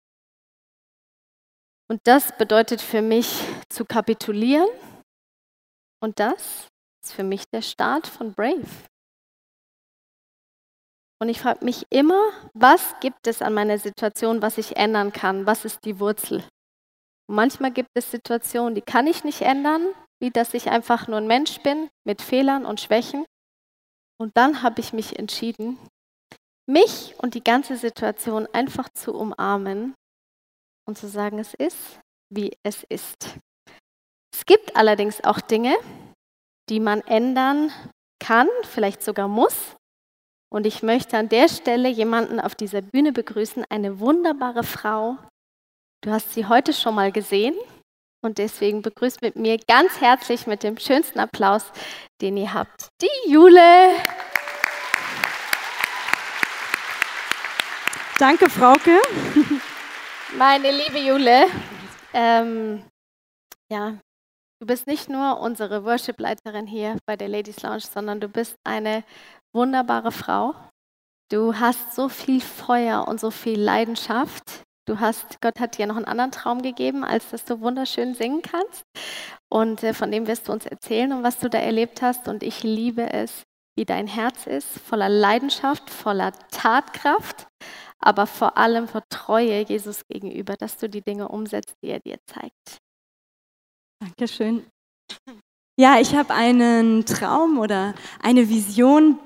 Und 1.88 2.00
das 2.04 2.36
bedeutet 2.36 2.80
für 2.80 3.02
mich 3.02 3.42
zu 3.68 3.84
kapitulieren. 3.84 4.68
Und 6.02 6.18
das 6.18 6.68
ist 7.02 7.12
für 7.12 7.22
mich 7.22 7.44
der 7.52 7.62
Start 7.62 8.06
von 8.06 8.34
Brave. 8.34 8.66
Und 11.20 11.28
ich 11.28 11.40
frage 11.40 11.64
mich 11.64 11.86
immer, 11.90 12.20
was 12.52 12.94
gibt 13.00 13.26
es 13.26 13.40
an 13.40 13.54
meiner 13.54 13.78
Situation, 13.78 14.42
was 14.42 14.58
ich 14.58 14.76
ändern 14.76 15.12
kann? 15.12 15.46
Was 15.46 15.64
ist 15.64 15.84
die 15.84 15.98
Wurzel? 15.98 16.44
Und 17.28 17.36
manchmal 17.36 17.70
gibt 17.70 17.88
es 17.94 18.10
Situationen, 18.10 18.74
die 18.74 18.82
kann 18.82 19.06
ich 19.06 19.24
nicht 19.24 19.40
ändern, 19.40 19.86
wie 20.20 20.30
dass 20.30 20.54
ich 20.54 20.68
einfach 20.68 21.08
nur 21.08 21.18
ein 21.18 21.26
Mensch 21.26 21.60
bin 21.62 21.88
mit 22.04 22.20
Fehlern 22.20 22.66
und 22.66 22.80
Schwächen. 22.80 23.24
Und 24.18 24.36
dann 24.36 24.62
habe 24.62 24.80
ich 24.80 24.92
mich 24.92 25.18
entschieden, 25.18 25.78
mich 26.68 27.14
und 27.18 27.34
die 27.34 27.44
ganze 27.44 27.76
Situation 27.76 28.46
einfach 28.52 28.88
zu 28.90 29.14
umarmen 29.14 29.94
und 30.86 30.96
zu 30.96 31.08
sagen, 31.08 31.38
es 31.38 31.54
ist, 31.54 32.00
wie 32.32 32.56
es 32.62 32.84
ist. 32.88 33.38
Es 34.34 34.44
gibt 34.46 34.76
allerdings 34.76 35.22
auch 35.24 35.40
Dinge, 35.40 35.76
die 36.68 36.80
man 36.80 37.00
ändern 37.02 37.72
kann, 38.20 38.48
vielleicht 38.62 39.02
sogar 39.02 39.28
muss. 39.28 39.76
Und 40.52 40.66
ich 40.66 40.82
möchte 40.82 41.18
an 41.18 41.28
der 41.28 41.48
Stelle 41.48 41.88
jemanden 41.88 42.40
auf 42.40 42.54
dieser 42.54 42.82
Bühne 42.82 43.12
begrüßen, 43.12 43.64
eine 43.68 43.98
wunderbare 44.00 44.62
Frau. 44.62 45.16
Du 46.02 46.10
hast 46.10 46.34
sie 46.34 46.46
heute 46.46 46.72
schon 46.72 46.94
mal 46.94 47.10
gesehen 47.12 47.54
und 48.24 48.38
deswegen 48.38 48.82
begrüßt 48.82 49.22
mit 49.22 49.36
mir 49.36 49.58
ganz 49.58 50.00
herzlich 50.00 50.46
mit 50.46 50.62
dem 50.62 50.78
schönsten 50.78 51.18
Applaus, 51.18 51.72
den 52.20 52.36
ihr 52.36 52.52
habt, 52.54 52.88
die 53.00 53.30
Jule. 53.30 53.90
Danke, 58.18 58.48
Frauke. 58.48 58.98
Meine 60.38 60.70
liebe 60.70 60.98
Jule, 60.98 61.46
ähm, 62.12 62.82
ja, 63.70 63.96
du 64.60 64.66
bist 64.66 64.86
nicht 64.86 65.08
nur 65.08 65.40
unsere 65.40 65.82
Worship-Leiterin 65.82 66.66
hier 66.66 66.98
bei 67.06 67.16
der 67.16 67.28
Ladies 67.28 67.62
Lounge, 67.62 67.80
sondern 67.80 68.20
du 68.20 68.28
bist 68.28 68.54
eine 68.62 69.02
wunderbare 69.54 70.12
Frau. 70.12 70.54
Du 71.30 71.58
hast 71.58 71.94
so 71.94 72.10
viel 72.10 72.42
Feuer 72.42 73.08
und 73.08 73.18
so 73.18 73.30
viel 73.30 73.58
Leidenschaft. 73.58 74.62
Du 74.86 75.00
hast, 75.00 75.40
Gott 75.40 75.58
hat 75.58 75.78
dir 75.78 75.86
noch 75.86 75.96
einen 75.96 76.04
anderen 76.04 76.32
Traum 76.32 76.60
gegeben, 76.60 77.02
als 77.02 77.30
dass 77.30 77.46
du 77.46 77.60
wunderschön 77.62 78.14
singen 78.14 78.42
kannst. 78.42 78.82
Und 79.48 79.82
äh, 79.84 79.94
von 79.94 80.10
dem 80.10 80.26
wirst 80.26 80.48
du 80.48 80.52
uns 80.52 80.66
erzählen 80.66 81.14
und 81.14 81.22
was 81.22 81.38
du 81.38 81.48
da 81.48 81.58
erlebt 81.58 82.02
hast. 82.02 82.28
Und 82.28 82.42
ich 82.42 82.62
liebe 82.62 83.10
es, 83.10 83.44
wie 83.74 83.86
dein 83.86 84.06
Herz 84.06 84.46
ist, 84.46 84.68
voller 84.80 85.08
Leidenschaft, 85.08 85.88
voller 85.88 86.32
Tatkraft, 86.50 87.46
aber 88.06 88.26
vor 88.26 88.56
allem 88.56 88.86
vor 88.86 89.02
Treue 89.08 89.64
Jesus 89.64 90.06
gegenüber, 90.06 90.54
dass 90.56 90.78
du 90.78 90.88
die 90.88 91.02
Dinge 91.02 91.28
umsetzt, 91.28 91.74
die 91.82 91.88
er 91.88 91.98
dir 92.00 92.18
zeigt. 92.26 92.78
Dankeschön. 94.00 94.64
Ja, 95.78 95.98
ich 96.00 96.14
habe 96.14 96.32
einen 96.32 97.04
Traum 97.04 97.58
oder 97.58 97.94
eine 98.22 98.48
Vision, 98.48 99.18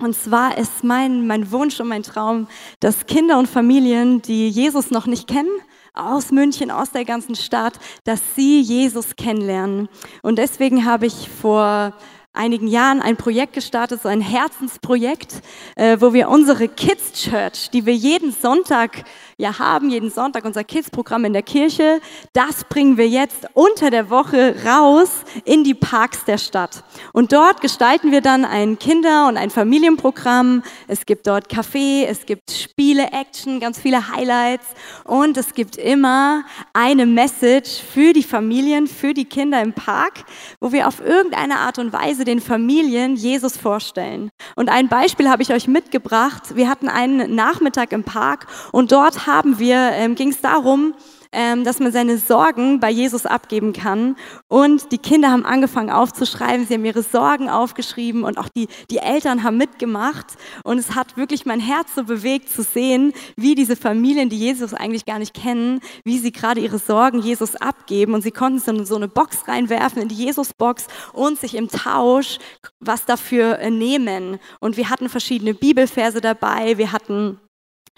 und 0.00 0.16
zwar 0.16 0.56
ist 0.56 0.82
mein, 0.82 1.26
mein 1.26 1.52
Wunsch 1.52 1.78
und 1.78 1.88
mein 1.88 2.02
Traum, 2.02 2.48
dass 2.80 3.04
Kinder 3.06 3.38
und 3.38 3.48
Familien, 3.48 4.22
die 4.22 4.48
Jesus 4.48 4.90
noch 4.90 5.06
nicht 5.06 5.28
kennen, 5.28 5.50
aus 5.92 6.30
München, 6.30 6.70
aus 6.70 6.92
der 6.92 7.04
ganzen 7.04 7.34
Stadt, 7.34 7.78
dass 8.04 8.34
sie 8.34 8.62
Jesus 8.62 9.14
kennenlernen. 9.16 9.90
Und 10.22 10.38
deswegen 10.38 10.86
habe 10.86 11.04
ich 11.04 11.28
vor 11.28 11.92
einigen 12.32 12.68
Jahren 12.68 13.02
ein 13.02 13.16
Projekt 13.16 13.54
gestartet, 13.54 14.02
so 14.02 14.08
ein 14.08 14.20
Herzensprojekt, 14.20 15.42
äh, 15.74 15.96
wo 16.00 16.12
wir 16.12 16.28
unsere 16.28 16.68
Kids 16.68 17.12
Church, 17.12 17.70
die 17.70 17.86
wir 17.86 17.94
jeden 17.94 18.32
Sonntag 18.32 19.04
ja 19.36 19.58
haben, 19.58 19.90
jeden 19.90 20.10
Sonntag 20.10 20.44
unser 20.44 20.62
Kids-Programm 20.62 21.24
in 21.24 21.32
der 21.32 21.42
Kirche, 21.42 22.00
das 22.32 22.64
bringen 22.64 22.96
wir 22.96 23.08
jetzt 23.08 23.48
unter 23.54 23.90
der 23.90 24.10
Woche 24.10 24.54
raus 24.64 25.24
in 25.44 25.64
die 25.64 25.74
Parks 25.74 26.24
der 26.24 26.38
Stadt. 26.38 26.84
Und 27.12 27.32
dort 27.32 27.60
gestalten 27.60 28.12
wir 28.12 28.20
dann 28.20 28.44
ein 28.44 28.78
Kinder- 28.78 29.26
und 29.26 29.36
ein 29.36 29.50
Familienprogramm. 29.50 30.62
Es 30.86 31.06
gibt 31.06 31.26
dort 31.26 31.48
Kaffee, 31.48 32.04
es 32.06 32.26
gibt 32.26 32.50
Spiele, 32.52 33.10
Action, 33.12 33.58
ganz 33.58 33.80
viele 33.80 34.08
Highlights 34.08 34.66
und 35.04 35.36
es 35.36 35.54
gibt 35.54 35.76
immer 35.76 36.44
eine 36.74 37.06
Message 37.06 37.82
für 37.82 38.12
die 38.12 38.22
Familien, 38.22 38.86
für 38.86 39.14
die 39.14 39.24
Kinder 39.24 39.60
im 39.60 39.72
Park, 39.72 40.24
wo 40.60 40.70
wir 40.70 40.86
auf 40.86 41.00
irgendeine 41.00 41.58
Art 41.58 41.78
und 41.78 41.92
Weise 41.92 42.19
Weise 42.20 42.24
den 42.24 42.40
Familien 42.40 43.16
Jesus 43.16 43.56
vorstellen. 43.56 44.30
Und 44.54 44.68
ein 44.68 44.88
Beispiel 44.88 45.30
habe 45.30 45.42
ich 45.42 45.54
euch 45.54 45.66
mitgebracht. 45.66 46.54
Wir 46.54 46.68
hatten 46.68 46.88
einen 46.88 47.34
Nachmittag 47.34 47.92
im 47.92 48.04
Park 48.04 48.46
und 48.72 48.92
dort 48.92 49.26
haben 49.26 49.58
wir, 49.58 49.92
ähm, 49.94 50.16
ging 50.16 50.28
es 50.28 50.42
darum, 50.42 50.92
ähm, 51.32 51.64
dass 51.64 51.78
man 51.78 51.92
seine 51.92 52.18
Sorgen 52.18 52.80
bei 52.80 52.90
Jesus 52.90 53.26
abgeben 53.26 53.72
kann. 53.72 54.16
Und 54.48 54.92
die 54.92 54.98
Kinder 54.98 55.30
haben 55.30 55.44
angefangen 55.44 55.90
aufzuschreiben, 55.90 56.66
sie 56.66 56.74
haben 56.74 56.84
ihre 56.84 57.02
Sorgen 57.02 57.48
aufgeschrieben 57.48 58.24
und 58.24 58.38
auch 58.38 58.48
die, 58.48 58.68
die 58.90 58.98
Eltern 58.98 59.42
haben 59.42 59.56
mitgemacht. 59.56 60.26
Und 60.64 60.78
es 60.78 60.94
hat 60.94 61.16
wirklich 61.16 61.46
mein 61.46 61.60
Herz 61.60 61.94
so 61.94 62.04
bewegt 62.04 62.50
zu 62.50 62.62
sehen, 62.62 63.12
wie 63.36 63.54
diese 63.54 63.76
Familien, 63.76 64.28
die 64.28 64.38
Jesus 64.38 64.74
eigentlich 64.74 65.06
gar 65.06 65.18
nicht 65.18 65.34
kennen, 65.34 65.80
wie 66.04 66.18
sie 66.18 66.32
gerade 66.32 66.60
ihre 66.60 66.78
Sorgen 66.78 67.20
Jesus 67.20 67.56
abgeben. 67.56 68.14
Und 68.14 68.22
sie 68.22 68.32
konnten 68.32 68.84
so 68.84 68.96
eine 68.96 69.08
Box 69.08 69.46
reinwerfen, 69.46 70.02
in 70.02 70.08
die 70.08 70.16
Jesus-Box 70.16 70.86
und 71.12 71.38
sich 71.38 71.54
im 71.54 71.68
Tausch 71.68 72.38
was 72.80 73.04
dafür 73.04 73.58
äh, 73.58 73.70
nehmen. 73.70 74.38
Und 74.58 74.76
wir 74.76 74.90
hatten 74.90 75.08
verschiedene 75.08 75.54
Bibelverse 75.54 76.20
dabei, 76.20 76.78
wir 76.78 76.92
hatten 76.92 77.38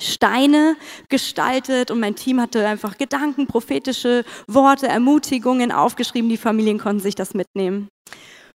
Steine 0.03 0.77
gestaltet 1.09 1.91
und 1.91 2.01
mein 2.01 2.17
Team 2.17 2.41
hatte 2.41 2.67
einfach 2.67 2.99
Gedanken, 2.99 3.47
prophetische 3.47 4.25
Worte, 4.47 4.89
Ermutigungen 4.89 5.73
aufgeschrieben. 5.73 6.29
Die 6.29 6.37
Familien 6.37 6.79
konnten 6.79 7.01
sich 7.01 7.15
das 7.15 7.35
mitnehmen. 7.35 7.89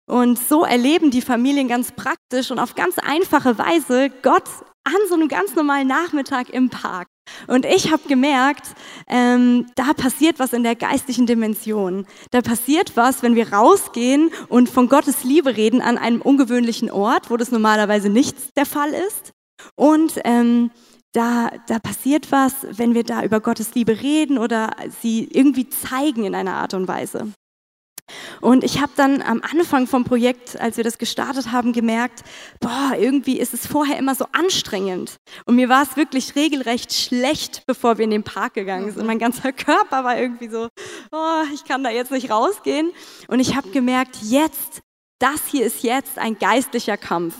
Und 0.06 0.38
so 0.38 0.64
erleben 0.64 1.10
die 1.10 1.20
Familien 1.20 1.68
ganz 1.68 1.92
praktisch 1.92 2.50
und 2.50 2.58
auf 2.58 2.74
ganz 2.74 2.98
einfache 2.98 3.58
Weise 3.58 4.10
Gott 4.22 4.48
an 4.84 4.94
so 5.08 5.14
einem 5.14 5.28
ganz 5.28 5.54
normalen 5.54 5.86
Nachmittag 5.86 6.48
im 6.48 6.70
Park. 6.70 7.08
Und 7.46 7.66
ich 7.66 7.92
habe 7.92 8.08
gemerkt, 8.08 8.68
ähm, 9.06 9.66
da 9.74 9.92
passiert 9.92 10.38
was 10.38 10.54
in 10.54 10.62
der 10.62 10.76
geistlichen 10.76 11.26
Dimension. 11.26 12.06
Da 12.30 12.40
passiert 12.40 12.96
was, 12.96 13.22
wenn 13.22 13.34
wir 13.34 13.52
rausgehen 13.52 14.30
und 14.48 14.70
von 14.70 14.88
Gottes 14.88 15.24
Liebe 15.24 15.58
reden 15.58 15.82
an 15.82 15.98
einem 15.98 16.22
ungewöhnlichen 16.22 16.90
Ort, 16.90 17.30
wo 17.30 17.36
das 17.36 17.50
normalerweise 17.50 18.08
nicht 18.08 18.56
der 18.56 18.64
Fall 18.64 18.90
ist. 18.90 19.32
Und 19.76 20.20
ähm, 20.24 20.70
da, 21.18 21.50
da 21.66 21.80
passiert 21.80 22.30
was, 22.30 22.54
wenn 22.70 22.94
wir 22.94 23.02
da 23.02 23.24
über 23.24 23.40
Gottes 23.40 23.74
Liebe 23.74 24.00
reden 24.00 24.38
oder 24.38 24.70
sie 25.02 25.28
irgendwie 25.32 25.68
zeigen 25.68 26.24
in 26.24 26.34
einer 26.36 26.54
Art 26.54 26.74
und 26.74 26.86
Weise. 26.86 27.32
Und 28.40 28.62
ich 28.62 28.80
habe 28.80 28.92
dann 28.96 29.20
am 29.20 29.42
Anfang 29.42 29.86
vom 29.86 30.04
Projekt, 30.04 30.58
als 30.58 30.76
wir 30.76 30.84
das 30.84 30.96
gestartet 30.96 31.50
haben, 31.50 31.72
gemerkt, 31.72 32.22
boah, 32.60 32.92
irgendwie 32.96 33.38
ist 33.38 33.52
es 33.52 33.66
vorher 33.66 33.98
immer 33.98 34.14
so 34.14 34.26
anstrengend. 34.32 35.16
Und 35.44 35.56
mir 35.56 35.68
war 35.68 35.82
es 35.82 35.96
wirklich 35.96 36.36
regelrecht 36.36 36.94
schlecht, 36.94 37.64
bevor 37.66 37.98
wir 37.98 38.04
in 38.04 38.10
den 38.10 38.22
Park 38.22 38.54
gegangen 38.54 38.92
sind. 38.92 39.04
Mein 39.04 39.18
ganzer 39.18 39.52
Körper 39.52 40.04
war 40.04 40.16
irgendwie 40.16 40.48
so, 40.48 40.68
oh, 41.10 41.42
ich 41.52 41.64
kann 41.64 41.82
da 41.82 41.90
jetzt 41.90 42.12
nicht 42.12 42.30
rausgehen. 42.30 42.92
Und 43.26 43.40
ich 43.40 43.56
habe 43.56 43.68
gemerkt, 43.70 44.18
jetzt, 44.22 44.80
das 45.18 45.48
hier 45.48 45.66
ist 45.66 45.82
jetzt 45.82 46.16
ein 46.16 46.38
geistlicher 46.38 46.96
Kampf 46.96 47.34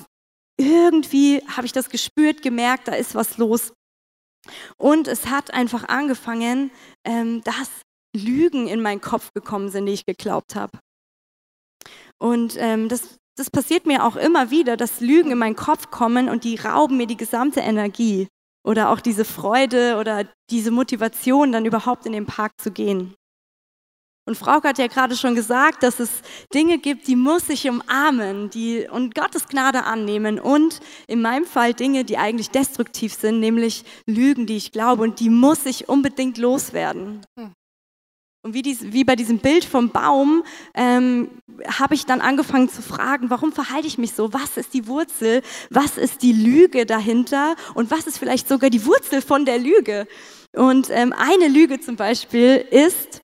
irgendwie 0.59 1.43
habe 1.49 1.67
ich 1.67 1.73
das 1.73 1.89
gespürt, 1.89 2.43
gemerkt, 2.43 2.89
da 2.89 2.93
ist 2.93 3.15
was 3.15 3.39
los. 3.39 3.73
Und 4.77 5.09
es 5.09 5.27
hat 5.27 5.53
einfach 5.53 5.89
angefangen, 5.89 6.71
ähm, 7.05 7.43
dass 7.45 7.69
Lügen 8.15 8.67
in 8.67 8.81
meinen 8.81 9.01
Kopf 9.01 9.33
gekommen 9.35 9.71
sind, 9.71 9.87
die 9.87 9.93
ich 9.93 10.07
geglaubt 10.07 10.55
habe. 10.55 10.79
Und 12.19 12.57
ähm, 12.59 12.89
das, 12.89 13.19
das 13.37 13.51
passiert 13.51 13.87
mir 13.87 14.05
auch 14.05 14.17
immer 14.17 14.51
wieder, 14.51 14.77
dass 14.77 15.01
Lügen 15.01 15.31
in 15.31 15.39
meinen 15.39 15.57
Kopf 15.57 15.91
kommen 15.91 16.29
und 16.29 16.45
die 16.45 16.57
rauben 16.57 16.97
mir 16.97 17.07
die 17.07 17.17
gesamte 17.17 17.61
Energie 17.61 18.27
oder 18.67 18.91
auch 18.91 19.01
diese 19.01 19.25
Freude 19.25 19.97
oder 19.99 20.27
diese 20.51 20.71
Motivation, 20.71 21.53
dann 21.53 21.65
überhaupt 21.65 22.07
in 22.07 22.13
den 22.13 22.27
Park 22.27 22.53
zu 22.61 22.73
gehen. 22.73 23.15
Und 24.29 24.37
Frauke 24.37 24.69
hat 24.69 24.77
ja 24.77 24.89
gerade 24.89 25.17
schon 25.17 25.35
gesagt, 25.35 25.83
dass 25.83 26.01
es 26.01 26.11
Dinge 26.53 26.77
gibt, 26.77 27.09
die 27.09 27.17
muss 27.17 27.49
ich 27.49 27.67
umarmen 27.67 28.51
die, 28.51 28.87
und 28.87 29.15
Gottes 29.15 29.49
Gnade 29.49 29.85
annehmen. 29.85 30.39
Und 30.39 30.81
in 31.07 31.23
meinem 31.23 31.47
Fall 31.47 31.73
Dinge, 31.73 32.05
die 32.05 32.19
eigentlich 32.19 32.51
destruktiv 32.51 33.15
sind, 33.15 33.41
nämlich 33.41 33.85
Lügen, 34.05 34.45
die 34.45 34.59
ich 34.59 34.71
glaube. 34.71 35.03
Und 35.03 35.21
die 35.21 35.31
muss 35.31 35.65
ich 35.65 35.89
unbedingt 35.89 36.37
loswerden. 36.37 37.23
Hm. 37.39 37.53
Und 38.43 38.53
wie, 38.53 38.61
dies, 38.61 38.93
wie, 38.93 39.03
bei 39.03 39.17
diesem 39.17 39.39
Bild 39.39 39.65
vom 39.65 39.89
Baum 39.89 40.45
ähm, 40.75 41.31
habe 41.67 41.95
ich 41.95 42.05
dann 42.05 42.21
angefangen 42.21 42.69
zu 42.69 42.83
fragen, 42.83 43.31
warum 43.31 43.53
verhalte 43.53 43.87
ich 43.87 43.97
mich 43.97 44.13
so? 44.13 44.35
Was 44.35 44.59
ist 44.59 44.75
die 44.75 44.87
Wurzel? 44.87 45.41
Was 45.71 45.97
ist 45.97 46.21
die 46.21 46.35
Lüge 46.35 46.85
dahinter? 46.85 47.57
Und 47.73 47.91
was 47.91 48.07
ist 48.07 48.19
vielleicht 48.19 48.47
sogar 48.47 48.69
die 48.69 48.85
Wurzel 48.85 49.23
von 49.23 49.47
der 49.47 49.59
Lüge? 49.59 50.07
Und 50.55 50.91
ähm, 50.91 51.15
eine 51.17 51.49
Lüge 51.49 51.81
zum 51.81 51.97
Beispiel 51.97 52.57
ist, 52.71 53.23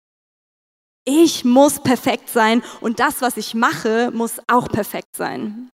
Ich 1.07 1.45
muss 1.45 1.81
perfekt 1.81 2.31
sein 2.31 2.63
und 2.81 2.99
das, 2.99 3.21
was 3.21 3.37
ich 3.37 3.55
mache, 3.55 4.11
muss 4.13 4.41
auch 4.47 4.69
perfekt 4.69 5.17
sein. 5.17 5.69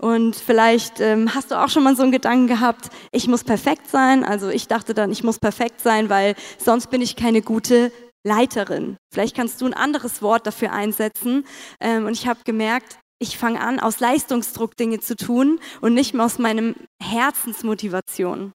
Und 0.00 0.36
vielleicht 0.36 1.00
ähm, 1.00 1.34
hast 1.34 1.50
du 1.50 1.56
auch 1.56 1.68
schon 1.70 1.82
mal 1.82 1.96
so 1.96 2.02
einen 2.02 2.12
Gedanken 2.12 2.46
gehabt, 2.46 2.90
ich 3.10 3.26
muss 3.26 3.42
perfekt 3.44 3.90
sein. 3.90 4.24
Also 4.24 4.48
ich 4.48 4.68
dachte 4.68 4.94
dann, 4.94 5.10
ich 5.10 5.24
muss 5.24 5.38
perfekt 5.38 5.80
sein, 5.80 6.08
weil 6.08 6.36
sonst 6.58 6.90
bin 6.90 7.00
ich 7.00 7.16
keine 7.16 7.42
gute 7.42 7.90
Leiterin. 8.24 8.96
Vielleicht 9.12 9.34
kannst 9.34 9.60
du 9.60 9.66
ein 9.66 9.74
anderes 9.74 10.22
Wort 10.22 10.46
dafür 10.46 10.72
einsetzen. 10.72 11.44
Ähm, 11.80 12.06
und 12.06 12.12
ich 12.12 12.28
habe 12.28 12.40
gemerkt, 12.44 13.00
ich 13.18 13.38
fange 13.38 13.60
an, 13.60 13.80
aus 13.80 13.98
Leistungsdruck 13.98 14.76
Dinge 14.76 15.00
zu 15.00 15.16
tun 15.16 15.58
und 15.80 15.94
nicht 15.94 16.14
mehr 16.14 16.26
aus 16.26 16.38
meinem 16.38 16.76
Herzensmotivation. 17.02 18.52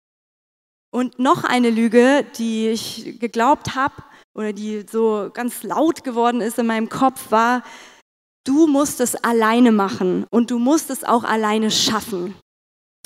Und 0.92 1.20
noch 1.20 1.44
eine 1.44 1.72
Lüge, 1.72 2.24
die 2.38 2.70
ich 2.70 3.20
geglaubt 3.20 3.76
habe 3.76 3.96
oder 4.34 4.54
die 4.54 4.86
so 4.90 5.30
ganz 5.34 5.64
laut 5.64 6.04
geworden 6.04 6.42
ist 6.42 6.60
in 6.60 6.66
meinem 6.66 6.90
Kopf, 6.90 7.32
war, 7.32 7.64
du 8.46 8.68
musst 8.68 9.00
es 9.00 9.16
alleine 9.16 9.72
machen 9.72 10.26
und 10.30 10.52
du 10.52 10.60
musst 10.60 10.90
es 10.90 11.04
auch 11.04 11.24
alleine 11.24 11.72
schaffen. 11.72 12.36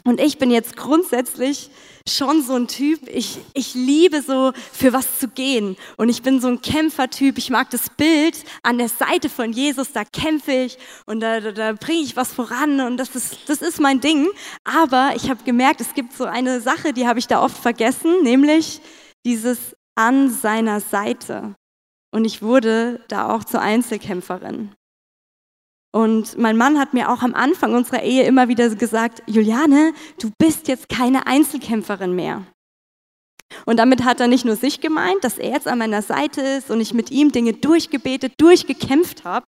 Und 0.08 0.22
ich 0.22 0.38
bin 0.38 0.52
jetzt 0.52 0.78
grundsätzlich 0.78 1.70
schon 2.08 2.42
so 2.42 2.54
ein 2.54 2.70
Typ, 2.70 3.10
ich, 3.10 3.40
ich 3.54 3.74
liebe 3.74 4.22
so 4.22 4.54
für 4.72 4.94
was 4.94 5.20
zu 5.20 5.28
gehen. 5.28 5.76
Und 5.98 6.08
ich 6.08 6.22
bin 6.22 6.40
so 6.40 6.48
ein 6.48 6.62
Kämpfertyp, 6.62 7.38
ich 7.38 7.50
mag 7.50 7.70
das 7.72 7.90
Bild 7.90 8.42
an 8.64 8.78
der 8.78 8.88
Seite 8.88 9.28
von 9.28 9.52
Jesus, 9.52 9.92
da 9.92 10.06
kämpfe 10.06 10.54
ich 10.54 10.78
und 11.08 11.20
da, 11.20 11.42
da, 11.42 11.52
da 11.52 11.74
bringe 11.74 12.04
ich 12.04 12.16
was 12.16 12.32
voran 12.32 12.80
und 12.80 12.96
das 12.96 13.16
ist, 13.16 13.38
das 13.48 13.62
ist 13.62 13.82
mein 13.82 14.00
Ding. 14.00 14.30
Aber 14.64 15.12
ich 15.18 15.30
habe 15.30 15.44
gemerkt, 15.44 15.82
es 15.82 15.94
gibt 15.94 16.14
so 16.14 16.24
eine 16.24 16.62
Sache, 16.62 16.94
die 16.94 17.06
habe 17.06 17.20
ich 17.20 17.28
da 17.28 17.44
oft 17.44 17.58
vergessen, 17.58 18.24
nämlich 18.24 18.80
dieses 19.26 19.76
an 19.98 20.30
seiner 20.30 20.80
Seite. 20.80 21.56
Und 22.12 22.26
ich 22.26 22.42
wurde 22.42 23.02
da 23.08 23.30
auch 23.34 23.44
zur 23.44 23.62
Einzelkämpferin. 23.62 24.74
Und 25.94 26.38
mein 26.38 26.58
Mann 26.58 26.80
hat 26.80 26.94
mir 26.94 27.10
auch 27.12 27.22
am 27.22 27.34
Anfang 27.34 27.74
unserer 27.74 28.04
Ehe 28.04 28.24
immer 28.24 28.48
wieder 28.48 28.70
gesagt, 28.70 29.24
Juliane, 29.26 29.94
du 30.22 30.30
bist 30.38 30.68
jetzt 30.68 30.90
keine 30.90 31.26
Einzelkämpferin 31.28 32.16
mehr. 32.16 32.44
Und 33.66 33.78
damit 33.78 34.04
hat 34.04 34.20
er 34.20 34.28
nicht 34.28 34.46
nur 34.46 34.56
sich 34.58 34.82
gemeint, 34.82 35.24
dass 35.24 35.38
er 35.38 35.52
jetzt 35.52 35.68
an 35.68 35.80
meiner 35.80 36.02
Seite 36.02 36.42
ist 36.42 36.70
und 36.70 36.82
ich 36.82 36.94
mit 36.94 37.12
ihm 37.12 37.32
Dinge 37.32 37.54
durchgebetet, 37.54 38.34
durchgekämpft 38.38 39.24
habe 39.24 39.46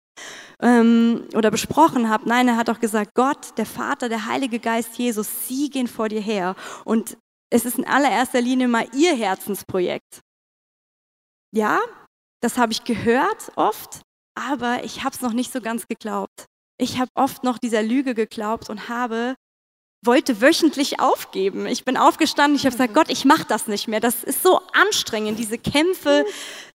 ähm, 0.61 1.25
oder 1.35 1.51
besprochen 1.51 2.09
habe. 2.09 2.27
Nein, 2.27 2.47
er 2.47 2.55
hat 2.55 2.69
auch 2.69 2.79
gesagt, 2.79 3.11
Gott, 3.13 3.57
der 3.57 3.65
Vater, 3.65 4.07
der 4.07 4.25
Heilige 4.25 4.59
Geist, 4.59 4.97
Jesus, 4.97 5.47
sie 5.47 5.69
gehen 5.69 5.87
vor 5.87 6.07
dir 6.07 6.21
her. 6.21 6.55
Und 6.85 7.17
es 7.51 7.65
ist 7.65 7.77
in 7.77 7.85
allererster 7.85 8.41
Linie 8.41 8.67
mal 8.67 8.87
ihr 8.95 9.15
Herzensprojekt. 9.15 10.21
Ja, 11.51 11.79
das 12.41 12.57
habe 12.57 12.71
ich 12.71 12.83
gehört 12.83 13.51
oft, 13.55 14.01
aber 14.35 14.83
ich 14.83 15.03
habe 15.03 15.15
es 15.15 15.21
noch 15.21 15.33
nicht 15.33 15.51
so 15.51 15.61
ganz 15.61 15.87
geglaubt. 15.87 16.45
Ich 16.79 16.99
habe 16.99 17.11
oft 17.15 17.43
noch 17.43 17.57
dieser 17.57 17.83
Lüge 17.83 18.13
geglaubt 18.15 18.69
und 18.69 18.87
habe 18.87 19.35
wollte 20.05 20.41
wöchentlich 20.41 20.99
aufgeben. 20.99 21.65
Ich 21.65 21.83
bin 21.83 21.97
aufgestanden, 21.97 22.55
ich 22.55 22.65
habe 22.65 22.71
gesagt, 22.71 22.93
Gott, 22.93 23.09
ich 23.09 23.25
mache 23.25 23.45
das 23.45 23.67
nicht 23.67 23.87
mehr. 23.87 23.99
Das 23.99 24.23
ist 24.23 24.43
so 24.43 24.61
anstrengend, 24.71 25.37
diese 25.37 25.57
Kämpfe, 25.57 26.25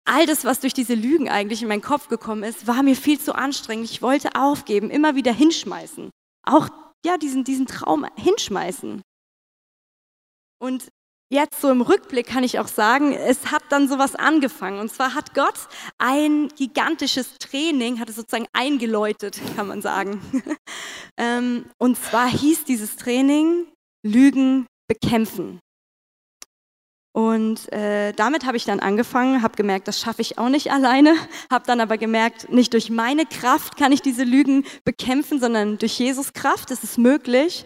all 0.05 0.25
das, 0.25 0.43
was 0.43 0.60
durch 0.60 0.73
diese 0.73 0.95
Lügen 0.95 1.29
eigentlich 1.29 1.62
in 1.62 1.67
meinen 1.67 1.81
Kopf 1.81 2.07
gekommen 2.07 2.43
ist, 2.43 2.65
war 2.65 2.81
mir 2.81 2.95
viel 2.95 3.19
zu 3.19 3.36
anstrengend. 3.36 3.86
Ich 3.86 4.01
wollte 4.01 4.36
aufgeben, 4.36 4.89
immer 4.89 5.15
wieder 5.15 5.34
hinschmeißen. 5.34 6.10
Auch 6.47 6.69
ja, 7.05 7.17
diesen, 7.17 7.43
diesen 7.43 7.67
Traum 7.67 8.05
hinschmeißen. 8.15 9.01
Und 10.60 10.88
jetzt 11.32 11.62
so 11.62 11.72
im 11.72 11.82
Rückblick 11.82 12.28
kann 12.28 12.44
ich 12.44 12.60
auch 12.60 12.67
sagen, 12.67 13.13
es 13.13 13.52
hat 13.52 13.63
dann 13.70 13.88
sowas 13.88 14.15
angefangen. 14.15 14.80
Und 14.80 14.91
zwar 14.91 15.15
hat 15.15 15.34
Gott 15.34 15.56
ein 15.98 16.50
gigantisches 16.50 17.38
Training, 17.39 18.00
hat 18.00 18.10
es 18.10 18.17
sozusagen 18.17 18.48
eingeläutet, 18.54 19.39
kann 19.56 19.67
man 19.67 19.82
sagen. 19.82 20.22
Ähm, 21.17 21.65
und 21.78 21.98
zwar 21.98 22.28
hieß 22.28 22.63
dieses 22.63 22.96
Training 22.96 23.67
Lügen 24.04 24.65
bekämpfen. 24.88 25.60
Und 27.13 27.72
äh, 27.74 28.13
damit 28.13 28.46
habe 28.46 28.58
ich 28.58 28.63
dann 28.63 28.80
angefangen, 28.80 29.41
habe 29.41 29.56
gemerkt, 29.56 29.88
das 29.88 30.00
schaffe 30.00 30.22
ich 30.22 30.38
auch 30.38 30.50
nicht 30.50 30.72
alleine, 30.72 31.13
habe 31.52 31.65
dann 31.67 31.82
aber 31.82 31.98
gemerkt, 31.98 32.50
nicht 32.50 32.74
durch 32.74 32.89
meine 32.89 33.26
Kraft 33.26 33.78
kann 33.78 33.91
ich 33.91 34.02
diese 34.02 34.24
Lügen 34.24 34.65
bekämpfen, 34.86 35.39
sondern 35.39 35.78
durch 35.78 36.00
Jesus 36.00 36.34
Kraft, 36.34 36.72
das 36.72 36.84
ist 36.84 36.98
möglich. 36.98 37.65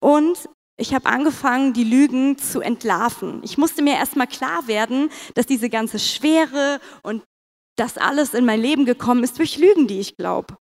Und 0.00 0.48
ich 0.76 0.94
habe 0.94 1.06
angefangen, 1.06 1.72
die 1.72 1.84
Lügen 1.84 2.38
zu 2.38 2.60
entlarven. 2.60 3.40
Ich 3.44 3.58
musste 3.58 3.82
mir 3.82 3.94
erstmal 3.94 4.26
klar 4.26 4.66
werden, 4.66 5.10
dass 5.34 5.46
diese 5.46 5.68
ganze 5.68 5.98
Schwere 5.98 6.80
und 7.02 7.22
das 7.76 7.98
alles 7.98 8.34
in 8.34 8.44
mein 8.44 8.60
Leben 8.60 8.84
gekommen 8.84 9.24
ist 9.24 9.38
durch 9.38 9.58
Lügen, 9.58 9.86
die 9.86 10.00
ich 10.00 10.16
glaube. 10.16 10.56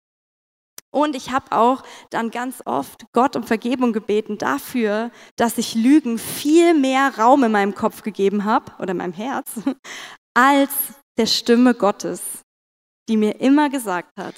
Und 0.92 1.16
ich 1.16 1.32
habe 1.32 1.52
auch 1.52 1.84
dann 2.10 2.32
ganz 2.32 2.62
oft 2.66 3.06
Gott 3.12 3.36
um 3.36 3.44
Vergebung 3.44 3.94
gebeten 3.94 4.38
dafür, 4.38 5.12
dass 5.36 5.58
ich 5.58 5.76
Lügen 5.76 6.18
viel 6.18 6.74
mehr 6.74 7.18
Raum 7.18 7.44
in 7.44 7.52
meinem 7.52 7.76
Kopf 7.76 8.02
gegeben 8.02 8.46
habe 8.46 8.72
oder 8.80 8.92
in 8.92 8.98
meinem 8.98 9.14
Herz, 9.14 9.52
als 10.34 10.72
der 11.18 11.26
Stimme 11.26 11.74
Gottes, 11.74 12.22
die 13.10 13.18
mir 13.18 13.40
immer 13.42 13.70
gesagt 13.70 14.12
hat, 14.18 14.36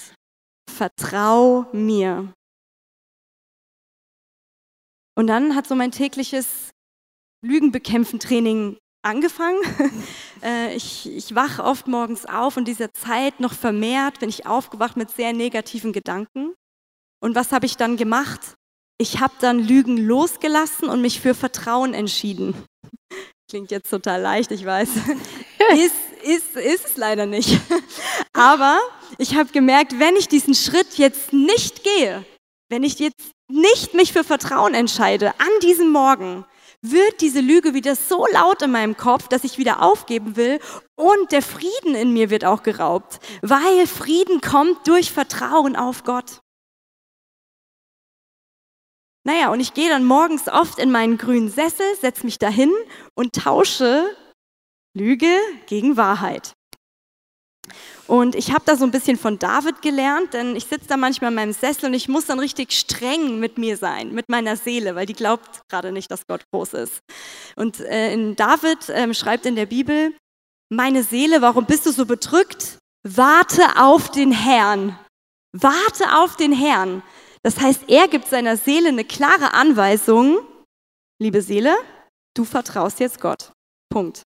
vertrau 0.68 1.66
mir. 1.72 2.32
Und 5.20 5.26
dann 5.26 5.54
hat 5.54 5.66
so 5.66 5.74
mein 5.74 5.92
tägliches 5.92 6.70
Lügenbekämpfen-Training 7.44 8.78
angefangen. 9.02 9.60
Äh, 10.42 10.74
ich, 10.74 11.06
ich 11.06 11.34
wache 11.34 11.62
oft 11.62 11.86
morgens 11.86 12.24
auf 12.24 12.56
und 12.56 12.66
dieser 12.66 12.94
Zeit 12.94 13.40
noch 13.40 13.52
vermehrt 13.52 14.20
bin 14.20 14.30
ich 14.30 14.46
aufgewacht 14.46 14.96
mit 14.96 15.10
sehr 15.10 15.34
negativen 15.34 15.92
Gedanken. 15.92 16.54
Und 17.22 17.34
was 17.34 17.52
habe 17.52 17.66
ich 17.66 17.76
dann 17.76 17.98
gemacht? 17.98 18.54
Ich 18.96 19.20
habe 19.20 19.34
dann 19.40 19.58
Lügen 19.58 19.98
losgelassen 19.98 20.88
und 20.88 21.02
mich 21.02 21.20
für 21.20 21.34
Vertrauen 21.34 21.92
entschieden. 21.92 22.54
Klingt 23.50 23.70
jetzt 23.70 23.90
total 23.90 24.22
leicht, 24.22 24.50
ich 24.50 24.64
weiß. 24.64 24.88
ist, 25.74 25.94
ist, 26.22 26.56
ist 26.56 26.86
es 26.86 26.96
leider 26.96 27.26
nicht. 27.26 27.60
Aber 28.32 28.78
ich 29.18 29.34
habe 29.34 29.52
gemerkt, 29.52 29.98
wenn 29.98 30.16
ich 30.16 30.26
diesen 30.26 30.54
Schritt 30.54 30.96
jetzt 30.96 31.34
nicht 31.34 31.84
gehe, 31.84 32.24
wenn 32.70 32.82
ich 32.82 32.98
jetzt 32.98 33.32
nicht 33.50 33.94
mich 33.94 34.12
für 34.12 34.24
Vertrauen 34.24 34.74
entscheide 34.74 35.34
an 35.38 35.50
diesem 35.62 35.90
Morgen, 35.90 36.44
wird 36.82 37.20
diese 37.20 37.40
Lüge 37.40 37.74
wieder 37.74 37.94
so 37.94 38.26
laut 38.32 38.62
in 38.62 38.70
meinem 38.70 38.96
Kopf, 38.96 39.28
dass 39.28 39.44
ich 39.44 39.58
wieder 39.58 39.82
aufgeben 39.82 40.36
will 40.36 40.60
und 40.96 41.32
der 41.32 41.42
Frieden 41.42 41.94
in 41.94 42.12
mir 42.12 42.30
wird 42.30 42.44
auch 42.44 42.62
geraubt, 42.62 43.20
weil 43.42 43.86
Frieden 43.86 44.40
kommt 44.40 44.86
durch 44.88 45.12
Vertrauen 45.12 45.76
auf 45.76 46.04
Gott. 46.04 46.40
Naja, 49.24 49.52
und 49.52 49.60
ich 49.60 49.74
gehe 49.74 49.90
dann 49.90 50.04
morgens 50.04 50.48
oft 50.48 50.78
in 50.78 50.90
meinen 50.90 51.18
grünen 51.18 51.50
Sessel, 51.50 51.86
setze 52.00 52.24
mich 52.24 52.38
dahin 52.38 52.72
und 53.14 53.34
tausche 53.34 54.16
Lüge 54.94 55.36
gegen 55.66 55.98
Wahrheit. 55.98 56.54
Und 58.10 58.34
ich 58.34 58.50
habe 58.50 58.64
da 58.66 58.74
so 58.74 58.82
ein 58.82 58.90
bisschen 58.90 59.16
von 59.16 59.38
David 59.38 59.82
gelernt, 59.82 60.34
denn 60.34 60.56
ich 60.56 60.64
sitze 60.64 60.88
da 60.88 60.96
manchmal 60.96 61.30
in 61.30 61.36
meinem 61.36 61.52
Sessel 61.52 61.86
und 61.86 61.94
ich 61.94 62.08
muss 62.08 62.26
dann 62.26 62.40
richtig 62.40 62.72
streng 62.72 63.38
mit 63.38 63.56
mir 63.56 63.76
sein, 63.76 64.12
mit 64.12 64.28
meiner 64.28 64.56
Seele, 64.56 64.96
weil 64.96 65.06
die 65.06 65.12
glaubt 65.12 65.62
gerade 65.68 65.92
nicht, 65.92 66.10
dass 66.10 66.26
Gott 66.26 66.42
groß 66.52 66.72
ist. 66.74 66.98
Und 67.54 67.78
äh, 67.78 68.12
in 68.12 68.34
David 68.34 68.88
äh, 68.88 69.14
schreibt 69.14 69.46
in 69.46 69.54
der 69.54 69.66
Bibel, 69.66 70.12
meine 70.72 71.04
Seele, 71.04 71.40
warum 71.40 71.66
bist 71.66 71.86
du 71.86 71.92
so 71.92 72.04
bedrückt? 72.04 72.78
Warte 73.06 73.62
auf 73.76 74.10
den 74.10 74.32
Herrn. 74.32 74.98
Warte 75.52 76.18
auf 76.18 76.34
den 76.34 76.52
Herrn. 76.52 77.04
Das 77.44 77.60
heißt, 77.60 77.84
er 77.86 78.08
gibt 78.08 78.26
seiner 78.26 78.56
Seele 78.56 78.88
eine 78.88 79.04
klare 79.04 79.54
Anweisung, 79.54 80.40
liebe 81.22 81.42
Seele, 81.42 81.76
du 82.34 82.44
vertraust 82.44 82.98
jetzt 82.98 83.20
Gott. 83.20 83.52
Punkt. 83.88 84.22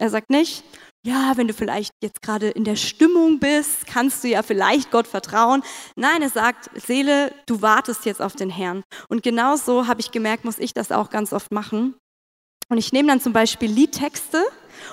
Er 0.00 0.10
sagt 0.10 0.30
nicht, 0.30 0.64
ja, 1.02 1.32
wenn 1.36 1.48
du 1.48 1.54
vielleicht 1.54 1.92
jetzt 2.02 2.20
gerade 2.20 2.50
in 2.50 2.64
der 2.64 2.76
Stimmung 2.76 3.38
bist, 3.38 3.86
kannst 3.86 4.22
du 4.22 4.28
ja 4.28 4.42
vielleicht 4.42 4.90
Gott 4.90 5.06
vertrauen. 5.06 5.62
Nein, 5.96 6.20
er 6.20 6.28
sagt, 6.28 6.70
Seele, 6.78 7.32
du 7.46 7.62
wartest 7.62 8.04
jetzt 8.04 8.20
auf 8.20 8.36
den 8.36 8.50
Herrn. 8.50 8.82
Und 9.08 9.22
genau 9.22 9.56
so 9.56 9.86
habe 9.86 10.00
ich 10.00 10.10
gemerkt, 10.10 10.44
muss 10.44 10.58
ich 10.58 10.74
das 10.74 10.92
auch 10.92 11.08
ganz 11.08 11.32
oft 11.32 11.52
machen. 11.52 11.94
Und 12.68 12.78
ich 12.78 12.92
nehme 12.92 13.08
dann 13.08 13.20
zum 13.20 13.32
Beispiel 13.32 13.70
Liedtexte 13.70 14.44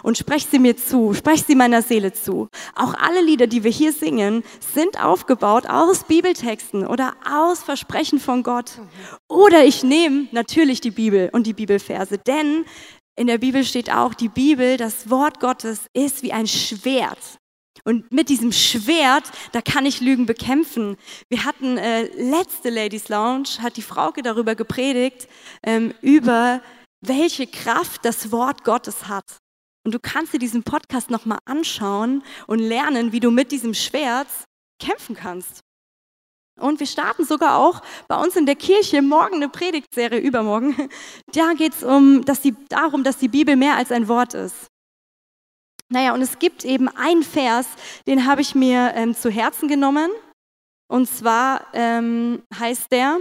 und 0.01 0.17
spreche 0.17 0.47
sie 0.49 0.59
mir 0.59 0.75
zu, 0.75 1.13
spreche 1.13 1.45
sie 1.45 1.55
meiner 1.55 1.81
Seele 1.81 2.11
zu. 2.11 2.49
Auch 2.75 2.93
alle 2.95 3.21
Lieder, 3.21 3.47
die 3.47 3.63
wir 3.63 3.71
hier 3.71 3.93
singen, 3.93 4.43
sind 4.73 5.03
aufgebaut 5.03 5.67
aus 5.67 6.03
Bibeltexten 6.05 6.87
oder 6.87 7.13
aus 7.29 7.63
Versprechen 7.63 8.19
von 8.19 8.43
Gott. 8.43 8.79
Oder 9.29 9.63
ich 9.63 9.83
nehme 9.83 10.27
natürlich 10.31 10.81
die 10.81 10.91
Bibel 10.91 11.29
und 11.33 11.45
die 11.45 11.53
Bibelverse, 11.53 12.17
denn 12.17 12.65
in 13.17 13.27
der 13.27 13.39
Bibel 13.39 13.63
steht 13.63 13.91
auch, 13.91 14.13
die 14.13 14.29
Bibel, 14.29 14.77
das 14.77 15.09
Wort 15.09 15.39
Gottes, 15.39 15.81
ist 15.93 16.23
wie 16.23 16.31
ein 16.31 16.47
Schwert. 16.47 17.39
Und 17.83 18.11
mit 18.11 18.29
diesem 18.29 18.51
Schwert, 18.51 19.23
da 19.53 19.61
kann 19.61 19.85
ich 19.85 20.01
Lügen 20.01 20.25
bekämpfen. 20.25 20.97
Wir 21.29 21.43
hatten 21.43 21.77
äh, 21.77 22.03
letzte 22.03 22.69
Ladies 22.69 23.09
Lounge, 23.09 23.61
hat 23.61 23.77
die 23.77 23.81
Frauke 23.81 24.21
darüber 24.21 24.55
gepredigt, 24.55 25.27
ähm, 25.63 25.93
über 26.01 26.61
welche 27.01 27.47
Kraft 27.47 28.05
das 28.05 28.31
Wort 28.31 28.63
Gottes 28.63 29.07
hat. 29.07 29.37
Und 29.83 29.93
du 29.93 29.99
kannst 29.99 30.33
dir 30.33 30.39
diesen 30.39 30.63
Podcast 30.63 31.09
nochmal 31.09 31.39
anschauen 31.45 32.23
und 32.45 32.59
lernen, 32.59 33.13
wie 33.13 33.19
du 33.19 33.31
mit 33.31 33.51
diesem 33.51 33.73
Schwert 33.73 34.27
kämpfen 34.79 35.15
kannst. 35.15 35.61
Und 36.57 36.79
wir 36.79 36.87
starten 36.87 37.25
sogar 37.25 37.57
auch 37.57 37.81
bei 38.07 38.15
uns 38.21 38.35
in 38.35 38.45
der 38.45 38.55
Kirche 38.55 39.01
morgen 39.01 39.35
eine 39.35 39.49
Predigtserie, 39.49 40.19
übermorgen. 40.19 40.89
Da 41.33 41.53
geht 41.53 41.73
es 41.73 41.83
um, 41.83 42.23
dass 42.25 42.41
die, 42.41 42.55
darum, 42.69 43.03
dass 43.03 43.17
die 43.17 43.27
Bibel 43.27 43.55
mehr 43.55 43.75
als 43.75 43.91
ein 43.91 44.07
Wort 44.07 44.33
ist. 44.33 44.67
Naja, 45.89 46.13
und 46.13 46.21
es 46.21 46.39
gibt 46.39 46.65
eben 46.65 46.89
einen 46.89 47.23
Vers, 47.23 47.67
den 48.07 48.25
habe 48.25 48.41
ich 48.41 48.55
mir 48.55 48.93
ähm, 48.95 49.15
zu 49.15 49.29
Herzen 49.29 49.67
genommen. 49.67 50.09
Und 50.89 51.07
zwar 51.07 51.65
ähm, 51.73 52.43
heißt 52.57 52.91
der, 52.91 53.19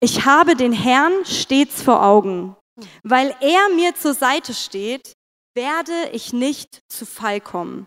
ich 0.00 0.24
habe 0.24 0.56
den 0.56 0.72
Herrn 0.72 1.12
stets 1.24 1.82
vor 1.82 2.04
Augen. 2.04 2.56
Weil 3.02 3.34
er 3.40 3.74
mir 3.74 3.94
zur 3.94 4.14
Seite 4.14 4.54
steht, 4.54 5.12
werde 5.54 6.10
ich 6.12 6.32
nicht 6.32 6.80
zu 6.88 7.04
Fall 7.04 7.40
kommen. 7.40 7.86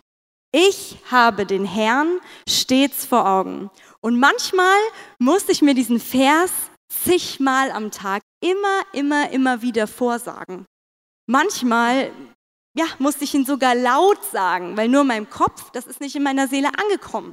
Ich 0.54 0.98
habe 1.10 1.46
den 1.46 1.64
Herrn 1.64 2.20
stets 2.46 3.06
vor 3.06 3.26
Augen. 3.26 3.70
Und 4.04 4.18
manchmal 4.18 4.78
musste 5.18 5.52
ich 5.52 5.62
mir 5.62 5.74
diesen 5.74 6.00
Vers 6.00 6.50
zigmal 6.88 7.70
am 7.70 7.90
Tag 7.90 8.22
immer, 8.40 8.82
immer, 8.92 9.30
immer 9.30 9.62
wieder 9.62 9.86
vorsagen. 9.86 10.66
Manchmal 11.26 12.10
ja, 12.76 12.86
musste 12.98 13.24
ich 13.24 13.34
ihn 13.34 13.46
sogar 13.46 13.74
laut 13.74 14.22
sagen, 14.24 14.76
weil 14.76 14.88
nur 14.88 15.02
in 15.02 15.06
meinem 15.06 15.30
Kopf, 15.30 15.70
das 15.70 15.86
ist 15.86 16.00
nicht 16.00 16.16
in 16.16 16.22
meiner 16.22 16.48
Seele 16.48 16.70
angekommen. 16.78 17.32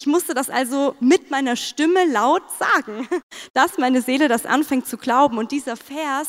Ich 0.00 0.06
musste 0.06 0.32
das 0.32 0.48
also 0.48 0.94
mit 1.00 1.30
meiner 1.30 1.56
Stimme 1.56 2.06
laut 2.06 2.44
sagen, 2.58 3.08
dass 3.52 3.78
meine 3.78 4.00
Seele 4.00 4.28
das 4.28 4.46
anfängt 4.46 4.86
zu 4.86 4.96
glauben. 4.96 5.38
Und 5.38 5.50
dieser 5.50 5.76
Vers, 5.76 6.28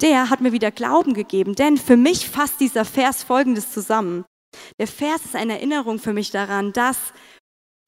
der 0.00 0.30
hat 0.30 0.40
mir 0.40 0.52
wieder 0.52 0.70
Glauben 0.70 1.12
gegeben. 1.12 1.54
Denn 1.54 1.76
für 1.76 1.96
mich 1.96 2.28
fasst 2.28 2.60
dieser 2.60 2.84
Vers 2.84 3.22
Folgendes 3.22 3.72
zusammen. 3.72 4.24
Der 4.78 4.86
Vers 4.86 5.24
ist 5.26 5.36
eine 5.36 5.54
Erinnerung 5.54 5.98
für 5.98 6.14
mich 6.14 6.30
daran, 6.30 6.72
dass 6.72 6.96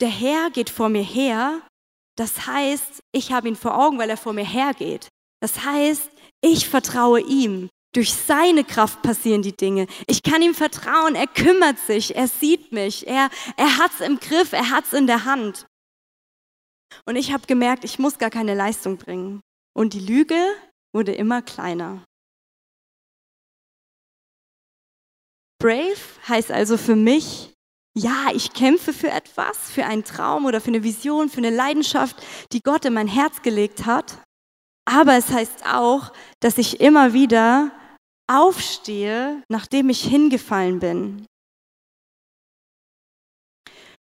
der 0.03 0.11
Herr 0.11 0.51
geht 0.51 0.69
vor 0.69 0.89
mir 0.89 1.03
her. 1.03 1.63
Das 2.17 2.47
heißt, 2.47 3.03
ich 3.13 3.33
habe 3.33 3.49
ihn 3.49 3.57
vor 3.57 3.79
Augen, 3.79 3.99
weil 3.99 4.11
er 4.11 4.17
vor 4.17 4.33
mir 4.33 4.45
hergeht. 4.45 5.09
Das 5.41 5.65
heißt, 5.65 6.11
ich 6.43 6.69
vertraue 6.69 7.21
ihm. 7.21 7.71
Durch 7.95 8.13
seine 8.13 8.65
Kraft 8.65 9.03
passieren 9.03 9.43
die 9.43 9.57
Dinge. 9.57 9.87
Ich 10.07 10.23
kann 10.23 10.43
ihm 10.43 10.55
vertrauen, 10.55 11.15
er 11.15 11.27
kümmert 11.27 11.79
sich, 11.79 12.17
er 12.17 12.27
sieht 12.27 12.73
mich, 12.73 13.07
er, 13.07 13.29
er 13.57 13.79
es 13.87 14.01
im 14.01 14.19
Griff, 14.19 14.53
er 14.53 14.71
hat 14.71 14.87
es 14.87 14.95
in 14.95 15.07
der 15.07 15.25
Hand. 15.25 15.67
Und 17.05 17.17
ich 17.17 17.33
habe 17.33 17.47
gemerkt, 17.47 17.85
ich 17.85 17.99
muss 17.99 18.19
gar 18.19 18.31
keine 18.31 18.55
Leistung 18.55 18.97
bringen. 18.97 19.41
Und 19.75 19.93
die 19.93 20.01
Lüge 20.01 20.41
wurde 20.95 21.13
immer 21.13 21.43
kleiner. 21.43 22.05
Brave 25.59 25.97
heißt 26.29 26.51
also 26.51 26.77
für 26.77 26.97
mich, 26.97 27.52
ja, 27.95 28.29
ich 28.33 28.53
kämpfe 28.53 28.93
für 28.93 29.11
etwas, 29.11 29.71
für 29.71 29.85
einen 29.85 30.05
Traum 30.05 30.47
oder 30.47 30.61
für 30.61 30.69
eine 30.69 30.83
Vision, 30.83 31.29
für 31.29 31.39
eine 31.39 31.51
Leidenschaft, 31.51 32.17
die 32.53 32.63
Gott 32.63 32.85
in 32.85 32.95
mein 32.95 33.09
Herz 33.09 33.43
gelegt 33.43 33.85
hat. 33.85 34.19
Aber 34.85 35.17
es 35.17 35.29
heißt 35.29 35.67
auch, 35.67 36.13
dass 36.41 36.59
ich 36.59 36.81
immer 36.81 37.13
wieder 37.13 37.71
aufstehe, 38.27 39.43
nachdem 39.49 39.91
ich 39.91 40.03
hingefallen 40.03 40.81
bin. 40.81 41.27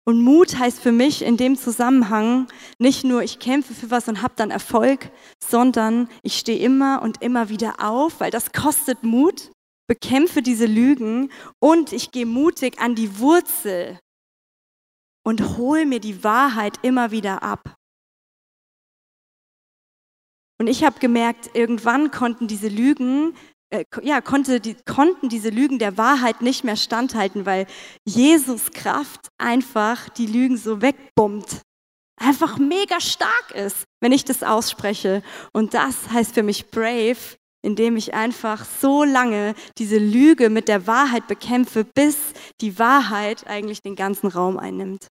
Und 0.03 0.21
Mut 0.21 0.57
heißt 0.57 0.79
für 0.79 0.91
mich 0.91 1.21
in 1.21 1.37
dem 1.37 1.55
Zusammenhang 1.55 2.47
nicht 2.79 3.03
nur, 3.03 3.21
ich 3.21 3.37
kämpfe 3.37 3.73
für 3.73 3.91
was 3.91 4.07
und 4.07 4.21
habe 4.21 4.33
dann 4.35 4.49
Erfolg, 4.49 5.11
sondern 5.43 6.09
ich 6.23 6.39
stehe 6.39 6.59
immer 6.59 7.01
und 7.03 7.21
immer 7.21 7.49
wieder 7.49 7.75
auf, 7.79 8.19
weil 8.19 8.31
das 8.31 8.51
kostet 8.51 9.03
Mut, 9.03 9.51
bekämpfe 9.87 10.41
diese 10.41 10.65
Lügen 10.65 11.31
und 11.59 11.93
ich 11.93 12.11
gehe 12.11 12.25
mutig 12.25 12.79
an 12.79 12.95
die 12.95 13.19
Wurzel 13.19 13.99
und 15.25 15.57
hole 15.57 15.85
mir 15.85 15.99
die 15.99 16.23
Wahrheit 16.23 16.79
immer 16.83 17.11
wieder 17.11 17.43
ab. 17.43 17.75
Und 20.59 20.67
ich 20.67 20.83
habe 20.83 20.99
gemerkt, 20.99 21.55
irgendwann 21.55 22.11
konnten 22.11 22.47
diese 22.47 22.67
Lügen 22.67 23.35
äh, 23.71 23.85
ja, 24.03 24.21
konnte 24.21 24.59
die, 24.59 24.75
konnten 24.85 25.29
diese 25.29 25.49
Lügen 25.49 25.79
der 25.79 25.97
Wahrheit 25.97 26.41
nicht 26.41 26.63
mehr 26.63 26.75
standhalten, 26.75 27.45
weil 27.45 27.65
Jesus 28.05 28.71
Kraft 28.71 29.29
einfach 29.37 30.09
die 30.09 30.27
Lügen 30.27 30.57
so 30.57 30.81
wegbombt. 30.81 31.61
Einfach 32.19 32.57
mega 32.57 32.99
stark 32.99 33.51
ist, 33.55 33.85
wenn 34.01 34.11
ich 34.11 34.25
das 34.25 34.43
ausspreche. 34.43 35.23
Und 35.53 35.73
das 35.73 36.09
heißt 36.11 36.33
für 36.33 36.43
mich 36.43 36.69
brave, 36.69 37.17
indem 37.61 37.95
ich 37.97 38.13
einfach 38.13 38.65
so 38.65 39.03
lange 39.03 39.53
diese 39.77 39.97
Lüge 39.97 40.49
mit 40.49 40.67
der 40.67 40.87
Wahrheit 40.87 41.27
bekämpfe, 41.27 41.83
bis 41.83 42.33
die 42.59 42.79
Wahrheit 42.79 43.47
eigentlich 43.47 43.81
den 43.81 43.95
ganzen 43.95 44.27
Raum 44.27 44.57
einnimmt. 44.57 45.07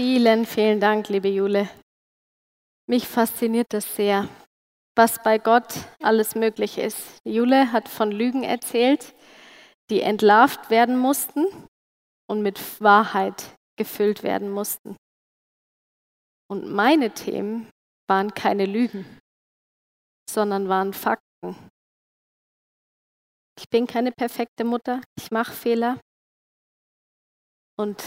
Vielen, 0.00 0.46
vielen 0.46 0.78
Dank, 0.78 1.08
liebe 1.08 1.28
Jule. 1.28 1.68
Mich 2.86 3.08
fasziniert 3.08 3.72
das 3.72 3.96
sehr, 3.96 4.28
was 4.94 5.20
bei 5.24 5.38
Gott 5.38 5.74
alles 6.00 6.36
möglich 6.36 6.78
ist. 6.78 7.20
Jule 7.24 7.72
hat 7.72 7.88
von 7.88 8.12
Lügen 8.12 8.44
erzählt, 8.44 9.12
die 9.90 10.02
entlarvt 10.02 10.70
werden 10.70 10.98
mussten 10.98 11.46
und 12.28 12.42
mit 12.42 12.80
Wahrheit 12.80 13.56
gefüllt 13.76 14.22
werden 14.22 14.50
mussten. 14.50 14.96
Und 16.50 16.70
meine 16.70 17.12
Themen 17.12 17.70
waren 18.08 18.32
keine 18.34 18.66
Lügen, 18.66 19.20
sondern 20.28 20.68
waren 20.68 20.92
Fakten. 20.92 21.70
Ich 23.58 23.68
bin 23.70 23.86
keine 23.86 24.12
perfekte 24.12 24.64
Mutter, 24.64 25.02
ich 25.18 25.30
mache 25.30 25.52
Fehler. 25.52 26.00
Und 27.78 28.02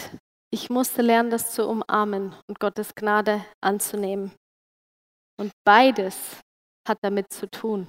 ich 0.52 0.70
musste 0.70 1.02
lernen, 1.02 1.30
das 1.30 1.54
zu 1.54 1.66
umarmen 1.66 2.34
und 2.46 2.60
Gottes 2.60 2.94
Gnade 2.94 3.44
anzunehmen. 3.62 4.32
Und 5.38 5.52
beides 5.64 6.40
hat 6.86 6.98
damit 7.02 7.32
zu 7.32 7.50
tun, 7.50 7.86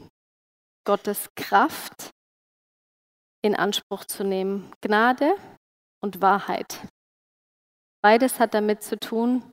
Gottes 0.85 1.29
Kraft 1.35 2.12
in 3.43 3.55
Anspruch 3.55 4.05
zu 4.05 4.23
nehmen, 4.23 4.71
Gnade 4.81 5.35
und 6.01 6.21
Wahrheit. 6.21 6.87
Beides 8.01 8.39
hat 8.39 8.53
damit 8.53 8.83
zu 8.83 8.97
tun, 8.97 9.51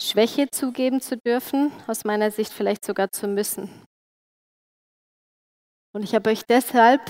Schwäche 0.00 0.50
zugeben 0.50 1.00
zu 1.00 1.16
dürfen, 1.16 1.72
aus 1.86 2.04
meiner 2.04 2.30
Sicht 2.30 2.52
vielleicht 2.52 2.84
sogar 2.84 3.10
zu 3.12 3.28
müssen. 3.28 3.84
Und 5.92 6.02
ich 6.02 6.14
habe 6.14 6.30
euch 6.30 6.44
deshalb 6.44 7.02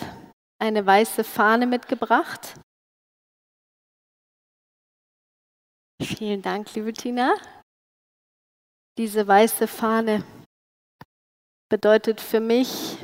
eine 0.61 0.84
weiße 0.84 1.22
Fahne 1.22 1.66
mitgebracht. 1.66 2.55
Vielen 6.03 6.42
Dank, 6.42 6.74
liebe 6.74 6.92
Tina. 6.92 7.34
Diese 8.98 9.26
weiße 9.26 9.68
Fahne 9.68 10.24
bedeutet 11.70 12.20
für 12.20 12.40
mich, 12.40 12.98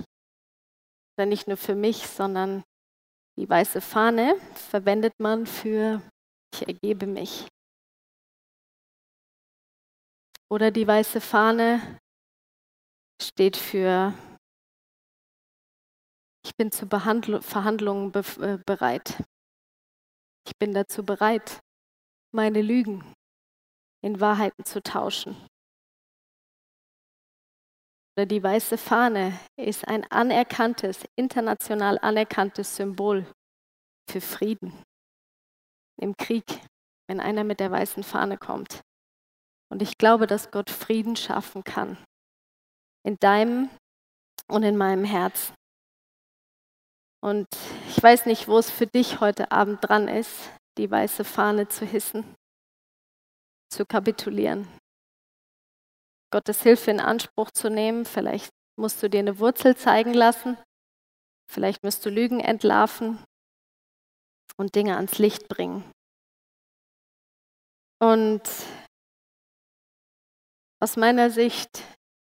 oder 1.17 1.27
nicht 1.27 1.49
nur 1.49 1.57
für 1.57 1.75
mich, 1.75 2.07
sondern 2.07 2.63
die 3.39 3.49
weiße 3.49 3.81
Fahne 3.81 4.37
verwendet 4.55 5.15
man 5.19 5.47
für 5.47 6.03
ich 6.55 6.67
ergebe 6.67 7.07
mich. 7.07 7.49
Oder 10.49 10.71
die 10.71 10.87
weiße 10.87 11.21
Fahne 11.21 12.01
steht 13.21 13.57
für 13.57 14.15
ich 16.45 16.55
bin 16.55 16.71
zu 16.71 16.87
Behandl 16.87 17.43
Verhandlungen 17.43 18.13
be 18.13 18.21
äh, 18.41 18.59
bereit. 18.65 19.25
Ich 20.47 20.57
bin 20.59 20.73
dazu 20.73 21.05
bereit, 21.05 21.61
meine 22.33 22.63
Lügen 22.63 23.05
in 24.01 24.21
Wahrheiten 24.21 24.65
zu 24.65 24.81
tauschen. 24.81 25.37
Die 28.19 28.43
weiße 28.43 28.79
Fahne 28.79 29.39
ist 29.57 29.87
ein 29.87 30.11
anerkanntes, 30.11 31.05
international 31.17 31.99
anerkanntes 31.99 32.75
Symbol 32.75 33.27
für 34.11 34.23
Frieden 34.23 34.73
im 36.01 36.17
Krieg, 36.17 36.45
wenn 37.09 37.21
einer 37.21 37.45
mit 37.45 37.61
der 37.61 37.71
weißen 37.71 38.03
Fahne 38.03 38.39
kommt. 38.39 38.81
Und 39.71 39.83
ich 39.83 39.99
glaube, 39.99 40.27
dass 40.27 40.51
Gott 40.51 40.71
Frieden 40.71 41.17
schaffen 41.17 41.63
kann 41.63 41.99
in 43.05 43.17
deinem 43.21 43.69
und 44.49 44.63
in 44.63 44.79
meinem 44.79 45.05
Herzen. 45.05 45.55
Und 47.23 47.49
ich 47.89 48.03
weiß 48.03 48.27
nicht, 48.27 48.49
wo 48.49 48.57
es 48.57 48.71
für 48.71 48.87
dich 48.87 49.21
heute 49.21 49.53
Abend 49.53 49.87
dran 49.87 50.09
ist, 50.09 50.51
die 50.79 50.91
weiße 50.91 51.25
Fahne 51.25 51.69
zu 51.69 51.85
hissen, 51.85 52.25
zu 53.71 53.85
kapitulieren. 53.85 54.67
Gottes 56.37 56.63
Hilfe 56.65 56.91
in 56.91 57.01
Anspruch 57.01 57.51
zu 57.51 57.71
nehmen. 57.71 58.05
Vielleicht 58.05 58.51
musst 58.79 59.03
du 59.03 59.09
dir 59.09 59.21
eine 59.21 59.39
Wurzel 59.39 59.75
zeigen 59.75 60.13
lassen. 60.13 60.59
Vielleicht 61.51 61.83
musst 61.83 62.05
du 62.05 62.11
Lügen 62.11 62.41
entlarven 62.41 63.25
und 64.59 64.75
Dinge 64.75 64.97
ans 64.97 65.17
Licht 65.17 65.49
bringen. 65.49 65.91
Und 68.03 68.43
aus 70.79 70.99
meiner 70.99 71.31
Sicht 71.31 71.83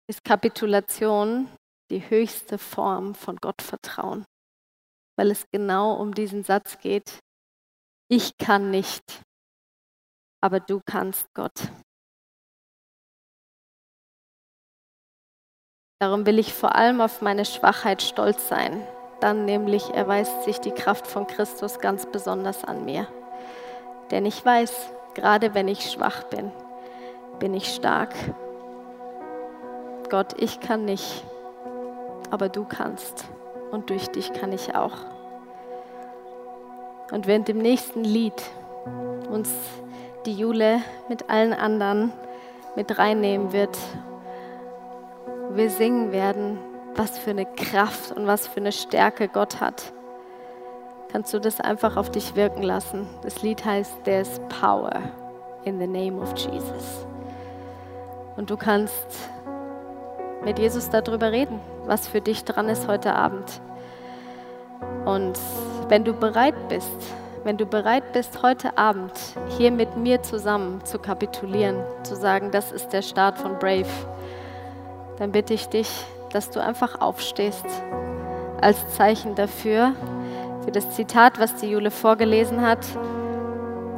ist 0.09 0.23
Kapitulation 0.23 1.49
die 1.91 2.09
höchste 2.09 2.57
Form 2.57 3.15
von 3.15 3.35
Gottvertrauen, 3.35 4.23
weil 5.17 5.29
es 5.29 5.45
genau 5.51 5.95
um 5.95 6.13
diesen 6.13 6.45
Satz 6.45 6.79
geht, 6.79 7.19
ich 8.09 8.37
kann 8.37 8.71
nicht, 8.71 9.03
aber 10.41 10.61
du 10.61 10.79
kannst 10.85 11.27
Gott. 11.33 11.69
Darum 16.01 16.25
will 16.25 16.39
ich 16.39 16.53
vor 16.53 16.75
allem 16.75 17.01
auf 17.01 17.21
meine 17.21 17.43
Schwachheit 17.43 18.01
stolz 18.01 18.47
sein. 18.47 18.81
Dann 19.19 19.43
nämlich 19.43 19.93
erweist 19.93 20.45
sich 20.45 20.61
die 20.61 20.71
Kraft 20.71 21.05
von 21.05 21.27
Christus 21.27 21.79
ganz 21.79 22.05
besonders 22.05 22.63
an 22.63 22.85
mir. 22.85 23.05
Denn 24.09 24.25
ich 24.25 24.45
weiß, 24.45 24.93
gerade 25.13 25.53
wenn 25.53 25.67
ich 25.67 25.91
schwach 25.91 26.23
bin, 26.23 26.53
bin 27.39 27.53
ich 27.53 27.75
stark. 27.75 28.15
Gott, 30.09 30.41
ich 30.41 30.61
kann 30.61 30.85
nicht, 30.85 31.25
aber 32.31 32.47
du 32.47 32.63
kannst. 32.63 33.25
Und 33.69 33.89
durch 33.89 34.07
dich 34.07 34.31
kann 34.31 34.53
ich 34.53 34.75
auch. 34.75 34.95
Und 37.11 37.27
während 37.27 37.49
dem 37.49 37.57
nächsten 37.57 38.05
Lied 38.05 38.41
uns 39.29 39.53
die 40.25 40.33
Jule 40.33 40.79
mit 41.09 41.29
allen 41.29 41.51
anderen 41.51 42.13
mit 42.77 42.97
reinnehmen 42.97 43.51
wird 43.51 43.77
wir 45.49 45.69
singen 45.69 46.11
werden, 46.11 46.57
was 46.95 47.17
für 47.17 47.31
eine 47.31 47.45
Kraft 47.45 48.11
und 48.11 48.27
was 48.27 48.47
für 48.47 48.59
eine 48.59 48.71
Stärke 48.71 49.27
Gott 49.27 49.59
hat, 49.59 49.93
kannst 51.11 51.33
du 51.33 51.39
das 51.39 51.59
einfach 51.59 51.97
auf 51.97 52.11
dich 52.11 52.35
wirken 52.35 52.61
lassen. 52.61 53.07
Das 53.23 53.41
Lied 53.41 53.65
heißt 53.65 54.03
There's 54.03 54.39
Power 54.61 54.91
in 55.63 55.79
the 55.79 55.87
Name 55.87 56.21
of 56.21 56.35
Jesus. 56.35 57.05
Und 58.37 58.49
du 58.49 58.57
kannst 58.57 59.29
mit 60.43 60.59
Jesus 60.59 60.89
darüber 60.89 61.31
reden, 61.31 61.59
was 61.85 62.07
für 62.07 62.21
dich 62.21 62.43
dran 62.43 62.69
ist 62.69 62.87
heute 62.87 63.13
Abend. 63.13 63.61
Und 65.05 65.37
wenn 65.89 66.03
du 66.03 66.13
bereit 66.13 66.55
bist, 66.69 66.89
wenn 67.43 67.57
du 67.57 67.65
bereit 67.65 68.11
bist, 68.13 68.43
heute 68.43 68.77
Abend 68.77 69.13
hier 69.57 69.71
mit 69.71 69.97
mir 69.97 70.21
zusammen 70.21 70.83
zu 70.85 70.99
kapitulieren, 70.99 71.77
zu 72.03 72.15
sagen, 72.15 72.51
das 72.51 72.71
ist 72.71 72.89
der 72.89 73.01
Start 73.01 73.37
von 73.37 73.57
Brave, 73.57 73.87
dann 75.19 75.31
bitte 75.33 75.53
ich 75.53 75.67
dich, 75.67 75.89
dass 76.31 76.49
du 76.49 76.63
einfach 76.63 77.01
aufstehst 77.01 77.65
als 78.61 78.77
Zeichen 78.95 79.35
dafür, 79.35 79.93
für 80.63 80.71
das 80.71 80.91
Zitat, 80.95 81.39
was 81.39 81.55
die 81.55 81.67
Jule 81.67 81.91
vorgelesen 81.91 82.61
hat. 82.61 82.85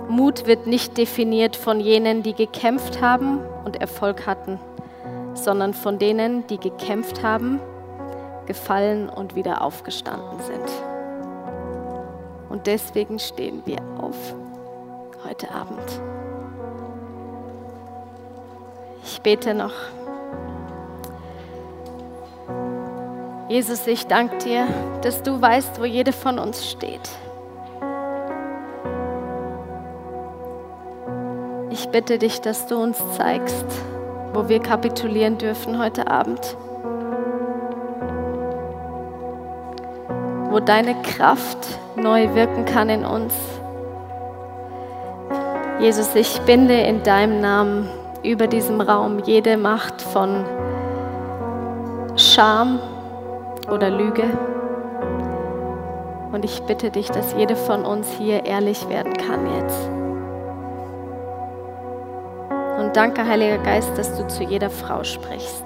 Mut 0.09 0.45
wird 0.45 0.67
nicht 0.67 0.97
definiert 0.97 1.55
von 1.55 1.80
jenen, 1.80 2.24
die 2.24 2.34
gekämpft 2.34 3.01
haben 3.01 3.39
und 3.65 3.80
Erfolg 3.80 4.28
hatten, 4.28 4.59
sondern 5.34 5.74
von 5.74 5.99
denen, 5.99 6.45
die 6.47 6.57
gekämpft 6.57 7.24
haben, 7.24 7.59
gefallen 8.45 9.09
und 9.09 9.36
wieder 9.36 9.61
aufgestanden 9.61 10.39
sind. 10.41 10.72
Und 12.49 12.67
deswegen 12.67 13.17
stehen 13.17 13.61
wir 13.65 13.78
auf 13.99 14.36
heute 15.24 15.49
Abend. 15.51 16.01
Ich 19.03 19.22
bete 19.22 19.53
noch. 19.53 19.74
Jesus, 23.52 23.86
ich 23.86 24.08
danke 24.08 24.38
dir, 24.38 24.66
dass 25.02 25.24
du 25.24 25.41
weißt, 25.41 25.82
wo 25.82 25.84
jede 25.84 26.14
von 26.14 26.39
uns 26.39 26.72
steht. 26.72 27.10
Ich 31.70 31.89
bitte 31.89 32.18
dich, 32.18 32.39
dass 32.39 32.68
du 32.68 32.82
uns 32.82 32.97
zeigst, 33.18 33.66
wo 34.32 34.47
wir 34.47 34.62
kapitulieren 34.62 35.38
dürfen 35.38 35.78
heute 35.78 36.10
Abend. 36.10 36.56
Wo 40.49 40.62
deine 40.62 40.95
Kraft 41.02 41.58
neu 41.97 42.34
wirken 42.34 42.64
kann 42.64 42.88
in 42.88 43.04
uns. 43.04 43.34
Jesus, 45.82 46.16
ich 46.16 46.39
binde 46.43 46.80
in 46.80 47.04
deinem 47.04 47.41
Namen 47.41 47.89
über 48.24 48.47
diesem 48.47 48.80
Raum 48.80 49.20
jede 49.26 49.58
Macht 49.58 50.02
von 50.02 50.45
Scham, 52.16 52.80
oder 53.72 53.89
Lüge. 53.89 54.24
Und 56.32 56.45
ich 56.45 56.61
bitte 56.63 56.91
dich, 56.91 57.09
dass 57.09 57.34
jede 57.38 57.55
von 57.55 57.86
uns 57.86 58.11
hier 58.17 58.45
ehrlich 58.45 58.88
werden 58.89 59.13
kann 59.13 59.45
jetzt. 59.57 59.89
Und 62.80 62.95
danke, 62.95 63.26
Heiliger 63.26 63.57
Geist, 63.59 63.97
dass 63.97 64.17
du 64.17 64.28
zu 64.28 64.43
jeder 64.43 64.69
Frau 64.69 65.03
sprichst. 65.03 65.65